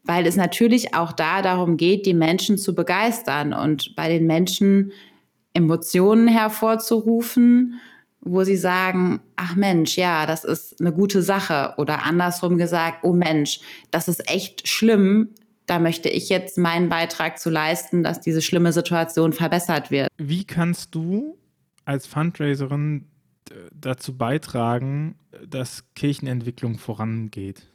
weil 0.07 0.27
es 0.27 0.37
natürlich 0.37 0.95
auch 0.95 1.13
da 1.13 1.43
darum 1.43 1.77
geht, 1.77 2.07
die 2.07 2.15
Menschen 2.15 2.59
zu 2.59 2.75
begeistern 2.75 3.53
und 3.53 3.95
bei 3.97 4.09
den 4.09 4.27
Menschen 4.27 4.93
Emotionen 5.53 6.29
hervorzurufen, 6.29 7.81
wo 8.21 8.45
sie 8.45 8.57
sagen, 8.57 9.21
ach 9.37 9.57
Mensch, 9.57 9.97
ja, 9.97 10.27
das 10.27 10.45
ist 10.45 10.81
eine 10.81 10.93
gute 10.93 11.23
Sache 11.23 11.75
oder 11.77 12.05
andersrum 12.05 12.59
gesagt, 12.59 13.05
oh 13.05 13.13
Mensch, 13.13 13.61
das 13.91 14.09
ist 14.09 14.29
echt 14.31 14.69
schlimm, 14.69 15.31
da 15.67 15.79
möchte 15.79 16.09
ich 16.09 16.29
jetzt 16.29 16.59
meinen 16.59 16.89
Beitrag 16.89 17.39
zu 17.39 17.51
leisten, 17.51 18.03
dass 18.03 18.21
diese 18.21 18.43
schlimme 18.43 18.73
Situation 18.73 19.33
verbessert 19.33 19.91
wird. 19.91 20.09
Wie 20.17 20.45
kannst 20.45 20.95
du 20.95 21.37
als 21.85 22.07
Fundraiserin 22.07 23.07
dazu 23.73 24.17
beitragen, 24.17 25.17
dass 25.47 25.85
Kirchenentwicklung 25.95 26.79
vorangeht? 26.79 27.67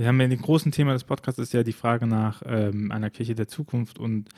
Wir 0.00 0.08
haben 0.08 0.18
ja 0.18 0.28
den 0.28 0.40
großen 0.40 0.72
Thema 0.72 0.94
des 0.94 1.04
Podcasts 1.04 1.38
ist 1.38 1.52
ja 1.52 1.62
die 1.62 1.74
Frage 1.74 2.06
nach 2.06 2.40
ähm, 2.46 2.90
einer 2.90 3.10
Kirche 3.10 3.34
der 3.34 3.48
Zukunft 3.48 3.98
und 3.98 4.30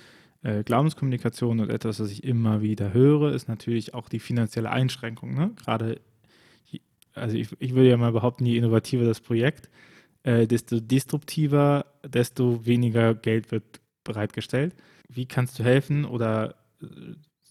äh, 0.43 0.65
Glaubenskommunikation 0.65 1.61
und 1.61 1.71
etwas, 1.71 2.01
was 2.01 2.11
ich 2.11 2.25
immer 2.25 2.63
wieder 2.63 2.93
höre, 2.93 3.33
ist 3.33 3.47
natürlich 3.47 3.95
auch 3.95 4.09
die 4.09 4.19
finanzielle 4.19 4.71
Einschränkung. 4.71 5.35
Ne? 5.35 5.53
Gerade, 5.55 6.01
also 7.15 7.37
ich, 7.37 7.47
ich 7.61 7.77
würde 7.77 7.91
ja 7.91 7.97
mal 7.97 8.11
behaupten, 8.11 8.45
je 8.45 8.57
innovativer 8.57 9.05
das 9.05 9.21
Projekt, 9.21 9.71
äh, 10.25 10.49
desto 10.49 10.81
destruktiver, 10.81 11.87
desto 12.05 12.67
weniger 12.67 13.15
Geld 13.15 13.53
wird 13.53 13.63
bereitgestellt. 14.03 14.75
Wie 15.09 15.27
kannst 15.27 15.61
du 15.61 15.63
helfen 15.63 16.05
oder 16.05 16.57
äh, 16.83 16.87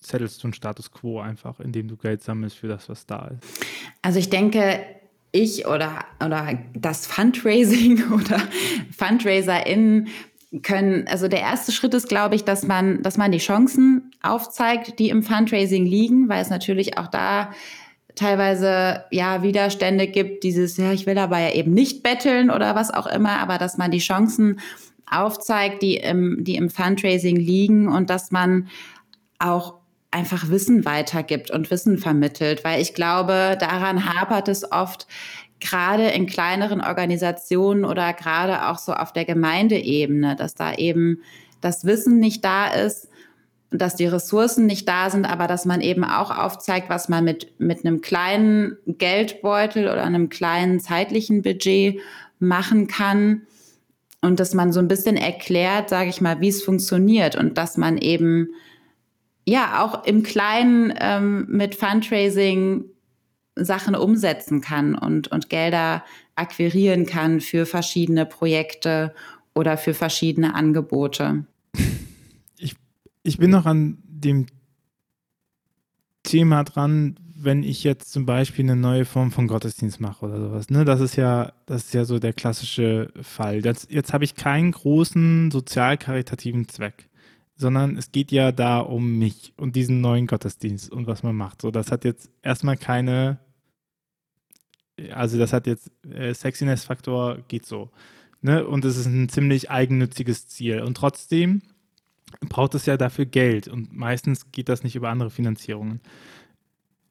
zettelst 0.02 0.44
du 0.44 0.48
einen 0.48 0.54
Status 0.54 0.92
quo 0.92 1.22
einfach, 1.22 1.62
indem 1.62 1.88
du 1.88 1.96
Geld 1.96 2.24
sammelst 2.24 2.58
für 2.58 2.68
das, 2.68 2.90
was 2.90 3.06
da 3.06 3.28
ist? 3.28 3.66
Also 4.02 4.20
ich 4.20 4.30
denke, 4.30 4.82
ich 5.32 5.66
oder, 5.66 6.06
oder 6.24 6.60
das 6.74 7.08
Fundraising 7.08 8.12
oder 8.12 8.42
FundraiserInnen 8.98 10.08
können, 10.64 11.08
also 11.08 11.30
der 11.30 11.40
erste 11.40 11.72
Schritt 11.72 11.94
ist, 11.94 12.10
glaube 12.10 12.36
ich, 12.36 12.44
dass 12.44 12.68
man, 12.68 13.02
dass 13.04 13.18
man 13.18 13.32
die 13.32 13.38
Chancen 13.38 14.12
aufzeigt, 14.22 15.00
die 15.00 15.10
im 15.10 15.24
Fundraising 15.24 15.86
liegen, 15.86 16.28
weil 16.28 16.42
es 16.42 16.50
natürlich 16.50 16.98
auch 16.98 17.08
da 17.08 17.52
teilweise 18.16 19.06
ja 19.12 19.42
Widerstände 19.44 20.08
gibt, 20.08 20.44
dieses, 20.44 20.76
ja, 20.76 20.92
ich 20.92 21.06
will 21.06 21.18
aber 21.18 21.40
ja 21.40 21.54
eben 21.54 21.74
nicht 21.74 22.04
betteln 22.04 22.50
oder 22.50 22.76
was 22.76 22.94
auch 22.94 23.08
immer, 23.08 23.40
aber 23.40 23.58
dass 23.58 23.78
man 23.78 23.92
die 23.92 24.00
Chancen 24.00 24.60
aufzeigt, 25.10 25.82
die 25.82 25.96
im, 25.96 26.44
die 26.44 26.56
im 26.56 26.70
Fundraising 26.70 27.38
liegen 27.38 27.88
und 27.88 28.10
dass 28.10 28.32
man 28.32 28.68
auch 29.40 29.81
einfach 30.12 30.50
Wissen 30.50 30.86
weitergibt 30.86 31.52
und 31.52 31.72
Wissen 31.72 31.98
vermittelt, 31.98 32.64
weil 32.64 32.82
ich 32.82 32.94
glaube, 32.94 33.58
daran 33.60 34.14
hapert 34.14 34.48
es 34.48 34.72
oft, 34.72 35.08
gerade 35.60 36.08
in 36.08 36.26
kleineren 36.26 36.82
Organisationen 36.82 37.86
oder 37.86 38.14
gerade 38.14 38.68
auch 38.68 38.78
so 38.78 38.94
auf 38.94 39.14
der 39.14 39.26
Gemeindeebene, 39.26 40.36
dass 40.36 40.56
da 40.56 40.74
eben 40.74 41.22
das 41.62 41.86
Wissen 41.86 42.20
nicht 42.20 42.44
da 42.44 42.68
ist 42.68 43.08
dass 43.72 43.96
die 43.96 44.06
Ressourcen 44.06 44.66
nicht 44.66 44.88
da 44.88 45.10
sind, 45.10 45.26
aber 45.26 45.48
dass 45.48 45.66
man 45.66 45.80
eben 45.80 46.04
auch 46.04 46.38
aufzeigt, 46.38 46.90
was 46.90 47.08
man 47.08 47.24
mit, 47.24 47.60
mit 47.60 47.86
einem 47.86 48.02
kleinen 48.02 48.78
Geldbeutel 48.86 49.86
oder 49.86 50.04
einem 50.04 50.28
kleinen 50.28 50.82
zeitlichen 50.82 51.42
Budget 51.42 52.00
machen 52.40 52.88
kann. 52.88 53.44
Und 54.22 54.40
dass 54.40 54.54
man 54.54 54.74
so 54.74 54.80
ein 54.82 54.90
bisschen 54.90 55.16
erklärt, 55.16 55.90
sage 55.90 56.10
ich 56.10 56.20
mal, 56.20 56.42
wie 56.42 56.50
es 56.50 56.62
funktioniert 56.62 57.38
und 57.38 57.58
dass 57.58 57.78
man 57.78 57.98
eben 57.98 58.50
ja 59.46 59.84
auch 59.84 60.06
im 60.06 60.24
Kleinen 60.24 60.94
ähm, 61.00 61.48
mit 61.50 61.76
Fundraising 61.76 62.86
Sachen 63.56 63.96
umsetzen 63.96 64.62
kann 64.62 64.96
und, 64.96 65.28
und 65.30 65.50
Gelder 65.50 66.04
akquirieren 66.36 67.06
kann 67.06 67.42
für 67.42 67.66
verschiedene 67.66 68.26
Projekte 68.26 69.14
oder 69.54 69.78
für 69.78 69.94
verschiedene 69.94 70.56
Angebote 70.56 71.46
ich 73.24 73.38
bin 73.38 73.52
noch 73.52 73.66
an 73.66 73.98
dem 74.04 74.48
Thema 76.24 76.64
dran, 76.64 77.18
wenn 77.36 77.64
ich 77.64 77.84
jetzt 77.84 78.12
zum 78.12 78.26
Beispiel 78.26 78.66
eine 78.66 78.76
neue 78.76 79.06
Form 79.06 79.32
von 79.32 79.48
Gottesdienst 79.48 80.00
mache 80.00 80.26
oder 80.26 80.40
sowas. 80.40 80.70
Ne? 80.70 80.86
Das 80.86 81.02
ist 81.02 81.16
ja, 81.16 81.54
das 81.66 81.86
ist 81.86 81.94
ja 81.94 82.06
so 82.06 82.20
der 82.20 82.34
klassische 82.34 83.12
Fall. 83.22 83.62
Das, 83.62 83.88
jetzt 83.90 84.14
habe 84.14 84.24
ich 84.24 84.36
keinen 84.36 84.72
großen 84.72 85.50
sozial-karitativen 85.50 86.68
Zweck, 86.68 87.10
sondern 87.62 87.96
es 87.96 88.12
geht 88.12 88.32
ja 88.32 88.52
da 88.52 88.80
um 88.80 89.18
mich 89.18 89.54
und 89.56 89.76
diesen 89.78 90.02
neuen 90.02 90.28
Gottesdienst 90.28 90.92
und 90.92 91.08
was 91.08 91.24
man 91.24 91.36
macht. 91.36 91.62
So, 91.62 91.72
das 91.72 91.92
hat 91.92 92.04
jetzt 92.04 92.30
erstmal 92.42 92.76
keine, 92.76 93.40
also 95.12 95.38
das 95.38 95.54
hat 95.54 95.68
jetzt 95.68 95.92
äh, 96.04 96.34
Sexiness-Faktor 96.34 97.40
geht 97.48 97.66
so. 97.66 97.92
Ne? 98.42 98.66
Und 98.66 98.84
es 98.84 98.98
ist 98.98 99.06
ein 99.06 99.30
ziemlich 99.30 99.70
eigennütziges 99.70 100.48
Ziel. 100.48 100.82
Und 100.82 100.98
trotzdem 100.98 101.62
braucht 102.50 102.76
es 102.76 102.86
ja 102.86 102.98
dafür 102.98 103.26
Geld. 103.26 103.68
Und 103.68 103.94
meistens 103.94 104.52
geht 104.52 104.68
das 104.68 104.84
nicht 104.84 104.96
über 104.96 105.10
andere 105.10 105.30
Finanzierungen. 105.30 106.02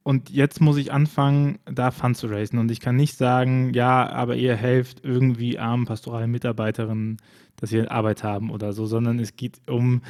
Und 0.02 0.30
jetzt 0.30 0.60
muss 0.60 0.78
ich 0.78 0.92
anfangen, 0.92 1.58
da 1.66 1.90
Fund 1.90 2.16
zu 2.16 2.26
raisen. 2.26 2.58
Und 2.58 2.70
ich 2.70 2.80
kann 2.80 2.96
nicht 2.96 3.16
sagen, 3.16 3.72
ja, 3.74 4.10
aber 4.10 4.34
ihr 4.34 4.56
helft 4.56 5.04
irgendwie 5.04 5.58
armen 5.58 5.84
pastoralen 5.84 6.30
Mitarbeiterinnen, 6.30 7.18
dass 7.56 7.70
sie 7.70 7.86
Arbeit 7.86 8.24
haben 8.24 8.50
oder 8.50 8.72
so, 8.72 8.86
sondern 8.86 9.18
es 9.20 9.36
geht 9.36 9.60
um 9.68 10.02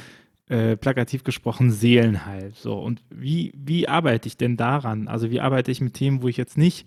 äh, 0.51 0.75
plakativ 0.75 1.23
gesprochen 1.23 1.71
Seelenheil. 1.71 2.51
So, 2.53 2.77
und 2.77 3.01
wie, 3.09 3.53
wie 3.55 3.87
arbeite 3.87 4.27
ich 4.27 4.35
denn 4.35 4.57
daran? 4.57 5.07
Also 5.07 5.31
wie 5.31 5.39
arbeite 5.39 5.71
ich 5.71 5.79
mit 5.79 5.93
Themen, 5.93 6.21
wo 6.21 6.27
ich 6.27 6.35
jetzt 6.35 6.57
nicht 6.57 6.85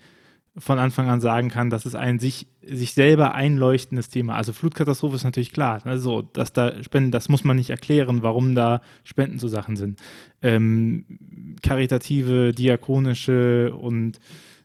von 0.58 0.78
Anfang 0.78 1.08
an 1.08 1.22
sagen 1.22 1.48
kann, 1.48 1.70
das 1.70 1.86
ist 1.86 1.94
ein 1.94 2.18
sich, 2.18 2.46
sich 2.62 2.92
selber 2.92 3.34
einleuchtendes 3.34 4.10
Thema. 4.10 4.34
Also 4.36 4.52
Flutkatastrophe 4.52 5.16
ist 5.16 5.24
natürlich 5.24 5.50
klar. 5.50 5.80
Also, 5.84 6.20
dass 6.20 6.52
da 6.52 6.82
Spenden, 6.82 7.10
das 7.10 7.30
muss 7.30 7.42
man 7.42 7.56
nicht 7.56 7.70
erklären, 7.70 8.22
warum 8.22 8.54
da 8.54 8.82
Spenden 9.02 9.38
zu 9.38 9.48
Sachen 9.48 9.76
sind. 9.76 9.98
Ähm, 10.42 11.56
karitative, 11.62 12.52
diakonische 12.52 13.74
und 13.74 14.20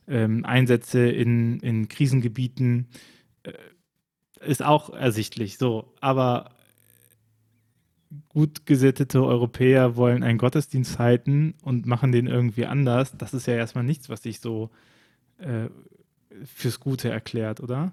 ähm, 0.10 0.44
Einsätze 0.44 1.10
in, 1.10 1.62
in 1.62 1.88
Krisengebieten 1.88 2.90
äh, 3.44 3.54
ist 4.46 4.62
auch 4.62 4.90
ersichtlich. 4.90 5.58
So, 5.58 5.94
aber 6.02 6.52
gut 8.30 8.66
gesittete 8.66 9.24
Europäer 9.24 9.96
wollen 9.96 10.24
einen 10.24 10.38
Gottesdienst 10.38 10.98
halten 10.98 11.54
und 11.62 11.86
machen 11.86 12.12
den 12.12 12.28
irgendwie 12.28 12.66
anders. 12.66 13.14
Das 13.18 13.34
ist 13.34 13.48
ja 13.48 13.54
erstmal 13.56 13.84
nichts, 13.84 14.10
was 14.10 14.24
sich 14.24 14.40
so 14.40 14.70
äh, 15.40 15.70
fürs 16.46 16.80
Gute 16.80 17.10
erklärt, 17.10 17.62
oder? 17.62 17.92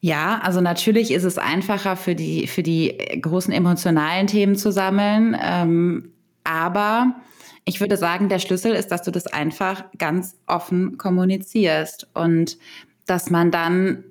Ja, 0.00 0.40
also 0.42 0.60
natürlich 0.60 1.12
ist 1.12 1.24
es 1.24 1.38
einfacher 1.38 1.96
für 1.96 2.14
die, 2.14 2.46
für 2.46 2.62
die 2.62 2.96
großen 3.20 3.52
emotionalen 3.52 4.26
Themen 4.26 4.56
zu 4.56 4.72
sammeln. 4.72 5.36
Ähm, 5.40 6.12
aber 6.44 7.14
ich 7.64 7.80
würde 7.80 7.96
sagen, 7.96 8.28
der 8.28 8.40
Schlüssel 8.40 8.72
ist, 8.72 8.88
dass 8.88 9.02
du 9.02 9.10
das 9.10 9.26
einfach 9.26 9.84
ganz 9.98 10.36
offen 10.46 10.98
kommunizierst 10.98 12.08
und 12.14 12.58
dass 13.06 13.30
man 13.30 13.50
dann 13.50 14.04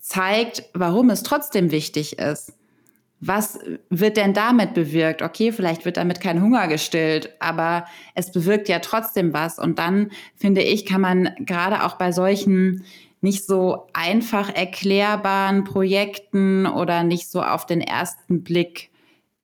zeigt, 0.00 0.64
warum 0.74 1.10
es 1.10 1.22
trotzdem 1.22 1.70
wichtig 1.70 2.18
ist 2.18 2.52
was 3.20 3.58
wird 3.90 4.16
denn 4.16 4.32
damit 4.32 4.72
bewirkt? 4.72 5.20
Okay, 5.20 5.52
vielleicht 5.52 5.84
wird 5.84 5.98
damit 5.98 6.20
kein 6.20 6.40
Hunger 6.40 6.68
gestillt, 6.68 7.30
aber 7.38 7.84
es 8.14 8.32
bewirkt 8.32 8.68
ja 8.68 8.78
trotzdem 8.78 9.34
was. 9.34 9.58
Und 9.58 9.78
dann, 9.78 10.10
finde 10.34 10.62
ich, 10.62 10.86
kann 10.86 11.02
man 11.02 11.30
gerade 11.40 11.84
auch 11.84 11.96
bei 11.96 12.12
solchen 12.12 12.84
nicht 13.20 13.44
so 13.44 13.86
einfach 13.92 14.54
erklärbaren 14.54 15.64
Projekten 15.64 16.66
oder 16.66 17.04
nicht 17.04 17.30
so 17.30 17.42
auf 17.42 17.66
den 17.66 17.82
ersten 17.82 18.42
Blick 18.42 18.90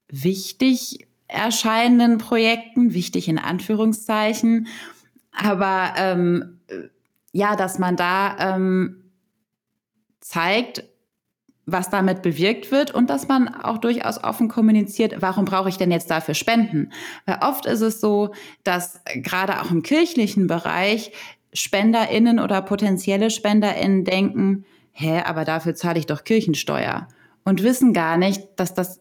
wichtig 0.09 1.07
erscheinenden 1.29 2.16
Projekten, 2.18 2.95
wichtig 2.95 3.29
in 3.29 3.39
Anführungszeichen, 3.39 4.68
aber 5.33 5.93
ähm, 5.97 6.61
ja, 7.33 7.57
dass 7.57 7.79
man 7.79 7.97
da 7.97 8.55
ähm, 8.55 9.12
zeigt, 10.20 10.85
was 11.67 11.91
damit 11.91 12.23
bewirkt 12.23 12.71
wird 12.71 12.93
und 12.93 13.11
dass 13.11 13.27
man 13.27 13.49
auch 13.49 13.79
durchaus 13.79 14.23
offen 14.23 14.49
kommuniziert, 14.49 15.17
warum 15.19 15.45
brauche 15.45 15.69
ich 15.69 15.77
denn 15.77 15.91
jetzt 15.91 16.11
dafür 16.11 16.35
Spenden? 16.35 16.91
Weil 17.27 17.41
oft 17.43 17.67
ist 17.67 17.81
es 17.81 18.01
so, 18.01 18.33
dass 18.62 19.01
gerade 19.17 19.61
auch 19.61 19.73
im 19.73 19.83
kirchlichen 19.83 20.47
Bereich 20.47 21.11
SpenderInnen 21.53 22.39
oder 22.39 22.62
potenzielle 22.62 23.31
SpenderInnen 23.31 24.05
denken, 24.05 24.64
hä, 24.93 25.23
aber 25.25 25.45
dafür 25.45 25.75
zahle 25.75 25.99
ich 25.99 26.07
doch 26.07 26.23
Kirchensteuer 26.23 27.09
und 27.45 27.64
wissen 27.64 27.93
gar 27.93 28.17
nicht, 28.17 28.43
dass 28.57 28.73
das 28.73 29.01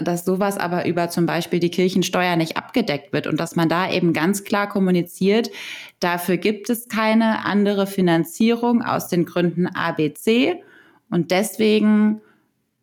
dass 0.00 0.24
sowas 0.24 0.58
aber 0.58 0.86
über 0.86 1.10
zum 1.10 1.26
Beispiel 1.26 1.58
die 1.58 1.72
Kirchensteuer 1.72 2.36
nicht 2.36 2.56
abgedeckt 2.56 3.12
wird 3.12 3.26
und 3.26 3.38
dass 3.40 3.56
man 3.56 3.68
da 3.68 3.90
eben 3.90 4.12
ganz 4.12 4.44
klar 4.44 4.68
kommuniziert, 4.68 5.50
dafür 5.98 6.36
gibt 6.36 6.70
es 6.70 6.88
keine 6.88 7.44
andere 7.44 7.88
Finanzierung 7.88 8.82
aus 8.82 9.08
den 9.08 9.24
Gründen 9.24 9.66
ABC 9.66 10.62
und 11.10 11.30
deswegen 11.30 12.20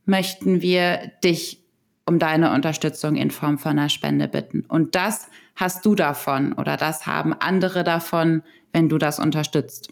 möchten 0.06 0.62
wir 0.62 1.12
dich 1.24 1.64
um 2.06 2.20
deine 2.20 2.54
Unterstützung 2.54 3.16
in 3.16 3.32
Form 3.32 3.58
von 3.58 3.72
einer 3.72 3.90
Spende 3.90 4.28
bitten. 4.28 4.62
Und 4.62 4.96
das 4.96 5.30
hast 5.56 5.86
du 5.86 5.96
davon 5.96 6.54
oder 6.54 6.78
das 6.78 7.08
haben 7.08 7.34
andere 7.34 7.84
davon, 7.84 8.44
wenn 8.74 8.90
du 8.90 8.98
das 8.98 9.20
unterstützt. 9.20 9.90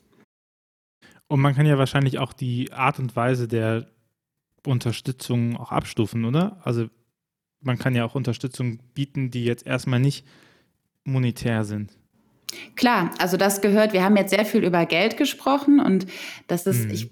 Und 1.27 1.39
man 1.39 1.55
kann 1.55 1.65
ja 1.65 1.77
wahrscheinlich 1.77 2.19
auch 2.19 2.33
die 2.33 2.71
Art 2.71 2.99
und 2.99 3.15
Weise 3.15 3.47
der 3.47 3.87
Unterstützung 4.65 5.57
auch 5.57 5.71
abstufen, 5.71 6.25
oder? 6.25 6.61
Also 6.63 6.87
man 7.61 7.79
kann 7.79 7.95
ja 7.95 8.05
auch 8.05 8.15
Unterstützung 8.15 8.79
bieten, 8.93 9.31
die 9.31 9.45
jetzt 9.45 9.65
erstmal 9.65 9.99
nicht 9.99 10.25
monetär 11.03 11.63
sind. 11.63 11.97
Klar, 12.75 13.11
also 13.17 13.35
das 13.35 13.61
gehört, 13.61 13.93
wir 13.93 14.03
haben 14.03 14.15
jetzt 14.15 14.29
sehr 14.29 14.45
viel 14.45 14.63
über 14.63 14.85
Geld 14.85 15.17
gesprochen 15.17 15.79
und 15.79 16.05
das 16.47 16.67
ist, 16.67 16.83
hm. 16.83 16.91
ich 16.91 17.11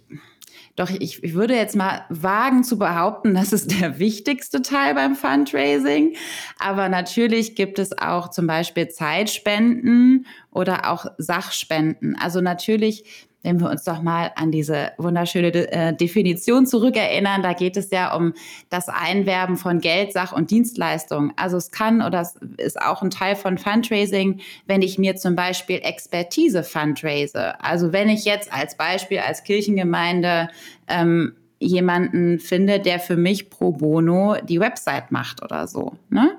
doch 0.75 0.89
ich, 0.89 1.23
ich 1.23 1.33
würde 1.33 1.55
jetzt 1.55 1.75
mal 1.75 2.05
wagen 2.09 2.63
zu 2.63 2.77
behaupten, 2.77 3.33
das 3.33 3.53
ist 3.53 3.79
der 3.81 3.99
wichtigste 3.99 4.61
Teil 4.61 4.95
beim 4.95 5.15
Fundraising. 5.15 6.15
Aber 6.59 6.89
natürlich 6.89 7.55
gibt 7.55 7.79
es 7.79 7.97
auch 7.97 8.29
zum 8.29 8.47
Beispiel 8.47 8.87
Zeitspenden 8.87 10.25
oder 10.51 10.89
auch 10.91 11.05
Sachspenden. 11.17 12.15
Also 12.15 12.41
natürlich 12.41 13.29
wenn 13.43 13.59
wir 13.59 13.69
uns 13.69 13.83
doch 13.83 14.01
mal 14.01 14.31
an 14.35 14.51
diese 14.51 14.91
wunderschöne 14.97 15.71
äh, 15.71 15.95
Definition 15.95 16.65
zurückerinnern, 16.65 17.41
da 17.41 17.53
geht 17.53 17.77
es 17.77 17.89
ja 17.91 18.15
um 18.15 18.33
das 18.69 18.87
Einwerben 18.87 19.57
von 19.57 19.79
Geld, 19.79 20.13
Sach- 20.13 20.33
und 20.33 20.51
Dienstleistungen. 20.51 21.33
Also 21.35 21.57
es 21.57 21.71
kann 21.71 22.01
oder 22.01 22.21
es 22.21 22.35
ist 22.57 22.81
auch 22.81 23.01
ein 23.01 23.09
Teil 23.09 23.35
von 23.35 23.57
Fundraising, 23.57 24.41
wenn 24.67 24.81
ich 24.81 24.97
mir 24.97 25.15
zum 25.15 25.35
Beispiel 25.35 25.79
Expertise 25.83 26.63
fundraise. 26.63 27.59
Also 27.63 27.91
wenn 27.93 28.09
ich 28.09 28.25
jetzt 28.25 28.53
als 28.53 28.75
Beispiel 28.75 29.19
als 29.19 29.43
Kirchengemeinde 29.43 30.49
ähm, 30.87 31.33
jemanden 31.59 32.39
finde, 32.39 32.79
der 32.79 32.99
für 32.99 33.15
mich 33.15 33.49
pro 33.49 33.71
bono 33.71 34.35
die 34.43 34.59
Website 34.59 35.11
macht 35.11 35.43
oder 35.43 35.67
so. 35.67 35.93
Ne? 36.09 36.37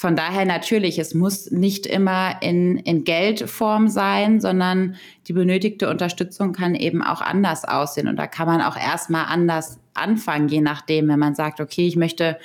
Von 0.00 0.16
daher 0.16 0.46
natürlich, 0.46 0.98
es 0.98 1.12
muss 1.12 1.50
nicht 1.50 1.84
immer 1.84 2.40
in, 2.40 2.78
in 2.78 3.04
Geldform 3.04 3.88
sein, 3.88 4.40
sondern 4.40 4.96
die 5.28 5.34
benötigte 5.34 5.90
Unterstützung 5.90 6.54
kann 6.54 6.74
eben 6.74 7.02
auch 7.02 7.20
anders 7.20 7.66
aussehen. 7.66 8.08
Und 8.08 8.16
da 8.16 8.26
kann 8.26 8.46
man 8.46 8.62
auch 8.62 8.78
erstmal 8.78 9.26
anders 9.26 9.78
anfangen, 9.92 10.48
je 10.48 10.62
nachdem, 10.62 11.08
wenn 11.08 11.18
man 11.18 11.34
sagt, 11.34 11.60
okay, 11.60 11.86
ich 11.86 11.96
möchte 11.96 12.38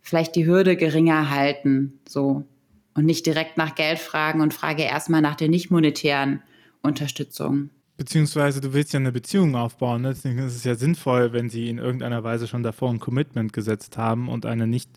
vielleicht 0.00 0.36
die 0.36 0.46
Hürde 0.46 0.74
geringer 0.74 1.28
halten, 1.28 2.00
so. 2.08 2.46
Und 2.94 3.04
nicht 3.04 3.26
direkt 3.26 3.58
nach 3.58 3.74
Geld 3.74 3.98
fragen 3.98 4.40
und 4.40 4.54
frage 4.54 4.82
erstmal 4.82 5.20
nach 5.20 5.36
der 5.36 5.50
nicht 5.50 5.70
monetären 5.70 6.40
Unterstützung. 6.80 7.68
Beziehungsweise 7.98 8.62
du 8.62 8.72
willst 8.72 8.94
ja 8.94 9.00
eine 9.00 9.12
Beziehung 9.12 9.54
aufbauen. 9.54 10.00
Ne? 10.00 10.14
Deswegen 10.14 10.38
ist 10.38 10.56
es 10.56 10.64
ja 10.64 10.76
sinnvoll, 10.76 11.34
wenn 11.34 11.50
sie 11.50 11.68
in 11.68 11.76
irgendeiner 11.76 12.24
Weise 12.24 12.48
schon 12.48 12.62
davor 12.62 12.88
ein 12.88 13.00
Commitment 13.00 13.52
gesetzt 13.52 13.98
haben 13.98 14.30
und 14.30 14.46
eine 14.46 14.66
nicht 14.66 14.88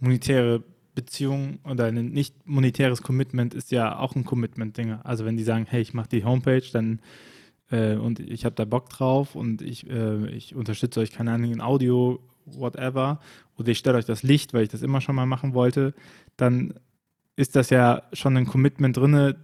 monetäre 0.00 0.64
Beziehung 0.94 1.60
oder 1.64 1.86
ein 1.86 2.10
nicht 2.10 2.46
monetäres 2.46 3.02
Commitment 3.02 3.54
ist 3.54 3.70
ja 3.70 3.98
auch 3.98 4.14
ein 4.16 4.24
Commitment-Ding. 4.24 4.92
Also 5.04 5.24
wenn 5.24 5.36
die 5.36 5.44
sagen, 5.44 5.66
hey, 5.68 5.80
ich 5.80 5.94
mache 5.94 6.08
die 6.08 6.24
Homepage, 6.24 6.64
dann 6.72 7.00
äh, 7.70 7.94
und 7.94 8.20
ich 8.20 8.44
habe 8.44 8.54
da 8.54 8.64
Bock 8.64 8.88
drauf 8.90 9.34
und 9.34 9.62
ich, 9.62 9.88
äh, 9.88 10.26
ich 10.30 10.54
unterstütze 10.54 11.00
euch, 11.00 11.12
keine 11.12 11.32
Ahnung, 11.32 11.52
in 11.52 11.60
Audio, 11.60 12.20
whatever, 12.44 13.20
oder 13.56 13.68
ich 13.68 13.78
stelle 13.78 13.98
euch 13.98 14.04
das 14.04 14.22
Licht, 14.22 14.52
weil 14.52 14.64
ich 14.64 14.68
das 14.68 14.82
immer 14.82 15.00
schon 15.00 15.14
mal 15.14 15.26
machen 15.26 15.54
wollte, 15.54 15.94
dann 16.36 16.74
ist 17.36 17.56
das 17.56 17.70
ja 17.70 18.02
schon 18.12 18.36
ein 18.36 18.46
Commitment 18.46 18.96
drin, 18.96 19.34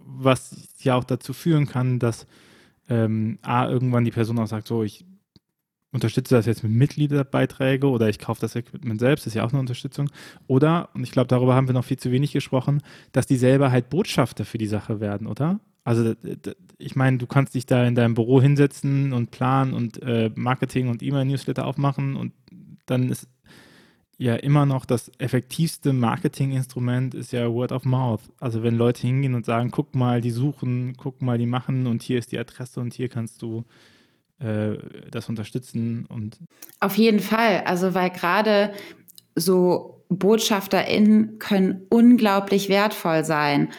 was 0.00 0.68
ja 0.80 0.96
auch 0.96 1.04
dazu 1.04 1.32
führen 1.32 1.66
kann, 1.66 1.98
dass 1.98 2.26
ähm, 2.88 3.38
A, 3.42 3.68
irgendwann 3.68 4.04
die 4.04 4.10
Person 4.10 4.38
auch 4.38 4.46
sagt, 4.46 4.66
so, 4.66 4.82
ich 4.82 5.04
unterstütze 5.94 6.34
das 6.34 6.44
jetzt 6.44 6.64
mit 6.64 6.72
Mitgliederbeiträge 6.72 7.88
oder 7.88 8.08
ich 8.08 8.18
kaufe 8.18 8.40
das 8.40 8.56
Equipment 8.56 9.00
selbst, 9.00 9.24
das 9.24 9.32
ist 9.32 9.36
ja 9.36 9.44
auch 9.44 9.52
eine 9.52 9.60
Unterstützung. 9.60 10.10
Oder, 10.48 10.90
und 10.92 11.04
ich 11.04 11.12
glaube, 11.12 11.28
darüber 11.28 11.54
haben 11.54 11.68
wir 11.68 11.72
noch 11.72 11.84
viel 11.84 11.98
zu 11.98 12.10
wenig 12.10 12.32
gesprochen, 12.32 12.82
dass 13.12 13.26
die 13.26 13.36
selber 13.36 13.70
halt 13.70 13.88
Botschafter 13.88 14.44
für 14.44 14.58
die 14.58 14.66
Sache 14.66 15.00
werden, 15.00 15.26
oder? 15.28 15.60
Also 15.84 16.14
ich 16.78 16.96
meine, 16.96 17.18
du 17.18 17.26
kannst 17.26 17.54
dich 17.54 17.66
da 17.66 17.86
in 17.86 17.94
deinem 17.94 18.14
Büro 18.14 18.42
hinsetzen 18.42 19.12
und 19.12 19.30
planen 19.30 19.72
und 19.72 20.02
äh, 20.02 20.30
Marketing 20.34 20.88
und 20.88 21.02
E-Mail-Newsletter 21.02 21.64
aufmachen 21.66 22.16
und 22.16 22.32
dann 22.86 23.10
ist 23.10 23.28
ja 24.16 24.34
immer 24.34 24.66
noch 24.66 24.86
das 24.86 25.10
effektivste 25.18 25.92
Marketinginstrument 25.92 27.14
ist 27.14 27.32
ja 27.32 27.52
Word 27.52 27.72
of 27.72 27.84
Mouth. 27.84 28.22
Also 28.40 28.62
wenn 28.62 28.76
Leute 28.76 29.02
hingehen 29.02 29.34
und 29.34 29.44
sagen, 29.44 29.70
guck 29.70 29.94
mal, 29.94 30.20
die 30.20 30.30
suchen, 30.30 30.94
guck 30.96 31.22
mal, 31.22 31.38
die 31.38 31.46
machen 31.46 31.86
und 31.86 32.02
hier 32.02 32.18
ist 32.18 32.32
die 32.32 32.38
Adresse 32.38 32.80
und 32.80 32.94
hier 32.94 33.08
kannst 33.08 33.42
du 33.42 33.64
äh, 34.38 34.76
das 35.10 35.28
unterstützen 35.28 36.06
und 36.06 36.38
auf 36.80 36.96
jeden 36.96 37.20
Fall, 37.20 37.62
also 37.64 37.94
weil 37.94 38.10
gerade 38.10 38.72
so 39.36 40.04
BotschafterInnen 40.08 41.38
können 41.38 41.86
unglaublich 41.88 42.68
wertvoll 42.68 43.24
sein, 43.24 43.70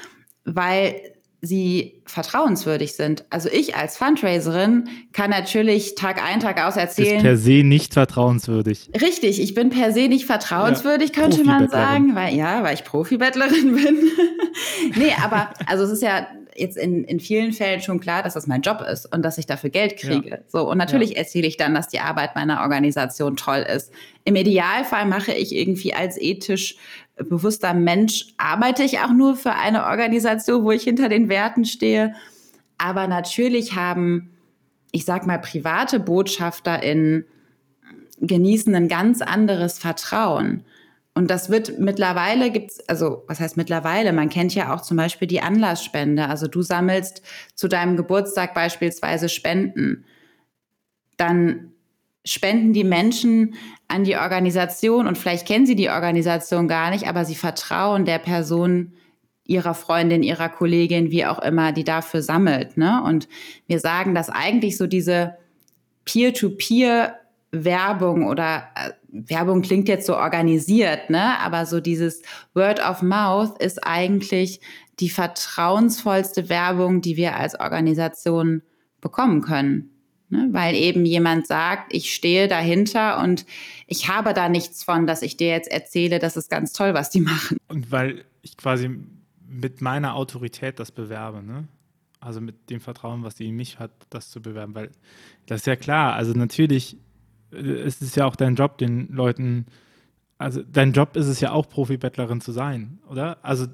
weil 0.44 0.96
sie 1.42 2.02
vertrauenswürdig 2.06 2.94
sind. 2.94 3.26
Also 3.30 3.50
ich 3.50 3.76
als 3.76 3.98
Fundraiserin 3.98 4.90
kann 5.14 5.30
natürlich 5.30 5.96
Tag 5.96 6.24
ein, 6.24 6.40
Tag 6.40 6.64
aus 6.64 6.76
erzählen. 6.76 7.18
Ist 7.18 7.24
per 7.24 7.38
se 7.38 7.64
nicht 7.64 7.94
vertrauenswürdig. 7.94 8.90
Richtig, 9.00 9.42
ich 9.42 9.54
bin 9.54 9.70
per 9.70 9.92
se 9.92 10.08
nicht 10.08 10.26
vertrauenswürdig, 10.26 11.12
ja, 11.16 11.22
könnte 11.22 11.44
man 11.44 11.70
sagen, 11.70 12.16
weil 12.16 12.36
ja, 12.36 12.64
weil 12.64 12.74
ich 12.74 12.84
Profibettlerin 12.84 13.76
bin. 13.76 14.12
nee, 14.96 15.14
aber 15.24 15.50
also 15.68 15.84
es 15.84 15.92
ist 15.92 16.02
ja 16.02 16.28
jetzt 16.56 16.78
in, 16.78 17.04
in 17.04 17.20
vielen 17.20 17.52
Fällen 17.52 17.82
schon 17.82 18.00
klar, 18.00 18.24
dass 18.24 18.34
das 18.34 18.48
mein 18.48 18.62
Job 18.62 18.82
ist 18.82 19.12
und 19.14 19.24
dass 19.24 19.38
ich 19.38 19.46
dafür 19.46 19.70
Geld 19.70 19.98
kriege. 19.98 20.30
Ja. 20.30 20.38
So, 20.48 20.70
und 20.70 20.78
natürlich 20.78 21.12
ja. 21.12 21.18
erzähle 21.18 21.48
ich 21.48 21.58
dann, 21.58 21.76
dass 21.76 21.90
die 21.90 22.00
Arbeit 22.00 22.36
meiner 22.36 22.62
Organisation 22.62 23.36
toll 23.36 23.66
ist. 23.74 23.92
Im 24.24 24.36
Idealfall 24.36 25.06
mache 25.06 25.34
ich 25.34 25.54
irgendwie 25.54 25.94
als 25.94 26.18
ethisch 26.20 26.78
bewusster 27.18 27.74
Mensch, 27.74 28.28
arbeite 28.38 28.84
ich 28.84 29.00
auch 29.00 29.12
nur 29.12 29.36
für 29.36 29.54
eine 29.54 29.86
Organisation, 29.86 30.64
wo 30.64 30.72
ich 30.72 30.84
hinter 30.84 31.10
den 31.10 31.30
Werten 31.30 31.66
stehe. 31.66 32.14
Aber 32.78 33.08
natürlich 33.08 33.76
haben, 33.76 34.32
ich 34.92 35.06
sag 35.06 35.26
mal, 35.26 35.40
private 35.40 36.00
BotschafterInnen 36.00 37.26
genießen 38.20 38.74
ein 38.76 38.88
ganz 38.88 39.22
anderes 39.22 39.78
Vertrauen. 39.78 40.64
Und 41.18 41.32
das 41.32 41.50
wird 41.50 41.80
mittlerweile 41.80 42.52
gibt's, 42.52 42.82
also 42.90 43.24
was 43.28 43.40
heißt 43.40 43.56
mittlerweile? 43.56 44.12
Man 44.12 44.30
kennt 44.30 44.54
ja 44.54 44.76
auch 44.76 44.82
zum 44.82 44.98
Beispiel 44.98 45.30
die 45.30 45.42
Anlassspende. 45.42 46.28
Also 46.28 46.48
du 46.48 46.62
sammelst 46.62 47.22
zu 47.56 47.70
deinem 47.70 47.96
Geburtstag 47.96 48.54
beispielsweise 48.54 49.30
Spenden. 49.30 50.04
Dann 51.16 51.72
spenden 52.26 52.74
die 52.74 52.84
Menschen 52.84 53.56
an 53.88 54.04
die 54.04 54.18
Organisation 54.18 55.08
und 55.08 55.18
vielleicht 55.18 55.48
kennen 55.48 55.66
sie 55.66 55.76
die 55.76 55.90
Organisation 55.90 56.68
gar 56.68 56.90
nicht, 56.90 57.08
aber 57.08 57.24
sie 57.24 57.36
vertrauen 57.36 58.04
der 58.04 58.20
Person 58.20 58.94
ihrer 59.46 59.76
Freundin, 59.76 60.22
ihrer 60.22 60.50
Kollegin, 60.50 61.12
wie 61.12 61.26
auch 61.26 61.40
immer, 61.40 61.72
die 61.72 61.84
dafür 61.86 62.24
sammelt. 62.24 62.78
Ne? 62.78 63.02
Und 63.06 63.30
wir 63.68 63.80
sagen, 63.80 64.16
dass 64.16 64.30
eigentlich 64.30 64.76
so 64.76 64.88
diese 64.88 65.38
Peer-to-Peer 66.04 67.20
Werbung 67.52 68.28
oder 68.28 68.64
äh, 68.76 68.92
Werbung 69.28 69.62
klingt 69.62 69.88
jetzt 69.88 70.08
so 70.08 70.16
organisiert, 70.16 71.10
ne? 71.10 71.40
Aber 71.40 71.66
so 71.66 71.80
dieses 71.80 72.22
Word 72.54 72.80
of 72.86 73.02
Mouth 73.02 73.62
ist 73.62 73.86
eigentlich 73.86 74.60
die 75.00 75.10
vertrauensvollste 75.10 76.50
Werbung, 76.50 77.02
die 77.02 77.18
wir 77.18 77.36
als 77.36 77.60
Organisation 77.60 78.62
bekommen 79.02 79.42
können. 79.42 79.90
Ne? 80.30 80.50
Weil 80.52 80.76
eben 80.76 81.06
jemand 81.06 81.48
sagt, 81.48 81.94
ich 81.94 82.14
stehe 82.14 82.48
dahinter 82.48 83.22
und 83.22 83.46
ich 83.88 84.10
habe 84.10 84.34
da 84.34 84.50
nichts 84.50 84.84
von, 84.84 85.06
dass 85.06 85.22
ich 85.22 85.38
dir 85.38 85.50
jetzt 85.50 85.70
erzähle, 85.70 86.20
das 86.20 86.38
ist 86.38 86.50
ganz 86.50 86.74
toll, 86.74 86.94
was 86.94 87.10
die 87.10 87.22
machen. 87.22 87.58
Und 87.68 87.92
weil 87.92 88.26
ich 88.42 88.58
quasi 88.58 88.90
mit 89.48 89.82
meiner 89.82 90.16
Autorität 90.16 90.80
das 90.80 90.92
bewerbe, 90.92 91.44
ne? 91.44 91.68
Also 92.20 92.42
mit 92.42 92.72
dem 92.72 92.80
Vertrauen, 92.80 93.24
was 93.24 93.36
die 93.36 93.50
in 93.50 93.56
mich 93.56 93.78
hat, 93.78 93.92
das 94.10 94.32
zu 94.32 94.42
bewerben, 94.42 94.74
weil 94.74 94.90
das 95.46 95.62
ist 95.62 95.68
ja 95.68 95.76
klar. 95.76 96.14
Also 96.14 96.34
natürlich 96.34 96.98
es 97.56 98.02
ist 98.02 98.16
ja 98.16 98.26
auch 98.26 98.36
dein 98.36 98.56
Job, 98.56 98.78
den 98.78 99.08
Leuten, 99.10 99.66
also 100.38 100.62
dein 100.64 100.94
Job 100.94 101.16
ist 101.16 101.28
es 101.28 101.40
ja 101.40 101.52
auch, 101.52 101.68
Profi-Bettlerin 101.68 102.42
zu 102.42 102.52
sein, 102.52 103.00
oder? 103.10 103.44
Also 103.44 103.68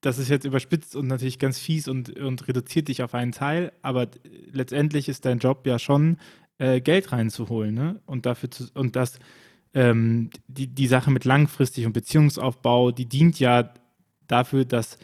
das 0.00 0.18
ist 0.18 0.28
jetzt 0.28 0.46
überspitzt 0.46 0.96
und 0.96 1.08
natürlich 1.08 1.38
ganz 1.38 1.58
fies 1.58 1.88
und, 1.88 2.18
und 2.18 2.48
reduziert 2.48 2.88
dich 2.88 3.02
auf 3.02 3.14
einen 3.14 3.32
Teil, 3.32 3.72
aber 3.82 4.08
letztendlich 4.50 5.08
ist 5.08 5.24
dein 5.24 5.38
Job 5.38 5.66
ja 5.66 5.78
schon, 5.78 6.16
äh, 6.58 6.80
Geld 6.80 7.12
reinzuholen, 7.12 7.74
ne? 7.74 8.00
Und 8.06 8.26
dafür 8.26 8.50
zu, 8.50 8.64
und 8.74 8.94
das, 8.94 9.18
ähm, 9.74 10.30
die, 10.46 10.66
die 10.68 10.86
Sache 10.86 11.10
mit 11.10 11.24
langfristig 11.24 11.86
und 11.86 11.92
Beziehungsaufbau, 11.92 12.90
die 12.92 13.06
dient 13.06 13.40
ja 13.40 13.72
dafür, 14.26 14.64
dass 14.64 14.98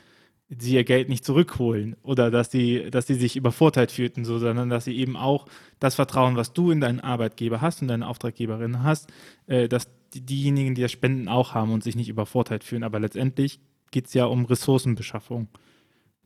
sie 0.48 0.74
ihr 0.74 0.84
Geld 0.84 1.08
nicht 1.08 1.24
zurückholen 1.24 1.96
oder 2.02 2.30
dass 2.30 2.50
sie, 2.50 2.88
dass 2.90 3.06
sie 3.06 3.14
sich 3.14 3.36
übervorteilt 3.36 3.90
fühlten, 3.90 4.24
so, 4.24 4.38
sondern 4.38 4.70
dass 4.70 4.84
sie 4.84 4.96
eben 4.96 5.16
auch 5.16 5.46
das 5.80 5.96
Vertrauen, 5.96 6.36
was 6.36 6.52
du 6.52 6.70
in 6.70 6.80
deinen 6.80 7.00
Arbeitgeber 7.00 7.60
hast 7.60 7.82
und 7.82 7.88
deine 7.88 8.06
Auftraggeberin 8.06 8.82
hast, 8.84 9.12
äh, 9.46 9.68
dass 9.68 9.88
die, 10.14 10.20
diejenigen, 10.20 10.74
die 10.74 10.82
das 10.82 10.92
spenden, 10.92 11.28
auch 11.28 11.54
haben 11.54 11.72
und 11.72 11.82
sich 11.82 11.96
nicht 11.96 12.08
übervorteilt 12.08 12.62
fühlen. 12.62 12.84
Aber 12.84 13.00
letztendlich 13.00 13.58
geht 13.90 14.06
es 14.06 14.14
ja 14.14 14.26
um 14.26 14.44
Ressourcenbeschaffung. 14.44 15.48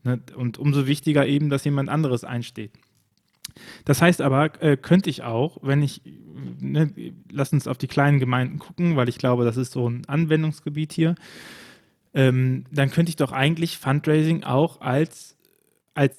Ne? 0.03 0.21
Und 0.35 0.59
umso 0.59 0.85
wichtiger 0.85 1.25
eben, 1.25 1.49
dass 1.49 1.65
jemand 1.65 1.89
anderes 1.89 2.23
einsteht. 2.23 2.71
Das 3.85 4.01
heißt 4.01 4.21
aber, 4.21 4.61
äh, 4.61 4.77
könnte 4.77 5.09
ich 5.09 5.23
auch, 5.23 5.57
wenn 5.61 5.81
ich, 5.81 6.01
ne, 6.59 6.93
lass 7.31 7.51
uns 7.51 7.67
auf 7.67 7.77
die 7.77 7.87
kleinen 7.87 8.19
Gemeinden 8.19 8.59
gucken, 8.59 8.95
weil 8.95 9.09
ich 9.09 9.17
glaube, 9.17 9.45
das 9.45 9.57
ist 9.57 9.73
so 9.73 9.89
ein 9.89 10.05
Anwendungsgebiet 10.07 10.93
hier 10.93 11.15
ähm, 12.13 12.65
dann 12.71 12.91
könnte 12.91 13.09
ich 13.09 13.15
doch 13.15 13.31
eigentlich 13.31 13.77
Fundraising 13.77 14.43
auch 14.43 14.81
als, 14.81 15.37
als 15.93 16.15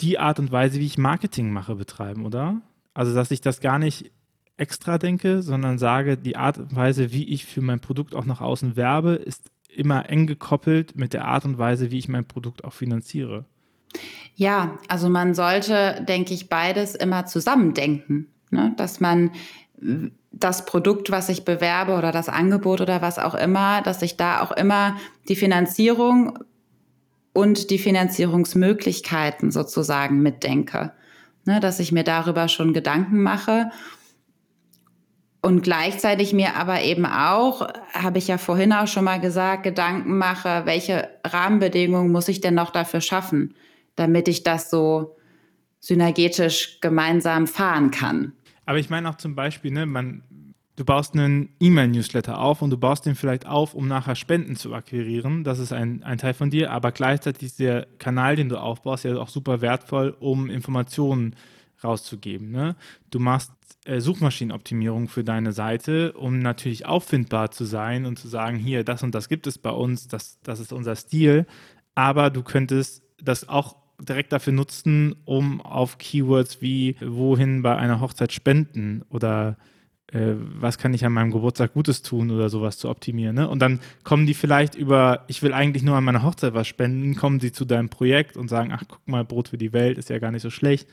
die 0.00 0.18
Art 0.18 0.38
und 0.38 0.52
Weise, 0.52 0.80
wie 0.80 0.86
ich 0.86 0.98
Marketing 0.98 1.52
mache, 1.52 1.76
betreiben, 1.76 2.26
oder? 2.26 2.60
Also, 2.94 3.14
dass 3.14 3.30
ich 3.30 3.40
das 3.40 3.60
gar 3.60 3.78
nicht 3.78 4.10
extra 4.56 4.98
denke, 4.98 5.42
sondern 5.42 5.78
sage, 5.78 6.16
die 6.16 6.36
Art 6.36 6.58
und 6.58 6.74
Weise, 6.74 7.12
wie 7.12 7.28
ich 7.28 7.44
für 7.44 7.60
mein 7.60 7.80
Produkt 7.80 8.14
auch 8.14 8.24
nach 8.24 8.40
außen 8.40 8.76
werbe, 8.76 9.14
ist 9.14 9.50
immer 9.68 10.08
eng 10.08 10.26
gekoppelt 10.26 10.96
mit 10.96 11.12
der 11.12 11.26
Art 11.26 11.44
und 11.44 11.58
Weise, 11.58 11.90
wie 11.90 11.98
ich 11.98 12.08
mein 12.08 12.24
Produkt 12.24 12.64
auch 12.64 12.72
finanziere. 12.72 13.44
Ja, 14.34 14.78
also 14.88 15.08
man 15.08 15.34
sollte, 15.34 16.04
denke 16.08 16.34
ich, 16.34 16.48
beides 16.48 16.94
immer 16.94 17.26
zusammendenken. 17.26 18.28
Ne? 18.50 18.74
Dass 18.76 19.00
man 19.00 19.30
das 20.32 20.64
Produkt, 20.64 21.10
was 21.10 21.28
ich 21.28 21.44
bewerbe 21.44 21.94
oder 21.94 22.12
das 22.12 22.28
Angebot 22.28 22.80
oder 22.80 23.02
was 23.02 23.18
auch 23.18 23.34
immer, 23.34 23.82
dass 23.82 24.02
ich 24.02 24.16
da 24.16 24.42
auch 24.42 24.52
immer 24.52 24.96
die 25.28 25.36
Finanzierung 25.36 26.38
und 27.32 27.70
die 27.70 27.78
Finanzierungsmöglichkeiten 27.78 29.50
sozusagen 29.50 30.22
mitdenke. 30.22 30.92
Ne, 31.44 31.60
dass 31.60 31.78
ich 31.78 31.92
mir 31.92 32.02
darüber 32.02 32.48
schon 32.48 32.72
Gedanken 32.72 33.22
mache 33.22 33.70
und 35.46 35.62
gleichzeitig 35.62 36.32
mir 36.32 36.56
aber 36.56 36.82
eben 36.82 37.06
auch, 37.06 37.68
habe 37.92 38.18
ich 38.18 38.26
ja 38.26 38.36
vorhin 38.36 38.72
auch 38.72 38.88
schon 38.88 39.04
mal 39.04 39.20
gesagt, 39.20 39.62
Gedanken 39.62 40.18
mache, 40.18 40.62
welche 40.64 41.08
Rahmenbedingungen 41.24 42.10
muss 42.10 42.26
ich 42.26 42.40
denn 42.40 42.54
noch 42.54 42.70
dafür 42.70 43.00
schaffen, 43.00 43.54
damit 43.94 44.26
ich 44.26 44.42
das 44.42 44.70
so 44.70 45.16
synergetisch 45.78 46.80
gemeinsam 46.80 47.46
fahren 47.46 47.92
kann. 47.92 48.32
Aber 48.66 48.78
ich 48.78 48.90
meine 48.90 49.08
auch 49.08 49.14
zum 49.14 49.34
Beispiel, 49.34 49.70
ne, 49.70 49.86
man, 49.86 50.22
du 50.74 50.84
baust 50.84 51.14
einen 51.14 51.48
E-Mail-Newsletter 51.60 52.38
auf 52.38 52.60
und 52.60 52.70
du 52.70 52.76
baust 52.76 53.06
den 53.06 53.14
vielleicht 53.14 53.46
auf, 53.46 53.74
um 53.74 53.88
nachher 53.88 54.16
Spenden 54.16 54.56
zu 54.56 54.74
akquirieren. 54.74 55.44
Das 55.44 55.58
ist 55.58 55.72
ein, 55.72 56.02
ein 56.02 56.18
Teil 56.18 56.34
von 56.34 56.50
dir, 56.50 56.72
aber 56.72 56.92
gleichzeitig 56.92 57.44
ist 57.44 57.60
der 57.60 57.86
Kanal, 57.98 58.36
den 58.36 58.48
du 58.48 58.58
aufbaust, 58.58 59.04
ja 59.04 59.16
auch 59.16 59.28
super 59.28 59.60
wertvoll, 59.60 60.14
um 60.18 60.50
Informationen 60.50 61.36
rauszugeben. 61.82 62.50
Ne? 62.50 62.76
Du 63.10 63.20
machst 63.20 63.52
äh, 63.84 64.00
Suchmaschinenoptimierung 64.00 65.08
für 65.08 65.22
deine 65.22 65.52
Seite, 65.52 66.12
um 66.12 66.40
natürlich 66.40 66.86
auffindbar 66.86 67.52
zu 67.52 67.64
sein 67.64 68.04
und 68.04 68.18
zu 68.18 68.26
sagen, 68.28 68.56
hier, 68.56 68.82
das 68.82 69.02
und 69.02 69.14
das 69.14 69.28
gibt 69.28 69.46
es 69.46 69.58
bei 69.58 69.70
uns, 69.70 70.08
das, 70.08 70.40
das 70.42 70.58
ist 70.58 70.72
unser 70.72 70.96
Stil, 70.96 71.46
aber 71.94 72.30
du 72.30 72.42
könntest 72.42 73.02
das 73.22 73.48
auch 73.48 73.76
direkt 74.00 74.32
dafür 74.32 74.52
nutzen, 74.52 75.16
um 75.24 75.60
auf 75.60 75.98
Keywords 75.98 76.60
wie 76.60 76.96
wohin 77.00 77.62
bei 77.62 77.76
einer 77.76 78.00
Hochzeit 78.00 78.32
spenden 78.32 79.02
oder 79.08 79.56
äh, 80.12 80.34
was 80.36 80.78
kann 80.78 80.94
ich 80.94 81.04
an 81.04 81.12
meinem 81.12 81.32
Geburtstag 81.32 81.72
Gutes 81.74 82.02
tun 82.02 82.30
oder 82.30 82.48
sowas 82.48 82.78
zu 82.78 82.88
optimieren. 82.88 83.34
Ne? 83.34 83.48
Und 83.48 83.60
dann 83.60 83.80
kommen 84.04 84.26
die 84.26 84.34
vielleicht 84.34 84.74
über, 84.74 85.24
ich 85.26 85.42
will 85.42 85.52
eigentlich 85.52 85.82
nur 85.82 85.96
an 85.96 86.04
meiner 86.04 86.22
Hochzeit 86.22 86.54
was 86.54 86.68
spenden, 86.68 87.16
kommen 87.16 87.40
sie 87.40 87.52
zu 87.52 87.64
deinem 87.64 87.88
Projekt 87.88 88.36
und 88.36 88.48
sagen, 88.48 88.70
ach 88.72 88.84
guck 88.86 89.06
mal, 89.08 89.24
Brot 89.24 89.48
für 89.48 89.58
die 89.58 89.72
Welt 89.72 89.98
ist 89.98 90.10
ja 90.10 90.18
gar 90.18 90.30
nicht 90.30 90.42
so 90.42 90.50
schlecht. 90.50 90.88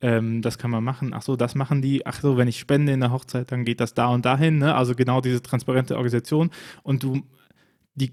Ähm, 0.00 0.42
das 0.42 0.58
kann 0.58 0.70
man 0.70 0.84
machen. 0.84 1.12
Ach 1.14 1.22
so, 1.22 1.34
das 1.34 1.54
machen 1.54 1.82
die. 1.82 2.06
Ach 2.06 2.20
so, 2.20 2.36
wenn 2.36 2.46
ich 2.46 2.58
spende 2.58 2.92
in 2.92 3.00
der 3.00 3.10
Hochzeit, 3.10 3.50
dann 3.50 3.64
geht 3.64 3.80
das 3.80 3.94
da 3.94 4.08
und 4.08 4.24
dahin. 4.24 4.58
Ne? 4.58 4.74
Also 4.74 4.94
genau 4.94 5.20
diese 5.20 5.42
transparente 5.42 5.96
Organisation. 5.96 6.50
Und 6.82 7.02
du, 7.02 7.22
die, 7.94 8.12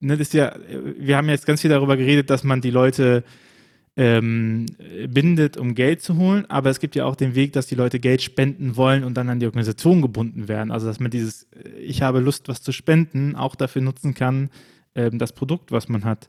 ne, 0.00 0.16
das 0.16 0.28
ist 0.28 0.34
ja, 0.34 0.54
wir 0.98 1.16
haben 1.16 1.28
jetzt 1.28 1.46
ganz 1.46 1.60
viel 1.60 1.70
darüber 1.70 1.96
geredet, 1.96 2.30
dass 2.30 2.44
man 2.44 2.60
die 2.60 2.70
Leute 2.70 3.24
ähm, 3.96 4.66
bindet, 5.08 5.56
um 5.56 5.74
Geld 5.74 6.02
zu 6.02 6.16
holen, 6.16 6.44
aber 6.50 6.68
es 6.68 6.80
gibt 6.80 6.94
ja 6.96 7.06
auch 7.06 7.16
den 7.16 7.34
Weg, 7.34 7.54
dass 7.54 7.66
die 7.66 7.74
Leute 7.74 7.98
Geld 7.98 8.20
spenden 8.20 8.76
wollen 8.76 9.04
und 9.04 9.14
dann 9.14 9.30
an 9.30 9.40
die 9.40 9.46
Organisation 9.46 10.02
gebunden 10.02 10.48
werden. 10.48 10.70
Also 10.70 10.86
dass 10.86 11.00
man 11.00 11.10
dieses, 11.10 11.44
äh, 11.44 11.70
ich 11.78 12.02
habe 12.02 12.20
Lust, 12.20 12.48
was 12.48 12.62
zu 12.62 12.72
spenden, 12.72 13.34
auch 13.34 13.54
dafür 13.54 13.80
nutzen 13.80 14.12
kann, 14.14 14.50
ähm, 14.94 15.18
das 15.18 15.32
Produkt, 15.32 15.72
was 15.72 15.88
man 15.88 16.04
hat, 16.04 16.28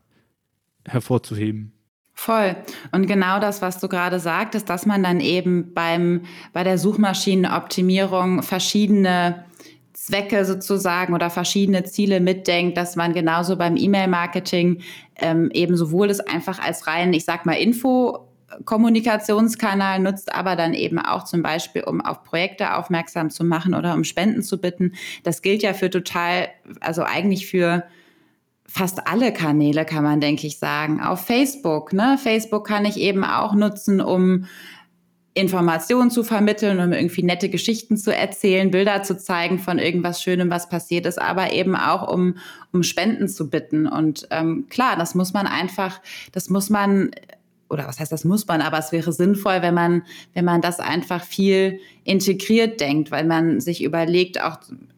hervorzuheben. 0.85 1.73
Voll. 2.13 2.55
Und 2.93 3.05
genau 3.05 3.39
das, 3.39 3.61
was 3.61 3.79
du 3.79 3.89
gerade 3.89 4.19
sagtest, 4.19 4.69
dass 4.69 4.85
man 4.85 5.03
dann 5.03 5.19
eben 5.19 5.73
beim, 5.73 6.21
bei 6.51 6.63
der 6.63 6.79
Suchmaschinenoptimierung 6.79 8.41
verschiedene 8.41 9.45
Zwecke 9.97 10.45
sozusagen 10.45 11.15
oder 11.15 11.31
verschiedene 11.31 11.83
Ziele 11.83 12.19
mitdenkt, 12.19 12.77
dass 12.77 12.95
man 12.95 13.13
genauso 13.13 13.55
beim 13.57 13.75
E-Mail-Marketing 13.75 14.81
ähm, 15.15 15.49
eben 15.51 15.75
sowohl 15.75 16.11
es 16.11 16.19
einfach 16.19 16.59
als 16.59 16.85
rein, 16.85 17.13
ich 17.13 17.25
sag 17.25 17.47
mal, 17.47 17.53
Info 17.53 18.27
Kommunikationskanal 18.63 19.99
nutzt, 19.99 20.33
aber 20.33 20.55
dann 20.55 20.75
eben 20.75 20.99
auch 20.99 21.25
zum 21.25 21.41
Beispiel, 21.41 21.83
um 21.83 21.99
auf 21.99 22.23
Projekte 22.23 22.75
aufmerksam 22.75 23.31
zu 23.31 23.43
machen 23.43 23.73
oder 23.73 23.95
um 23.95 24.03
Spenden 24.03 24.43
zu 24.43 24.61
bitten. 24.61 24.93
Das 25.23 25.41
gilt 25.41 25.63
ja 25.63 25.73
für 25.73 25.89
total, 25.89 26.47
also 26.79 27.01
eigentlich 27.01 27.47
für 27.47 27.83
fast 28.67 29.07
alle 29.07 29.33
Kanäle, 29.33 29.83
kann 29.83 30.03
man, 30.03 30.21
denke 30.21 30.45
ich, 30.45 30.59
sagen. 30.59 31.01
Auf 31.01 31.25
Facebook. 31.25 31.91
Ne? 31.91 32.19
Facebook 32.21 32.67
kann 32.67 32.85
ich 32.85 32.97
eben 32.97 33.23
auch 33.23 33.55
nutzen, 33.55 33.99
um 33.99 34.45
Informationen 35.37 36.09
zu 36.09 36.23
vermitteln, 36.23 36.79
um 36.79 36.91
irgendwie 36.91 37.23
nette 37.23 37.49
Geschichten 37.49 37.95
zu 37.95 38.15
erzählen, 38.15 38.71
Bilder 38.71 39.03
zu 39.03 39.17
zeigen 39.17 39.59
von 39.59 39.77
irgendwas 39.77 40.21
Schönem, 40.21 40.49
was 40.49 40.67
passiert 40.67 41.05
ist, 41.05 41.21
aber 41.21 41.53
eben 41.53 41.75
auch 41.75 42.11
um, 42.11 42.37
um 42.73 42.83
Spenden 42.83 43.27
zu 43.29 43.49
bitten. 43.49 43.87
Und 43.87 44.27
ähm, 44.31 44.65
klar, 44.69 44.97
das 44.97 45.15
muss 45.15 45.33
man 45.33 45.47
einfach, 45.47 46.01
das 46.31 46.49
muss 46.49 46.69
man 46.69 47.11
oder 47.69 47.85
was 47.85 47.99
heißt 47.99 48.13
das 48.13 48.23
muss 48.23 48.47
man, 48.47 48.61
aber 48.61 48.79
es 48.79 48.93
wäre 48.93 49.11
sinnvoll, 49.11 49.61
wenn 49.61 49.73
man, 49.73 50.03
wenn 50.33 50.45
man 50.45 50.61
das 50.61 50.79
einfach 50.79 51.23
viel 51.23 51.79
integriert 52.05 52.79
denkt, 52.79 53.11
weil 53.11 53.25
man 53.25 53.59
sich 53.59 53.83
überlegt, 53.83 54.41
auch 54.41 54.57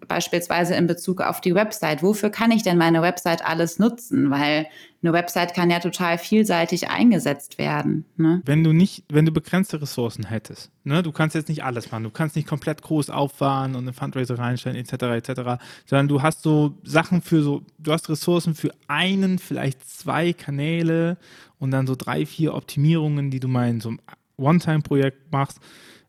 beispielsweise 0.10 0.76
in 0.76 0.88
Bezug 0.88 1.22
auf 1.22 1.40
die 1.40 1.56
Website, 1.56 2.04
wofür 2.04 2.30
kann 2.30 2.52
ich 2.52 2.64
denn 2.64 2.78
meine 2.78 3.02
Website 3.02 3.46
alles 3.46 3.80
nutzen? 3.80 4.30
Weil 4.30 4.68
eine 5.02 5.14
Website 5.14 5.54
kann 5.54 5.70
ja 5.70 5.80
total 5.80 6.18
vielseitig 6.18 6.90
eingesetzt 6.90 7.58
werden. 7.58 8.04
Ne? 8.18 8.42
Wenn 8.44 8.66
du 8.66 8.74
nicht, 8.74 9.06
wenn 9.08 9.26
du 9.26 9.32
begrenzte 9.32 9.82
Ressourcen 9.82 10.26
hättest, 10.26 10.72
ne, 10.84 11.02
du 11.02 11.14
kannst 11.14 11.36
jetzt 11.36 11.48
nicht 11.48 11.64
alles 11.64 11.90
machen, 11.90 12.04
du 12.04 12.10
kannst 12.10 12.36
nicht 12.36 12.48
komplett 12.48 12.82
groß 12.82 13.10
auffahren 13.10 13.76
und 13.76 13.84
eine 13.84 13.94
Fundraiser 13.94 14.38
reinstellen, 14.38 14.78
etc., 14.78 14.94
etc., 14.94 15.64
sondern 15.86 16.10
du 16.10 16.22
hast 16.22 16.42
so 16.42 16.76
Sachen 16.84 17.22
für 17.22 17.42
so, 17.42 17.62
du 17.78 17.94
hast 17.94 18.10
Ressourcen 18.10 18.56
für 18.56 18.72
einen, 18.88 19.40
vielleicht 19.40 19.88
zwei 19.88 20.34
Kanäle 20.34 21.18
und 21.60 21.72
dann 21.72 21.88
so 21.88 21.96
drei, 21.96 22.26
vier 22.26 22.54
Optimierungen, 22.54 23.32
die 23.32 23.40
du 23.40 23.48
mal 23.48 23.70
in 23.70 23.80
so 23.80 23.90
einem 23.90 24.00
One-Time-Projekt 24.36 25.32
machst. 25.32 25.60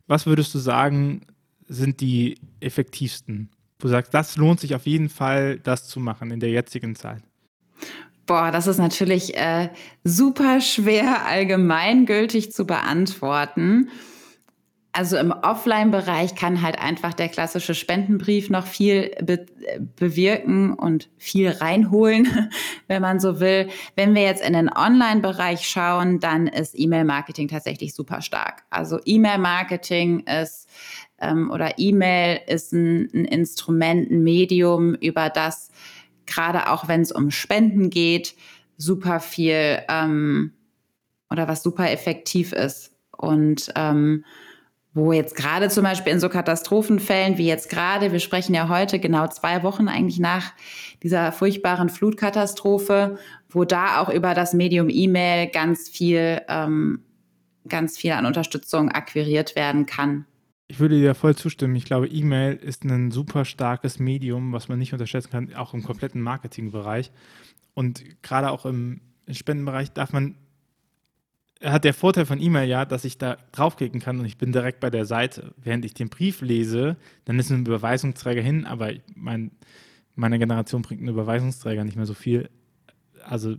Was 0.08 0.26
würdest 0.26 0.52
du 0.54 0.58
sagen, 0.58 1.26
sind 1.68 2.00
die 2.00 2.40
effektivsten? 2.58 3.50
Wo 3.80 3.88
du 3.88 3.88
sagst, 3.88 4.14
das 4.14 4.36
lohnt 4.36 4.60
sich 4.60 4.74
auf 4.74 4.86
jeden 4.86 5.08
Fall, 5.08 5.58
das 5.58 5.88
zu 5.88 6.00
machen 6.00 6.30
in 6.30 6.40
der 6.40 6.50
jetzigen 6.50 6.94
Zeit. 6.94 7.22
Boah, 8.26 8.52
das 8.52 8.66
ist 8.66 8.78
natürlich 8.78 9.36
äh, 9.36 9.70
super 10.04 10.60
schwer 10.60 11.26
allgemeingültig 11.26 12.52
zu 12.52 12.64
beantworten. 12.64 13.88
Also 14.92 15.16
im 15.18 15.30
Offline-Bereich 15.30 16.34
kann 16.34 16.62
halt 16.62 16.78
einfach 16.80 17.14
der 17.14 17.28
klassische 17.28 17.74
Spendenbrief 17.74 18.50
noch 18.50 18.66
viel 18.66 19.12
be 19.22 19.46
bewirken 19.96 20.74
und 20.74 21.10
viel 21.16 21.48
reinholen, 21.48 22.50
wenn 22.88 23.00
man 23.00 23.20
so 23.20 23.38
will. 23.38 23.68
Wenn 23.94 24.14
wir 24.14 24.22
jetzt 24.22 24.44
in 24.44 24.52
den 24.52 24.68
Online-Bereich 24.68 25.68
schauen, 25.68 26.18
dann 26.18 26.48
ist 26.48 26.76
E-Mail-Marketing 26.76 27.46
tatsächlich 27.46 27.94
super 27.94 28.20
stark. 28.20 28.64
Also 28.70 28.98
E-Mail-Marketing 29.04 30.20
ist 30.20 30.68
ähm, 31.20 31.50
oder 31.50 31.78
E-Mail 31.78 32.40
ist 32.46 32.72
ein, 32.72 33.08
ein 33.14 33.24
Instrument, 33.24 34.10
ein 34.10 34.22
Medium, 34.22 34.94
über 34.94 35.28
das 35.30 35.70
gerade 36.26 36.70
auch 36.70 36.88
wenn 36.88 37.02
es 37.02 37.12
um 37.12 37.30
Spenden 37.30 37.90
geht, 37.90 38.34
super 38.76 39.20
viel 39.20 39.80
ähm, 39.88 40.52
oder 41.30 41.48
was 41.48 41.62
super 41.62 41.90
effektiv 41.90 42.52
ist. 42.52 42.92
Und 43.16 43.70
ähm, 43.76 44.24
wo 44.92 45.12
jetzt 45.12 45.36
gerade 45.36 45.68
zum 45.68 45.84
Beispiel 45.84 46.12
in 46.12 46.20
so 46.20 46.28
Katastrophenfällen 46.28 47.38
wie 47.38 47.46
jetzt 47.46 47.70
gerade, 47.70 48.10
wir 48.10 48.18
sprechen 48.18 48.54
ja 48.54 48.68
heute 48.68 48.98
genau 48.98 49.28
zwei 49.28 49.62
Wochen 49.62 49.86
eigentlich 49.86 50.18
nach 50.18 50.52
dieser 51.02 51.30
furchtbaren 51.30 51.88
Flutkatastrophe, 51.88 53.18
wo 53.48 53.64
da 53.64 54.00
auch 54.00 54.08
über 54.08 54.34
das 54.34 54.52
Medium 54.52 54.88
E-Mail 54.88 55.48
ganz 55.48 55.88
viel, 55.88 56.40
ähm, 56.48 57.04
ganz 57.68 57.98
viel 57.98 58.12
an 58.12 58.26
Unterstützung 58.26 58.90
akquiriert 58.90 59.54
werden 59.54 59.86
kann. 59.86 60.26
Ich 60.70 60.78
würde 60.78 61.00
dir 61.00 61.16
voll 61.16 61.34
zustimmen. 61.34 61.74
Ich 61.74 61.84
glaube, 61.84 62.06
E-Mail 62.06 62.54
ist 62.54 62.84
ein 62.84 63.10
super 63.10 63.44
starkes 63.44 63.98
Medium, 63.98 64.52
was 64.52 64.68
man 64.68 64.78
nicht 64.78 64.92
unterschätzen 64.92 65.28
kann, 65.28 65.52
auch 65.54 65.74
im 65.74 65.82
kompletten 65.82 66.20
Marketingbereich. 66.20 67.10
Und 67.74 68.04
gerade 68.22 68.52
auch 68.52 68.64
im 68.64 69.00
Spendenbereich 69.28 69.90
darf 69.90 70.12
man 70.12 70.36
hat 71.60 71.82
der 71.82 71.92
Vorteil 71.92 72.24
von 72.24 72.40
E-Mail 72.40 72.68
ja, 72.68 72.84
dass 72.84 73.04
ich 73.04 73.18
da 73.18 73.36
draufklicken 73.50 74.00
kann 74.00 74.20
und 74.20 74.26
ich 74.26 74.38
bin 74.38 74.52
direkt 74.52 74.78
bei 74.78 74.90
der 74.90 75.06
Seite. 75.06 75.54
Während 75.56 75.84
ich 75.84 75.92
den 75.92 76.08
Brief 76.08 76.40
lese, 76.40 76.96
dann 77.24 77.40
ist 77.40 77.50
ein 77.50 77.66
Überweisungsträger 77.66 78.40
hin, 78.40 78.64
aber 78.64 78.92
mein, 79.16 79.50
meine 80.14 80.38
Generation 80.38 80.82
bringt 80.82 81.00
einen 81.00 81.10
Überweisungsträger 81.10 81.82
nicht 81.82 81.96
mehr 81.96 82.06
so 82.06 82.14
viel. 82.14 82.48
Also 83.24 83.56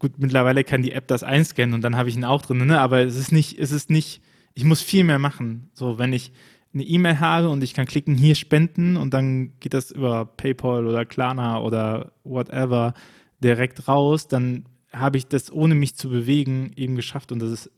gut, 0.00 0.18
mittlerweile 0.18 0.64
kann 0.64 0.82
die 0.82 0.92
App 0.92 1.06
das 1.06 1.22
einscannen 1.22 1.72
und 1.72 1.82
dann 1.82 1.94
habe 1.94 2.08
ich 2.08 2.16
ihn 2.16 2.24
auch 2.24 2.42
drin, 2.42 2.66
ne? 2.66 2.80
aber 2.80 2.98
es 2.98 3.14
ist 3.14 3.30
nicht, 3.30 3.60
es 3.60 3.70
ist 3.70 3.90
nicht, 3.90 4.20
ich 4.54 4.64
muss 4.64 4.82
viel 4.82 5.04
mehr 5.04 5.18
machen. 5.18 5.70
So, 5.72 5.98
wenn 5.98 6.12
ich 6.12 6.32
eine 6.72 6.84
E-Mail 6.84 7.20
habe 7.20 7.48
und 7.48 7.62
ich 7.62 7.74
kann 7.74 7.86
klicken, 7.86 8.14
hier 8.14 8.34
spenden 8.34 8.96
und 8.96 9.12
dann 9.12 9.58
geht 9.58 9.74
das 9.74 9.90
über 9.90 10.24
PayPal 10.24 10.86
oder 10.86 11.04
Klarna 11.04 11.60
oder 11.60 12.12
whatever 12.22 12.94
direkt 13.42 13.88
raus, 13.88 14.28
dann 14.28 14.66
habe 14.92 15.18
ich 15.18 15.26
das 15.26 15.52
ohne 15.52 15.74
mich 15.74 15.96
zu 15.96 16.08
bewegen 16.08 16.72
eben 16.76 16.96
geschafft. 16.96 17.32
Und 17.32 17.40
das 17.40 17.50
ist, 17.50 17.70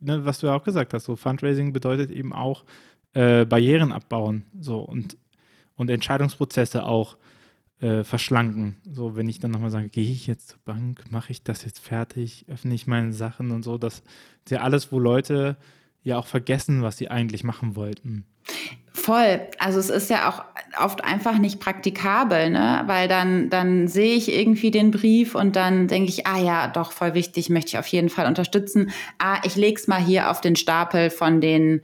ne, 0.00 0.24
was 0.24 0.40
du 0.40 0.48
ja 0.48 0.54
auch 0.54 0.64
gesagt 0.64 0.92
hast, 0.92 1.04
so 1.04 1.16
Fundraising 1.16 1.72
bedeutet 1.72 2.10
eben 2.10 2.32
auch 2.32 2.64
äh, 3.14 3.46
Barrieren 3.46 3.92
abbauen 3.92 4.44
so 4.60 4.80
und, 4.80 5.16
und 5.76 5.90
Entscheidungsprozesse 5.90 6.84
auch 6.84 7.16
äh, 7.80 8.04
verschlanken. 8.04 8.76
So, 8.90 9.16
wenn 9.16 9.28
ich 9.28 9.38
dann 9.38 9.50
nochmal 9.50 9.70
sage, 9.70 9.88
gehe 9.88 10.10
ich 10.10 10.26
jetzt 10.26 10.48
zur 10.48 10.58
Bank, 10.64 11.04
mache 11.10 11.32
ich 11.32 11.42
das 11.42 11.64
jetzt 11.64 11.78
fertig, 11.78 12.44
öffne 12.48 12.74
ich 12.74 12.86
meine 12.86 13.12
Sachen 13.12 13.50
und 13.50 13.62
so, 13.62 13.78
das 13.78 14.02
ist 14.44 14.50
ja 14.50 14.60
alles, 14.60 14.92
wo 14.92 14.98
Leute 14.98 15.56
ja 16.06 16.18
auch 16.18 16.26
vergessen, 16.26 16.82
was 16.82 16.96
sie 16.96 17.10
eigentlich 17.10 17.44
machen 17.44 17.76
wollten. 17.76 18.24
Voll. 18.92 19.40
Also 19.58 19.78
es 19.78 19.90
ist 19.90 20.08
ja 20.08 20.28
auch 20.28 20.44
oft 20.82 21.04
einfach 21.04 21.38
nicht 21.38 21.60
praktikabel, 21.60 22.50
ne? 22.50 22.84
Weil 22.86 23.08
dann, 23.08 23.50
dann 23.50 23.88
sehe 23.88 24.14
ich 24.14 24.32
irgendwie 24.32 24.70
den 24.70 24.90
Brief 24.90 25.34
und 25.34 25.56
dann 25.56 25.88
denke 25.88 26.08
ich, 26.08 26.26
ah 26.26 26.38
ja, 26.38 26.68
doch, 26.68 26.92
voll 26.92 27.14
wichtig, 27.14 27.50
möchte 27.50 27.70
ich 27.70 27.78
auf 27.78 27.86
jeden 27.88 28.08
Fall 28.08 28.26
unterstützen. 28.26 28.90
Ah, 29.18 29.38
ich 29.44 29.56
lege 29.56 29.78
es 29.78 29.88
mal 29.88 30.00
hier 30.00 30.30
auf 30.30 30.40
den 30.40 30.56
Stapel 30.56 31.10
von 31.10 31.40
den 31.40 31.82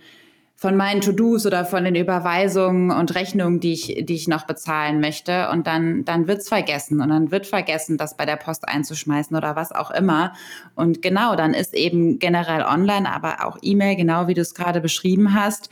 von 0.62 0.76
meinen 0.76 1.00
To-Dos 1.00 1.44
oder 1.44 1.64
von 1.64 1.82
den 1.82 1.96
Überweisungen 1.96 2.92
und 2.92 3.16
Rechnungen, 3.16 3.58
die 3.58 3.72
ich, 3.72 4.04
die 4.06 4.14
ich 4.14 4.28
noch 4.28 4.44
bezahlen 4.44 5.00
möchte. 5.00 5.50
Und 5.50 5.66
dann, 5.66 6.04
dann 6.04 6.28
wird's 6.28 6.48
vergessen. 6.48 7.00
Und 7.00 7.08
dann 7.08 7.32
wird 7.32 7.48
vergessen, 7.48 7.98
das 7.98 8.16
bei 8.16 8.26
der 8.26 8.36
Post 8.36 8.68
einzuschmeißen 8.68 9.36
oder 9.36 9.56
was 9.56 9.72
auch 9.72 9.90
immer. 9.90 10.34
Und 10.76 11.02
genau, 11.02 11.34
dann 11.34 11.52
ist 11.52 11.74
eben 11.74 12.20
generell 12.20 12.62
online, 12.62 13.12
aber 13.12 13.44
auch 13.44 13.58
E-Mail, 13.60 13.96
genau 13.96 14.28
wie 14.28 14.34
du 14.34 14.40
es 14.40 14.54
gerade 14.54 14.80
beschrieben 14.80 15.34
hast, 15.34 15.68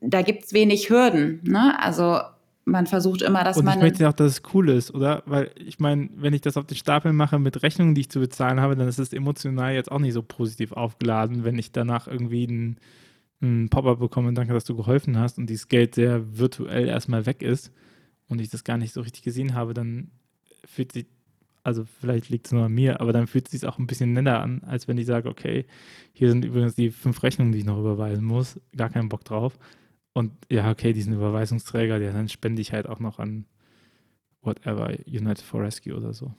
da 0.00 0.22
gibt 0.22 0.46
es 0.46 0.52
wenig 0.52 0.90
Hürden. 0.90 1.38
Ne? 1.44 1.78
Also 1.80 2.18
man 2.64 2.88
versucht 2.88 3.22
immer, 3.22 3.44
dass 3.44 3.56
und 3.56 3.66
man. 3.66 3.78
Ich 3.78 3.84
möchte 3.84 4.08
auch, 4.08 4.14
dass 4.14 4.32
es 4.32 4.42
cool 4.52 4.70
ist, 4.70 4.92
oder? 4.92 5.22
Weil 5.26 5.52
ich 5.64 5.78
meine, 5.78 6.08
wenn 6.16 6.34
ich 6.34 6.40
das 6.40 6.56
auf 6.56 6.66
den 6.66 6.76
Stapel 6.76 7.12
mache 7.12 7.38
mit 7.38 7.62
Rechnungen, 7.62 7.94
die 7.94 8.00
ich 8.00 8.10
zu 8.10 8.18
bezahlen 8.18 8.58
habe, 8.58 8.74
dann 8.74 8.88
ist 8.88 8.98
es 8.98 9.12
emotional 9.12 9.74
jetzt 9.74 9.92
auch 9.92 10.00
nicht 10.00 10.14
so 10.14 10.22
positiv 10.24 10.72
aufgeladen, 10.72 11.44
wenn 11.44 11.56
ich 11.56 11.70
danach 11.70 12.08
irgendwie 12.08 12.48
ein, 12.48 12.76
ein 13.42 13.68
Pop-up 13.70 13.98
bekomme, 13.98 14.32
danke, 14.34 14.52
dass 14.52 14.64
du 14.64 14.76
geholfen 14.76 15.18
hast 15.18 15.38
und 15.38 15.48
dieses 15.48 15.68
Geld 15.68 15.94
sehr 15.94 16.38
virtuell 16.38 16.88
erstmal 16.88 17.26
weg 17.26 17.42
ist 17.42 17.72
und 18.28 18.40
ich 18.40 18.50
das 18.50 18.64
gar 18.64 18.76
nicht 18.76 18.92
so 18.92 19.00
richtig 19.00 19.22
gesehen 19.22 19.54
habe, 19.54 19.74
dann 19.74 20.10
fühlt 20.64 20.92
sich, 20.92 21.06
also 21.62 21.84
vielleicht 22.00 22.28
liegt 22.28 22.46
es 22.46 22.52
nur 22.52 22.64
an 22.64 22.72
mir, 22.72 23.00
aber 23.00 23.12
dann 23.12 23.26
fühlt 23.26 23.46
es 23.46 23.52
sich 23.52 23.66
auch 23.66 23.78
ein 23.78 23.86
bisschen 23.86 24.12
netter 24.12 24.40
an, 24.40 24.62
als 24.64 24.88
wenn 24.88 24.98
ich 24.98 25.06
sage, 25.06 25.28
okay, 25.28 25.66
hier 26.12 26.28
sind 26.28 26.44
übrigens 26.44 26.74
die 26.74 26.90
fünf 26.90 27.22
Rechnungen, 27.22 27.52
die 27.52 27.58
ich 27.58 27.64
noch 27.64 27.78
überweisen 27.78 28.24
muss, 28.24 28.60
gar 28.76 28.90
keinen 28.90 29.08
Bock 29.08 29.24
drauf. 29.24 29.58
Und 30.12 30.32
ja, 30.50 30.70
okay, 30.70 30.92
diesen 30.92 31.14
Überweisungsträger, 31.14 31.98
der 31.98 32.12
dann 32.12 32.28
spende 32.28 32.60
ich 32.60 32.72
halt 32.72 32.88
auch 32.88 33.00
noch 33.00 33.18
an 33.18 33.46
whatever, 34.42 34.96
United 35.06 35.42
for 35.42 35.62
Rescue 35.62 35.94
oder 35.94 36.12
so. 36.12 36.32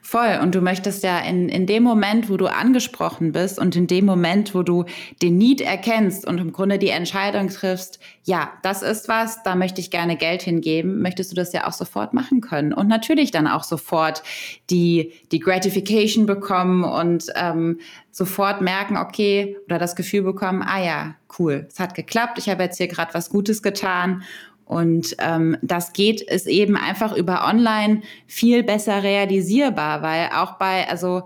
Voll. 0.00 0.38
Und 0.42 0.54
du 0.54 0.60
möchtest 0.60 1.02
ja 1.02 1.18
in, 1.18 1.48
in 1.48 1.66
dem 1.66 1.82
Moment, 1.82 2.30
wo 2.30 2.36
du 2.36 2.46
angesprochen 2.46 3.32
bist 3.32 3.58
und 3.58 3.76
in 3.76 3.86
dem 3.86 4.06
Moment, 4.06 4.54
wo 4.54 4.62
du 4.62 4.86
den 5.20 5.36
Need 5.36 5.60
erkennst 5.60 6.26
und 6.26 6.38
im 6.38 6.52
Grunde 6.52 6.78
die 6.78 6.88
Entscheidung 6.88 7.48
triffst, 7.48 7.98
ja, 8.24 8.52
das 8.62 8.82
ist 8.82 9.08
was, 9.08 9.42
da 9.42 9.54
möchte 9.54 9.80
ich 9.80 9.90
gerne 9.90 10.16
Geld 10.16 10.42
hingeben, 10.42 11.02
möchtest 11.02 11.30
du 11.30 11.36
das 11.36 11.52
ja 11.52 11.66
auch 11.66 11.72
sofort 11.72 12.14
machen 12.14 12.40
können. 12.40 12.72
Und 12.72 12.88
natürlich 12.88 13.32
dann 13.32 13.46
auch 13.46 13.64
sofort 13.64 14.22
die, 14.70 15.12
die 15.30 15.40
Gratification 15.40 16.24
bekommen 16.24 16.82
und 16.82 17.26
ähm, 17.34 17.80
sofort 18.10 18.62
merken, 18.62 18.96
okay, 18.96 19.58
oder 19.66 19.78
das 19.78 19.94
Gefühl 19.94 20.22
bekommen, 20.22 20.62
ah 20.62 20.82
ja, 20.82 21.16
cool, 21.38 21.66
es 21.68 21.78
hat 21.78 21.94
geklappt, 21.94 22.38
ich 22.38 22.48
habe 22.48 22.62
jetzt 22.62 22.78
hier 22.78 22.88
gerade 22.88 23.12
was 23.12 23.28
Gutes 23.28 23.62
getan 23.62 24.22
und 24.66 25.14
ähm, 25.20 25.56
das 25.62 25.92
geht, 25.92 26.20
ist 26.20 26.48
eben 26.48 26.76
einfach 26.76 27.16
über 27.16 27.46
online 27.48 28.02
viel 28.26 28.64
besser 28.64 29.02
realisierbar, 29.02 30.02
weil 30.02 30.30
auch 30.34 30.58
bei, 30.58 30.88
also 30.88 31.22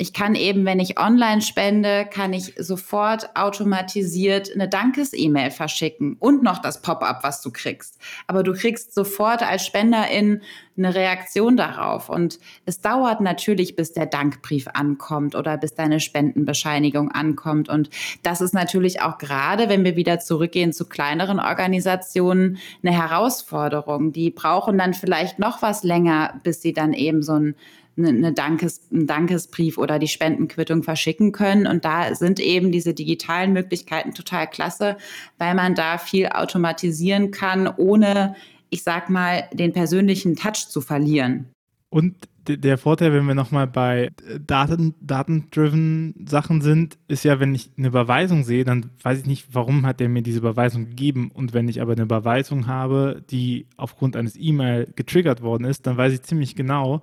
Ich 0.00 0.12
kann 0.12 0.36
eben, 0.36 0.64
wenn 0.64 0.78
ich 0.78 0.96
online 1.00 1.42
spende, 1.42 2.06
kann 2.08 2.32
ich 2.32 2.54
sofort 2.56 3.34
automatisiert 3.34 4.48
eine 4.54 4.68
Dankes-E-Mail 4.68 5.50
verschicken 5.50 6.16
und 6.20 6.44
noch 6.44 6.58
das 6.58 6.82
Pop-up, 6.82 7.24
was 7.24 7.42
du 7.42 7.50
kriegst. 7.50 7.98
Aber 8.28 8.44
du 8.44 8.52
kriegst 8.52 8.94
sofort 8.94 9.42
als 9.42 9.66
Spenderin 9.66 10.42
eine 10.76 10.94
Reaktion 10.94 11.56
darauf. 11.56 12.08
Und 12.08 12.38
es 12.64 12.80
dauert 12.80 13.20
natürlich, 13.20 13.74
bis 13.74 13.92
der 13.92 14.06
Dankbrief 14.06 14.68
ankommt 14.72 15.34
oder 15.34 15.56
bis 15.56 15.74
deine 15.74 15.98
Spendenbescheinigung 15.98 17.10
ankommt. 17.10 17.68
Und 17.68 17.90
das 18.22 18.40
ist 18.40 18.54
natürlich 18.54 19.02
auch 19.02 19.18
gerade, 19.18 19.68
wenn 19.68 19.84
wir 19.84 19.96
wieder 19.96 20.20
zurückgehen 20.20 20.72
zu 20.72 20.88
kleineren 20.88 21.40
Organisationen, 21.40 22.58
eine 22.84 22.96
Herausforderung. 22.96 24.12
Die 24.12 24.30
brauchen 24.30 24.78
dann 24.78 24.94
vielleicht 24.94 25.40
noch 25.40 25.60
was 25.60 25.82
länger, 25.82 26.38
bis 26.44 26.62
sie 26.62 26.72
dann 26.72 26.92
eben 26.92 27.20
so 27.20 27.32
ein 27.32 27.56
eine 27.98 28.32
Dankes, 28.32 28.82
einen 28.92 29.06
Dankesbrief 29.06 29.78
oder 29.78 29.98
die 29.98 30.08
Spendenquittung 30.08 30.82
verschicken 30.82 31.32
können. 31.32 31.66
Und 31.66 31.84
da 31.84 32.14
sind 32.14 32.40
eben 32.40 32.72
diese 32.72 32.94
digitalen 32.94 33.52
Möglichkeiten 33.52 34.14
total 34.14 34.48
klasse, 34.48 34.96
weil 35.38 35.54
man 35.54 35.74
da 35.74 35.98
viel 35.98 36.28
automatisieren 36.28 37.30
kann, 37.30 37.68
ohne, 37.76 38.36
ich 38.70 38.82
sag 38.82 39.10
mal, 39.10 39.44
den 39.52 39.72
persönlichen 39.72 40.36
Touch 40.36 40.68
zu 40.68 40.80
verlieren. 40.80 41.46
Und 41.90 42.14
der 42.56 42.78
Vorteil, 42.78 43.12
wenn 43.12 43.26
wir 43.26 43.34
nochmal 43.34 43.66
bei 43.66 44.10
Daten, 44.46 44.94
datendriven 45.00 46.14
Sachen 46.26 46.60
sind, 46.60 46.98
ist 47.08 47.24
ja, 47.24 47.40
wenn 47.40 47.54
ich 47.54 47.70
eine 47.76 47.88
Überweisung 47.88 48.44
sehe, 48.44 48.64
dann 48.64 48.90
weiß 49.02 49.20
ich 49.20 49.26
nicht, 49.26 49.48
warum 49.52 49.84
hat 49.84 50.00
der 50.00 50.08
mir 50.08 50.22
diese 50.22 50.38
Überweisung 50.38 50.86
gegeben. 50.86 51.30
Und 51.32 51.52
wenn 51.52 51.68
ich 51.68 51.82
aber 51.82 51.92
eine 51.92 52.02
Überweisung 52.02 52.66
habe, 52.66 53.22
die 53.30 53.66
aufgrund 53.76 54.16
eines 54.16 54.36
E-Mail 54.36 54.90
getriggert 54.96 55.42
worden 55.42 55.64
ist, 55.64 55.86
dann 55.86 55.96
weiß 55.96 56.12
ich 56.12 56.22
ziemlich 56.22 56.56
genau, 56.56 57.02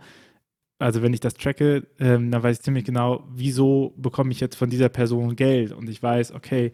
also 0.80 1.02
wenn 1.02 1.14
ich 1.14 1.20
das 1.20 1.36
tracke, 1.36 1.88
ähm, 2.00 2.32
dann 2.32 2.44
weiß 2.44 2.58
ich 2.58 2.64
ziemlich 2.64 2.86
genau, 2.86 3.24
wieso 3.34 3.94
bekomme 3.98 4.32
ich 4.32 4.40
jetzt 4.40 4.56
von 4.56 4.70
dieser 4.70 4.90
Person 4.90 5.36
Geld. 5.36 5.72
Und 5.72 5.90
ich 5.90 6.04
weiß, 6.04 6.34
okay, 6.34 6.72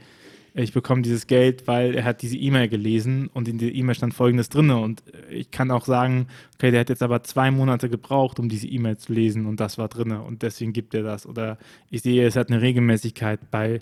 ich 0.54 0.74
bekomme 0.74 1.02
dieses 1.02 1.28
Geld, 1.28 1.68
weil 1.68 1.96
er 1.96 2.04
hat 2.04 2.22
diese 2.22 2.36
E-Mail 2.36 2.68
gelesen 2.68 3.30
und 3.34 3.48
in 3.48 3.58
der 3.58 3.74
E-Mail 3.74 3.96
stand 3.96 4.14
folgendes 4.14 4.50
drin. 4.50 4.70
Und 4.72 5.04
ich 5.30 5.52
kann 5.52 5.72
auch 5.72 5.86
sagen, 5.86 6.28
okay, 6.56 6.72
der 6.72 6.82
hat 6.82 6.90
jetzt 6.90 7.04
aber 7.04 7.24
zwei 7.24 7.52
Monate 7.52 7.90
gebraucht, 7.90 8.40
um 8.40 8.50
diese 8.50 8.68
E-Mail 8.68 8.98
zu 8.98 9.14
lesen 9.14 9.46
und 9.46 9.60
das 9.60 9.78
war 9.78 9.88
drin 9.88 10.12
und 10.12 10.42
deswegen 10.42 10.74
gibt 10.74 10.94
er 10.94 11.04
das. 11.04 11.26
Oder 11.26 11.58
ich 11.90 12.02
sehe, 12.02 12.26
es 12.26 12.36
hat 12.36 12.50
eine 12.50 12.62
Regelmäßigkeit 12.62 13.50
bei 13.50 13.80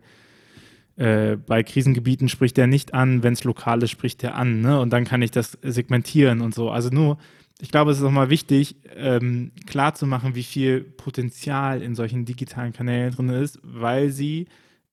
äh, 0.97 1.38
bei 1.38 1.63
Krisengebieten 1.63 2.28
spricht 2.28 2.57
er 2.57 2.67
nicht 2.67 2.93
an, 2.93 3.24
wenn 3.24 3.34
es 3.34 3.45
lokal 3.45 3.82
ist, 3.82 3.91
spricht 3.91 4.22
er 4.24 4.36
an. 4.36 4.59
Ne? 4.59 4.80
Und 4.82 4.91
dann 4.91 5.05
kann 5.05 5.22
ich 5.22 5.32
das 5.32 5.57
segmentieren 5.61 6.41
und 6.41 6.53
so. 6.53 6.70
Also 6.70 6.89
nur, 6.89 7.17
ich 7.62 7.72
glaube, 7.72 7.91
es 7.91 7.97
ist 7.97 8.03
auch 8.03 8.12
mal 8.12 8.30
wichtig, 8.30 8.78
ähm, 8.95 9.51
klarzumachen, 9.66 10.36
wie 10.36 10.43
viel 10.43 10.82
Potenzial 10.82 11.82
in 11.82 11.93
solchen 11.93 12.26
digitalen 12.26 12.72
Kanälen 12.72 13.14
drin 13.14 13.30
ist, 13.30 13.60
weil 13.64 14.10
sie 14.10 14.47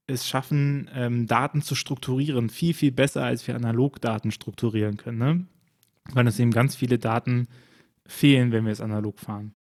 es 0.08 0.26
schaffen, 0.26 0.90
ähm, 0.94 1.26
Daten 1.26 1.62
zu 1.62 1.74
strukturieren, 1.74 2.50
viel, 2.50 2.74
viel 2.74 2.92
besser, 2.92 3.24
als 3.24 3.46
wir 3.46 3.54
analog 3.54 4.00
Daten 4.00 4.30
strukturieren 4.30 4.96
können. 4.96 5.18
Ne? 5.18 5.46
Weil 6.12 6.26
es 6.26 6.38
eben 6.38 6.50
ganz 6.50 6.76
viele 6.76 6.98
Daten 6.98 7.48
fehlen, 8.06 8.52
wenn 8.52 8.64
wir 8.64 8.72
es 8.72 8.80
analog 8.80 9.18
fahren. 9.18 9.55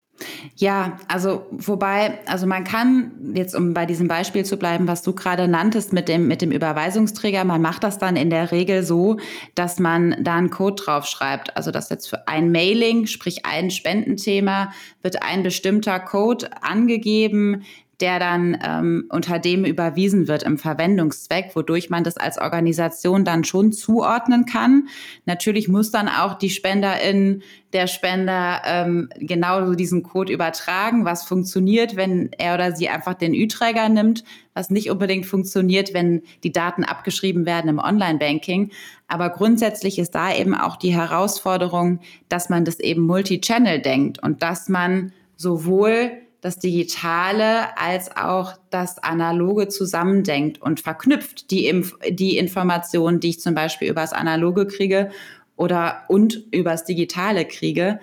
Ja, 0.55 0.99
also 1.07 1.45
wobei, 1.51 2.19
also 2.25 2.45
man 2.47 2.63
kann 2.63 3.11
jetzt, 3.33 3.55
um 3.55 3.73
bei 3.73 3.85
diesem 3.85 4.07
Beispiel 4.07 4.45
zu 4.45 4.57
bleiben, 4.57 4.87
was 4.87 5.01
du 5.01 5.13
gerade 5.13 5.47
nanntest 5.47 5.93
mit 5.93 6.07
dem, 6.07 6.27
mit 6.27 6.41
dem 6.41 6.51
Überweisungsträger, 6.51 7.43
man 7.43 7.61
macht 7.61 7.83
das 7.83 7.97
dann 7.97 8.15
in 8.15 8.29
der 8.29 8.51
Regel 8.51 8.83
so, 8.83 9.17
dass 9.55 9.79
man 9.79 10.15
da 10.23 10.35
einen 10.35 10.49
Code 10.49 10.83
draufschreibt. 10.83 11.55
Also 11.57 11.71
dass 11.71 11.89
jetzt 11.89 12.09
für 12.09 12.27
ein 12.27 12.51
Mailing, 12.51 13.07
sprich 13.07 13.45
ein 13.45 13.71
Spendenthema, 13.71 14.71
wird 15.01 15.23
ein 15.23 15.43
bestimmter 15.43 15.99
Code 15.99 16.49
angegeben, 16.61 17.63
der 18.01 18.19
dann 18.19 18.57
ähm, 18.65 19.05
unter 19.09 19.39
dem 19.39 19.63
überwiesen 19.63 20.27
wird 20.27 20.43
im 20.43 20.57
Verwendungszweck, 20.57 21.55
wodurch 21.55 21.89
man 21.89 22.03
das 22.03 22.17
als 22.17 22.39
Organisation 22.39 23.23
dann 23.23 23.43
schon 23.43 23.71
zuordnen 23.71 24.45
kann. 24.45 24.87
Natürlich 25.25 25.67
muss 25.67 25.91
dann 25.91 26.07
auch 26.07 26.33
die 26.33 26.49
Spenderin, 26.49 27.43
der 27.73 27.87
Spender 27.87 28.61
ähm, 28.65 29.09
genau 29.17 29.73
diesen 29.73 30.03
Code 30.03 30.33
übertragen, 30.33 31.05
was 31.05 31.23
funktioniert, 31.23 31.95
wenn 31.95 32.31
er 32.37 32.55
oder 32.55 32.75
sie 32.75 32.89
einfach 32.89 33.13
den 33.13 33.33
Ü-Träger 33.33 33.87
nimmt, 33.87 34.23
was 34.53 34.69
nicht 34.69 34.89
unbedingt 34.91 35.25
funktioniert, 35.25 35.93
wenn 35.93 36.23
die 36.43 36.51
Daten 36.51 36.83
abgeschrieben 36.83 37.45
werden 37.45 37.69
im 37.69 37.79
Online-Banking. 37.79 38.71
Aber 39.07 39.29
grundsätzlich 39.29 39.99
ist 39.99 40.15
da 40.15 40.35
eben 40.35 40.53
auch 40.53 40.75
die 40.75 40.93
Herausforderung, 40.93 41.99
dass 42.27 42.49
man 42.49 42.65
das 42.65 42.79
eben 42.79 43.03
Multi-Channel 43.03 43.79
denkt 43.79 44.21
und 44.21 44.41
dass 44.41 44.67
man 44.67 45.13
sowohl 45.37 46.11
das 46.41 46.57
Digitale 46.57 47.77
als 47.77 48.15
auch 48.17 48.53
das 48.71 48.97
Analoge 48.97 49.67
zusammendenkt 49.67 50.59
und 50.59 50.79
verknüpft 50.79 51.51
die, 51.51 51.67
Inf 51.67 51.95
die 52.09 52.37
Informationen, 52.37 53.19
die 53.19 53.29
ich 53.29 53.39
zum 53.39 53.53
Beispiel 53.53 53.89
über 53.89 54.01
das 54.01 54.13
Analoge 54.13 54.65
kriege 54.65 55.11
oder 55.55 56.03
und 56.07 56.43
über 56.51 56.71
das 56.71 56.83
Digitale 56.83 57.45
kriege. 57.45 57.99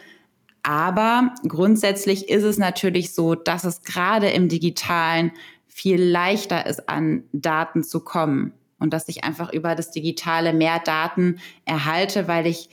Aber 0.63 1.35
grundsätzlich 1.49 2.29
ist 2.29 2.45
es 2.45 2.59
natürlich 2.59 3.13
so, 3.13 3.35
dass 3.35 3.65
es 3.65 3.83
gerade 3.83 4.29
im 4.29 4.49
Digitalen 4.49 5.33
viel 5.67 6.01
leichter 6.01 6.67
ist, 6.67 6.89
an 6.89 7.25
Daten 7.33 7.83
zu 7.83 8.01
kommen 8.01 8.53
und 8.79 8.93
dass 8.93 9.09
ich 9.09 9.25
einfach 9.25 9.53
über 9.53 9.75
das 9.75 9.91
Digitale 9.91 10.53
mehr 10.53 10.79
Daten 10.79 11.41
erhalte, 11.65 12.29
weil 12.29 12.47
ich 12.47 12.69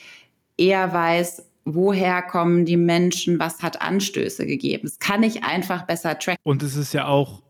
eher 0.57 0.93
weiß, 0.93 1.43
woher 1.65 2.21
kommen 2.21 2.65
die 2.65 2.77
Menschen, 2.77 3.39
was 3.39 3.61
hat 3.63 3.81
Anstöße 3.81 4.45
gegeben. 4.45 4.83
Das 4.83 4.99
kann 4.99 5.23
ich 5.23 5.43
einfach 5.43 5.85
besser 5.85 6.17
tracken. 6.17 6.39
Und 6.43 6.63
es 6.63 6.75
ist 6.75 6.93
ja 6.93 7.07
auch 7.07 7.41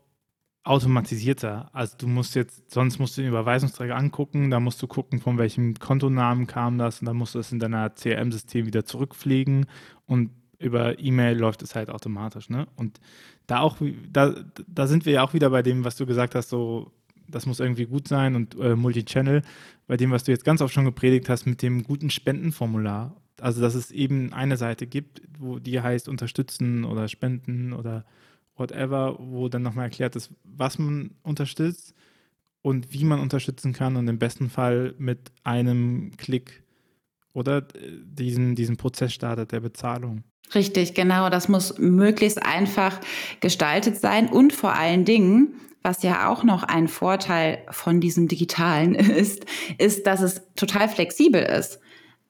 automatisierter. 0.64 1.70
Also 1.72 1.96
du 1.98 2.08
musst 2.08 2.34
jetzt, 2.34 2.72
sonst 2.72 2.98
musst 2.98 3.16
du 3.16 3.20
den 3.20 3.28
Überweisungsträger 3.28 3.94
angucken, 3.94 4.50
da 4.50 4.58
musst 4.58 4.82
du 4.82 4.88
gucken, 4.88 5.20
von 5.20 5.38
welchem 5.38 5.74
Kontonamen 5.74 6.46
kam 6.46 6.76
das 6.78 7.00
und 7.00 7.06
dann 7.06 7.16
musst 7.16 7.36
du 7.36 7.38
es 7.38 7.52
in 7.52 7.60
deiner 7.60 7.90
CRM-System 7.90 8.66
wieder 8.66 8.84
zurückpflegen 8.84 9.66
und 10.06 10.30
über 10.58 10.98
E-Mail 10.98 11.38
läuft 11.38 11.62
es 11.62 11.74
halt 11.74 11.90
automatisch. 11.90 12.48
Ne? 12.48 12.66
Und 12.74 12.98
da 13.46 13.60
auch, 13.60 13.76
da, 14.10 14.34
da 14.66 14.86
sind 14.86 15.06
wir 15.06 15.12
ja 15.12 15.22
auch 15.22 15.34
wieder 15.34 15.50
bei 15.50 15.62
dem, 15.62 15.84
was 15.84 15.96
du 15.96 16.06
gesagt 16.06 16.34
hast, 16.34 16.48
so 16.48 16.90
das 17.28 17.46
muss 17.46 17.60
irgendwie 17.60 17.86
gut 17.86 18.08
sein 18.08 18.34
und 18.34 18.58
äh, 18.58 18.76
Multichannel, 18.76 19.42
bei 19.86 19.96
dem, 19.96 20.10
was 20.10 20.24
du 20.24 20.32
jetzt 20.32 20.44
ganz 20.44 20.60
oft 20.60 20.72
schon 20.72 20.84
gepredigt 20.84 21.28
hast, 21.28 21.46
mit 21.46 21.62
dem 21.62 21.82
guten 21.82 22.10
Spendenformular 22.10 23.16
also 23.40 23.60
dass 23.60 23.74
es 23.74 23.90
eben 23.90 24.32
eine 24.32 24.56
Seite 24.56 24.86
gibt, 24.86 25.22
wo 25.38 25.58
die 25.58 25.80
heißt 25.80 26.08
unterstützen 26.08 26.84
oder 26.84 27.08
spenden 27.08 27.72
oder 27.72 28.04
whatever, 28.56 29.16
wo 29.18 29.48
dann 29.48 29.62
nochmal 29.62 29.84
erklärt 29.84 30.16
ist, 30.16 30.30
was 30.44 30.78
man 30.78 31.10
unterstützt 31.22 31.94
und 32.62 32.92
wie 32.92 33.04
man 33.04 33.20
unterstützen 33.20 33.72
kann 33.72 33.96
und 33.96 34.08
im 34.08 34.18
besten 34.18 34.50
Fall 34.50 34.94
mit 34.98 35.30
einem 35.44 36.12
Klick 36.16 36.62
oder 37.32 37.60
diesen, 37.60 38.54
diesen 38.54 38.76
Prozess 38.76 39.12
startet 39.12 39.52
der 39.52 39.60
Bezahlung. 39.60 40.24
Richtig, 40.54 40.94
genau. 40.94 41.28
Das 41.28 41.48
muss 41.48 41.78
möglichst 41.78 42.42
einfach 42.42 42.98
gestaltet 43.40 43.98
sein 43.98 44.28
und 44.28 44.52
vor 44.52 44.72
allen 44.72 45.04
Dingen, 45.04 45.54
was 45.82 46.02
ja 46.02 46.28
auch 46.28 46.44
noch 46.44 46.62
ein 46.62 46.88
Vorteil 46.88 47.64
von 47.70 48.00
diesem 48.00 48.28
Digitalen 48.28 48.94
ist, 48.94 49.44
ist, 49.78 50.06
dass 50.06 50.20
es 50.20 50.42
total 50.54 50.88
flexibel 50.88 51.42
ist. 51.42 51.78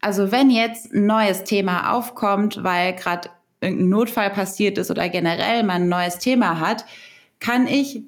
Also 0.00 0.30
wenn 0.30 0.50
jetzt 0.50 0.92
ein 0.92 1.06
neues 1.06 1.44
Thema 1.44 1.92
aufkommt, 1.92 2.62
weil 2.62 2.94
gerade 2.94 3.30
irgendein 3.60 3.88
Notfall 3.88 4.30
passiert 4.30 4.78
ist 4.78 4.90
oder 4.90 5.08
generell 5.08 5.62
man 5.62 5.82
ein 5.82 5.88
neues 5.88 6.18
Thema 6.18 6.60
hat, 6.60 6.84
kann 7.40 7.66
ich 7.66 8.02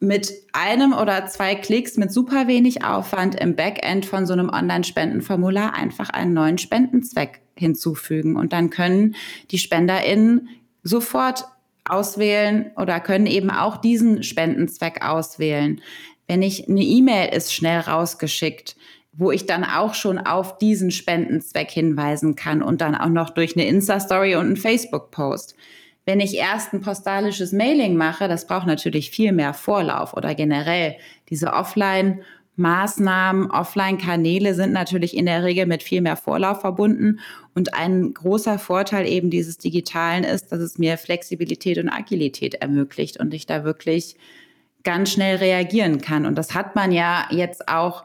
mit 0.00 0.32
einem 0.52 0.94
oder 0.94 1.26
zwei 1.26 1.54
Klicks 1.54 1.98
mit 1.98 2.10
super 2.10 2.46
wenig 2.48 2.84
Aufwand 2.84 3.34
im 3.34 3.54
Backend 3.54 4.06
von 4.06 4.26
so 4.26 4.32
einem 4.32 4.48
Online-Spendenformular 4.48 5.74
einfach 5.74 6.08
einen 6.08 6.32
neuen 6.32 6.56
Spendenzweck 6.56 7.42
hinzufügen. 7.54 8.36
Und 8.36 8.54
dann 8.54 8.70
können 8.70 9.14
die 9.50 9.58
SpenderInnen 9.58 10.48
sofort 10.82 11.44
auswählen 11.84 12.70
oder 12.76 12.98
können 13.00 13.26
eben 13.26 13.50
auch 13.50 13.76
diesen 13.76 14.22
Spendenzweck 14.22 15.04
auswählen. 15.04 15.82
Wenn 16.26 16.42
ich 16.42 16.68
eine 16.68 16.82
E-Mail 16.82 17.34
ist 17.34 17.52
schnell 17.52 17.80
rausgeschickt, 17.80 18.76
wo 19.20 19.30
ich 19.30 19.44
dann 19.44 19.64
auch 19.64 19.92
schon 19.92 20.18
auf 20.18 20.56
diesen 20.56 20.90
Spendenzweck 20.90 21.70
hinweisen 21.70 22.36
kann 22.36 22.62
und 22.62 22.80
dann 22.80 22.94
auch 22.94 23.10
noch 23.10 23.28
durch 23.28 23.54
eine 23.54 23.66
Insta-Story 23.66 24.34
und 24.34 24.46
einen 24.46 24.56
Facebook-Post. 24.56 25.54
Wenn 26.06 26.20
ich 26.20 26.36
erst 26.36 26.72
ein 26.72 26.80
postalisches 26.80 27.52
Mailing 27.52 27.96
mache, 27.96 28.28
das 28.28 28.46
braucht 28.46 28.66
natürlich 28.66 29.10
viel 29.10 29.32
mehr 29.32 29.52
Vorlauf 29.52 30.14
oder 30.14 30.34
generell 30.34 30.96
diese 31.28 31.52
Offline- 31.52 32.22
Maßnahmen, 32.56 33.50
Offline-Kanäle 33.50 34.54
sind 34.54 34.72
natürlich 34.72 35.16
in 35.16 35.24
der 35.24 35.44
Regel 35.44 35.64
mit 35.64 35.82
viel 35.82 36.02
mehr 36.02 36.16
Vorlauf 36.16 36.60
verbunden. 36.60 37.20
Und 37.54 37.72
ein 37.72 38.12
großer 38.12 38.58
Vorteil 38.58 39.06
eben 39.06 39.30
dieses 39.30 39.56
Digitalen 39.56 40.24
ist, 40.24 40.52
dass 40.52 40.60
es 40.60 40.76
mir 40.76 40.98
Flexibilität 40.98 41.78
und 41.78 41.88
Agilität 41.88 42.56
ermöglicht 42.56 43.18
und 43.18 43.32
ich 43.32 43.46
da 43.46 43.64
wirklich 43.64 44.16
ganz 44.84 45.10
schnell 45.10 45.36
reagieren 45.36 46.02
kann. 46.02 46.26
Und 46.26 46.36
das 46.36 46.54
hat 46.54 46.76
man 46.76 46.92
ja 46.92 47.26
jetzt 47.30 47.68
auch 47.68 48.04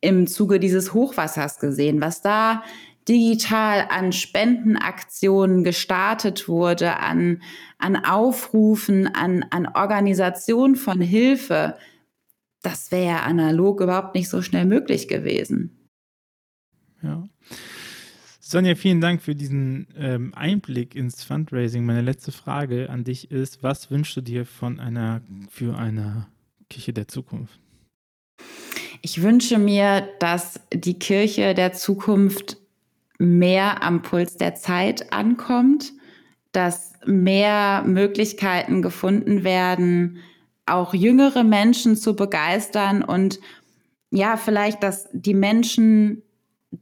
im 0.00 0.26
Zuge 0.26 0.60
dieses 0.60 0.94
Hochwassers 0.94 1.58
gesehen, 1.58 2.00
was 2.00 2.22
da 2.22 2.62
digital 3.08 3.88
an 3.90 4.12
Spendenaktionen 4.12 5.64
gestartet 5.64 6.48
wurde, 6.48 6.98
an, 6.98 7.42
an 7.78 7.96
Aufrufen, 7.96 9.06
an, 9.08 9.44
an 9.50 9.66
Organisation 9.66 10.76
von 10.76 11.00
Hilfe, 11.00 11.76
das 12.62 12.92
wäre 12.92 13.06
ja 13.06 13.22
analog 13.22 13.80
überhaupt 13.80 14.14
nicht 14.14 14.28
so 14.28 14.42
schnell 14.42 14.66
möglich 14.66 15.08
gewesen. 15.08 15.88
Ja. 17.02 17.26
Sonja, 18.38 18.74
vielen 18.74 19.00
Dank 19.00 19.22
für 19.22 19.34
diesen 19.34 19.86
ähm, 19.96 20.34
Einblick 20.34 20.94
ins 20.94 21.24
Fundraising. 21.24 21.84
Meine 21.84 22.02
letzte 22.02 22.32
Frage 22.32 22.90
an 22.90 23.04
dich 23.04 23.30
ist: 23.30 23.62
Was 23.62 23.90
wünschst 23.90 24.16
du 24.16 24.20
dir 24.20 24.44
von 24.44 24.80
einer 24.80 25.22
für 25.50 25.78
eine 25.78 26.26
Kirche 26.68 26.92
der 26.92 27.08
Zukunft? 27.08 27.60
Ich 29.02 29.22
wünsche 29.22 29.58
mir, 29.58 30.08
dass 30.18 30.60
die 30.72 30.98
Kirche 30.98 31.54
der 31.54 31.72
Zukunft 31.72 32.58
mehr 33.18 33.82
am 33.82 34.02
Puls 34.02 34.36
der 34.36 34.54
Zeit 34.54 35.12
ankommt, 35.12 35.92
dass 36.52 36.92
mehr 37.06 37.82
Möglichkeiten 37.86 38.82
gefunden 38.82 39.44
werden, 39.44 40.18
auch 40.66 40.94
jüngere 40.94 41.44
Menschen 41.44 41.96
zu 41.96 42.14
begeistern 42.14 43.02
und 43.02 43.40
ja, 44.10 44.36
vielleicht, 44.36 44.82
dass 44.82 45.08
die 45.12 45.34
Menschen 45.34 46.22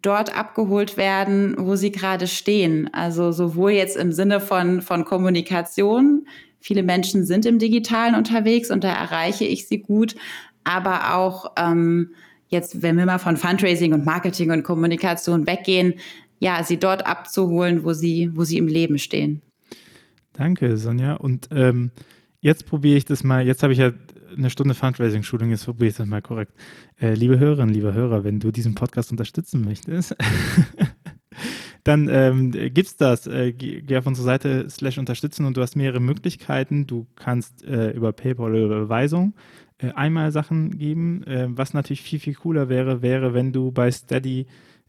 dort 0.02 0.36
abgeholt 0.36 0.96
werden, 0.96 1.54
wo 1.58 1.76
sie 1.76 1.92
gerade 1.92 2.26
stehen. 2.26 2.92
Also 2.92 3.32
sowohl 3.32 3.72
jetzt 3.72 3.96
im 3.96 4.12
Sinne 4.12 4.40
von, 4.40 4.82
von 4.82 5.04
Kommunikation. 5.04 6.26
Viele 6.60 6.82
Menschen 6.82 7.24
sind 7.24 7.46
im 7.46 7.58
Digitalen 7.58 8.14
unterwegs 8.14 8.70
und 8.70 8.84
da 8.84 8.92
erreiche 8.92 9.44
ich 9.44 9.68
sie 9.68 9.78
gut. 9.78 10.16
Aber 10.68 11.14
auch 11.14 11.52
ähm, 11.56 12.10
jetzt, 12.48 12.82
wenn 12.82 12.98
wir 12.98 13.06
mal 13.06 13.18
von 13.18 13.38
Fundraising 13.38 13.94
und 13.94 14.04
Marketing 14.04 14.50
und 14.50 14.64
Kommunikation 14.64 15.46
weggehen, 15.46 15.94
ja, 16.40 16.62
sie 16.62 16.76
dort 16.76 17.06
abzuholen, 17.06 17.84
wo 17.84 17.94
sie, 17.94 18.30
wo 18.34 18.44
sie 18.44 18.58
im 18.58 18.68
Leben 18.68 18.98
stehen. 18.98 19.40
Danke, 20.34 20.76
Sonja. 20.76 21.14
Und 21.14 21.48
ähm, 21.52 21.90
jetzt 22.40 22.66
probiere 22.66 22.98
ich 22.98 23.06
das 23.06 23.24
mal. 23.24 23.46
Jetzt 23.46 23.62
habe 23.62 23.72
ich 23.72 23.78
ja 23.78 23.92
eine 24.36 24.50
Stunde 24.50 24.74
Fundraising-Schulung, 24.74 25.48
jetzt 25.48 25.64
probiere 25.64 25.88
ich 25.88 25.96
das 25.96 26.06
mal 26.06 26.20
korrekt. 26.20 26.52
Äh, 27.00 27.14
liebe 27.14 27.38
Hörerinnen, 27.38 27.74
liebe 27.74 27.94
Hörer, 27.94 28.22
wenn 28.22 28.38
du 28.38 28.50
diesen 28.50 28.74
Podcast 28.74 29.10
unterstützen 29.10 29.64
möchtest, 29.64 30.14
dann 31.84 32.10
ähm, 32.10 32.50
gibt's 32.50 32.98
das. 32.98 33.26
Äh, 33.26 33.54
geh, 33.54 33.96
auf 33.96 34.06
unsere 34.06 34.26
Seite 34.26 34.68
slash 34.68 34.98
unterstützen 34.98 35.46
und 35.46 35.56
du 35.56 35.62
hast 35.62 35.76
mehrere 35.76 36.00
Möglichkeiten. 36.00 36.86
Du 36.86 37.06
kannst 37.16 37.64
äh, 37.64 37.92
über 37.92 38.12
PayPal 38.12 38.50
oder 38.50 38.76
Überweisung 38.76 39.32
äh, 39.78 39.92
einmal 39.92 40.32
Sachen 40.32 40.78
geben. 40.78 41.22
Äh, 41.24 41.46
was 41.50 41.74
natürlich 41.74 42.02
viel, 42.02 42.20
viel 42.20 42.34
cooler 42.34 42.68
wäre, 42.68 43.02
wäre, 43.02 43.34
wenn 43.34 43.52
du 43.52 43.72
bei 43.72 43.90
Steady 43.90 44.46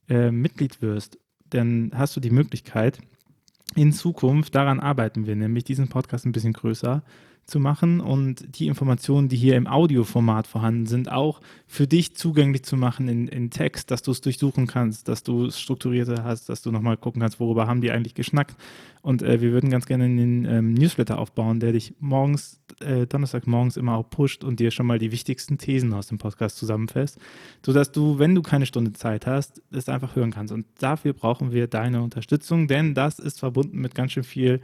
äh, 0.10 0.32
Mitglied 0.32 0.82
wirst. 0.82 1.18
Dann 1.50 1.92
hast 1.94 2.16
du 2.16 2.20
die 2.20 2.30
Möglichkeit, 2.30 3.00
in 3.76 3.94
Zukunft, 3.94 4.56
daran 4.56 4.80
arbeiten 4.80 5.28
wir, 5.28 5.36
nämlich 5.36 5.64
diesen 5.64 5.90
Podcast 5.90 6.26
ein 6.26 6.32
bisschen 6.32 6.54
größer 6.54 7.04
zu 7.50 7.60
machen 7.60 8.00
und 8.00 8.60
die 8.60 8.68
Informationen, 8.68 9.28
die 9.28 9.36
hier 9.36 9.56
im 9.56 9.68
Audioformat 9.68 10.48
vorhanden 10.48 10.86
sind, 10.86 11.12
auch 11.12 11.42
für 11.68 11.88
dich 11.88 12.16
zugänglich 12.16 12.64
zu 12.64 12.78
machen 12.78 13.08
in, 13.08 13.28
in 13.28 13.50
Text, 13.50 13.92
dass 13.92 14.02
du 14.02 14.12
es 14.12 14.22
durchsuchen 14.22 14.68
kannst, 14.68 15.08
dass 15.08 15.24
du 15.24 15.46
es 15.46 15.60
strukturierter 15.60 16.24
hast, 16.24 16.50
dass 16.50 16.62
du 16.62 16.72
nochmal 16.72 16.98
gucken 16.98 17.22
kannst, 17.22 17.40
worüber 17.40 17.68
haben 17.68 17.82
die 17.82 17.92
eigentlich 17.92 18.14
geschnackt. 18.14 18.56
Und 19.02 19.22
äh, 19.22 19.42
wir 19.42 19.52
würden 19.52 19.70
ganz 19.70 19.86
gerne 19.86 20.06
einen 20.06 20.46
ähm, 20.46 20.74
Newsletter 20.74 21.20
aufbauen, 21.20 21.60
der 21.60 21.72
dich 21.72 21.94
morgens, 22.00 22.60
äh, 22.82 23.08
Donnerstagmorgens 23.08 23.78
immer 23.78 23.96
auch 23.96 24.10
pusht 24.10 24.44
und 24.44 24.60
dir 24.60 24.72
schon 24.72 24.86
mal 24.86 25.00
die 25.00 25.12
wichtigsten 25.12 25.58
Thesen 25.58 25.94
aus 25.94 26.08
dem 26.08 26.18
Podcast 26.18 26.58
zusammenfasst, 26.58 27.18
sodass 27.66 27.92
du, 27.92 28.20
wenn 28.20 28.36
du 28.36 28.42
keine 28.42 28.66
Stunde 28.66 28.92
Zeit 28.94 29.26
hast, 29.26 29.62
es 29.72 29.90
einfach 29.90 30.16
hören 30.16 30.32
kannst. 30.32 30.54
Und 30.54 30.66
dafür 30.80 31.14
brauchen 31.14 31.52
wir 31.52 31.68
deine 31.68 32.02
Unterstützung, 32.02 32.68
denn 32.68 32.94
das 32.94 33.20
ist 33.20 33.40
verbunden 33.40 33.80
mit 33.80 33.96
ganz 33.96 34.12
schön 34.12 34.24
viel 34.24 34.62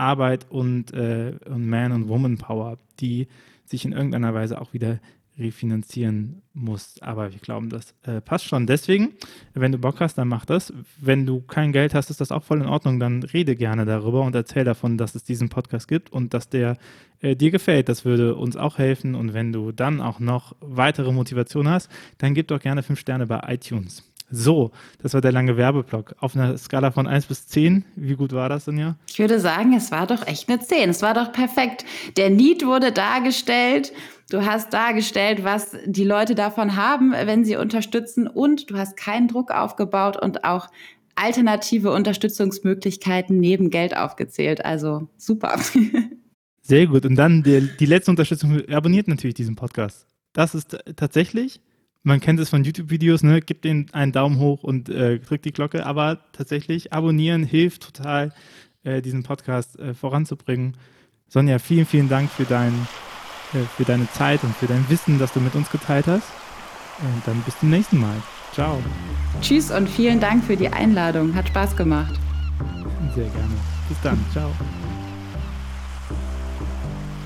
Arbeit 0.00 0.46
und, 0.50 0.92
äh, 0.92 1.34
und 1.46 1.68
Man- 1.68 1.92
und 1.92 2.08
Woman-Power, 2.08 2.78
die 2.98 3.28
sich 3.66 3.84
in 3.84 3.92
irgendeiner 3.92 4.34
Weise 4.34 4.60
auch 4.60 4.72
wieder 4.72 4.98
refinanzieren 5.38 6.42
muss. 6.52 6.96
Aber 7.00 7.32
wir 7.32 7.38
glauben, 7.38 7.70
das 7.70 7.94
äh, 8.02 8.20
passt 8.20 8.44
schon. 8.44 8.66
Deswegen, 8.66 9.14
wenn 9.54 9.72
du 9.72 9.78
Bock 9.78 10.00
hast, 10.00 10.18
dann 10.18 10.28
mach 10.28 10.44
das. 10.44 10.72
Wenn 11.00 11.24
du 11.24 11.40
kein 11.40 11.72
Geld 11.72 11.94
hast, 11.94 12.10
ist 12.10 12.20
das 12.20 12.30
auch 12.30 12.42
voll 12.42 12.60
in 12.60 12.66
Ordnung. 12.66 13.00
Dann 13.00 13.22
rede 13.22 13.56
gerne 13.56 13.86
darüber 13.86 14.22
und 14.22 14.34
erzähl 14.34 14.64
davon, 14.64 14.98
dass 14.98 15.14
es 15.14 15.24
diesen 15.24 15.48
Podcast 15.48 15.88
gibt 15.88 16.12
und 16.12 16.34
dass 16.34 16.48
der 16.48 16.76
äh, 17.20 17.36
dir 17.36 17.50
gefällt. 17.50 17.88
Das 17.88 18.04
würde 18.04 18.34
uns 18.36 18.56
auch 18.56 18.78
helfen. 18.78 19.14
Und 19.14 19.32
wenn 19.32 19.52
du 19.52 19.72
dann 19.72 20.00
auch 20.00 20.20
noch 20.20 20.54
weitere 20.60 21.12
Motivation 21.12 21.68
hast, 21.68 21.90
dann 22.18 22.34
gib 22.34 22.48
doch 22.48 22.60
gerne 22.60 22.82
fünf 22.82 23.00
Sterne 23.00 23.26
bei 23.26 23.40
iTunes. 23.48 24.09
So, 24.30 24.70
das 25.02 25.14
war 25.14 25.20
der 25.20 25.32
lange 25.32 25.56
Werbeblock. 25.56 26.14
Auf 26.20 26.36
einer 26.36 26.56
Skala 26.56 26.92
von 26.92 27.06
1 27.06 27.26
bis 27.26 27.48
10, 27.48 27.84
wie 27.96 28.14
gut 28.14 28.32
war 28.32 28.48
das 28.48 28.66
denn 28.66 28.78
ja? 28.78 28.96
Ich 29.08 29.18
würde 29.18 29.40
sagen, 29.40 29.74
es 29.74 29.90
war 29.90 30.06
doch 30.06 30.26
echt 30.26 30.48
eine 30.48 30.60
10. 30.60 30.90
Es 30.90 31.02
war 31.02 31.14
doch 31.14 31.32
perfekt. 31.32 31.84
Der 32.16 32.30
Need 32.30 32.64
wurde 32.64 32.92
dargestellt. 32.92 33.92
Du 34.30 34.44
hast 34.46 34.72
dargestellt, 34.72 35.42
was 35.42 35.76
die 35.84 36.04
Leute 36.04 36.36
davon 36.36 36.76
haben, 36.76 37.12
wenn 37.12 37.44
sie 37.44 37.56
unterstützen. 37.56 38.28
Und 38.28 38.70
du 38.70 38.76
hast 38.76 38.96
keinen 38.96 39.26
Druck 39.26 39.50
aufgebaut 39.50 40.16
und 40.16 40.44
auch 40.44 40.68
alternative 41.16 41.90
Unterstützungsmöglichkeiten 41.90 43.38
neben 43.38 43.70
Geld 43.70 43.96
aufgezählt. 43.96 44.64
Also 44.64 45.08
super. 45.16 45.58
Sehr 46.62 46.86
gut. 46.86 47.04
Und 47.04 47.16
dann 47.16 47.42
die, 47.42 47.68
die 47.80 47.86
letzte 47.86 48.12
Unterstützung. 48.12 48.62
Abonniert 48.68 49.08
natürlich 49.08 49.34
diesen 49.34 49.56
Podcast. 49.56 50.06
Das 50.32 50.54
ist 50.54 50.78
tatsächlich 50.94 51.60
man 52.02 52.20
kennt 52.20 52.40
es 52.40 52.48
von 52.48 52.64
YouTube-Videos, 52.64 53.22
ne? 53.22 53.40
Gebt 53.40 53.64
den 53.64 53.92
einen 53.92 54.12
Daumen 54.12 54.38
hoch 54.38 54.62
und 54.62 54.88
äh, 54.88 55.18
drückt 55.18 55.44
die 55.44 55.52
Glocke. 55.52 55.84
Aber 55.84 56.20
tatsächlich, 56.32 56.92
abonnieren 56.92 57.44
hilft 57.44 57.82
total, 57.82 58.32
äh, 58.84 59.02
diesen 59.02 59.22
Podcast 59.22 59.78
äh, 59.78 59.94
voranzubringen. 59.94 60.76
Sonja, 61.28 61.58
vielen, 61.58 61.86
vielen 61.86 62.08
Dank 62.08 62.30
für, 62.30 62.44
dein, 62.44 62.72
äh, 63.52 63.58
für 63.76 63.84
deine 63.84 64.10
Zeit 64.12 64.42
und 64.42 64.56
für 64.56 64.66
dein 64.66 64.88
Wissen, 64.88 65.18
das 65.18 65.32
du 65.32 65.40
mit 65.40 65.54
uns 65.54 65.70
geteilt 65.70 66.06
hast. 66.06 66.28
Und 67.00 67.26
dann 67.26 67.40
bis 67.42 67.58
zum 67.58 67.70
nächsten 67.70 67.98
Mal. 67.98 68.16
Ciao. 68.52 68.82
Tschüss 69.40 69.70
und 69.70 69.88
vielen 69.88 70.20
Dank 70.20 70.44
für 70.44 70.56
die 70.56 70.68
Einladung. 70.68 71.34
Hat 71.34 71.48
Spaß 71.48 71.76
gemacht. 71.76 72.18
Sehr 73.14 73.28
gerne. 73.28 73.54
Bis 73.88 74.00
dann. 74.02 74.18
Ciao. 74.32 74.50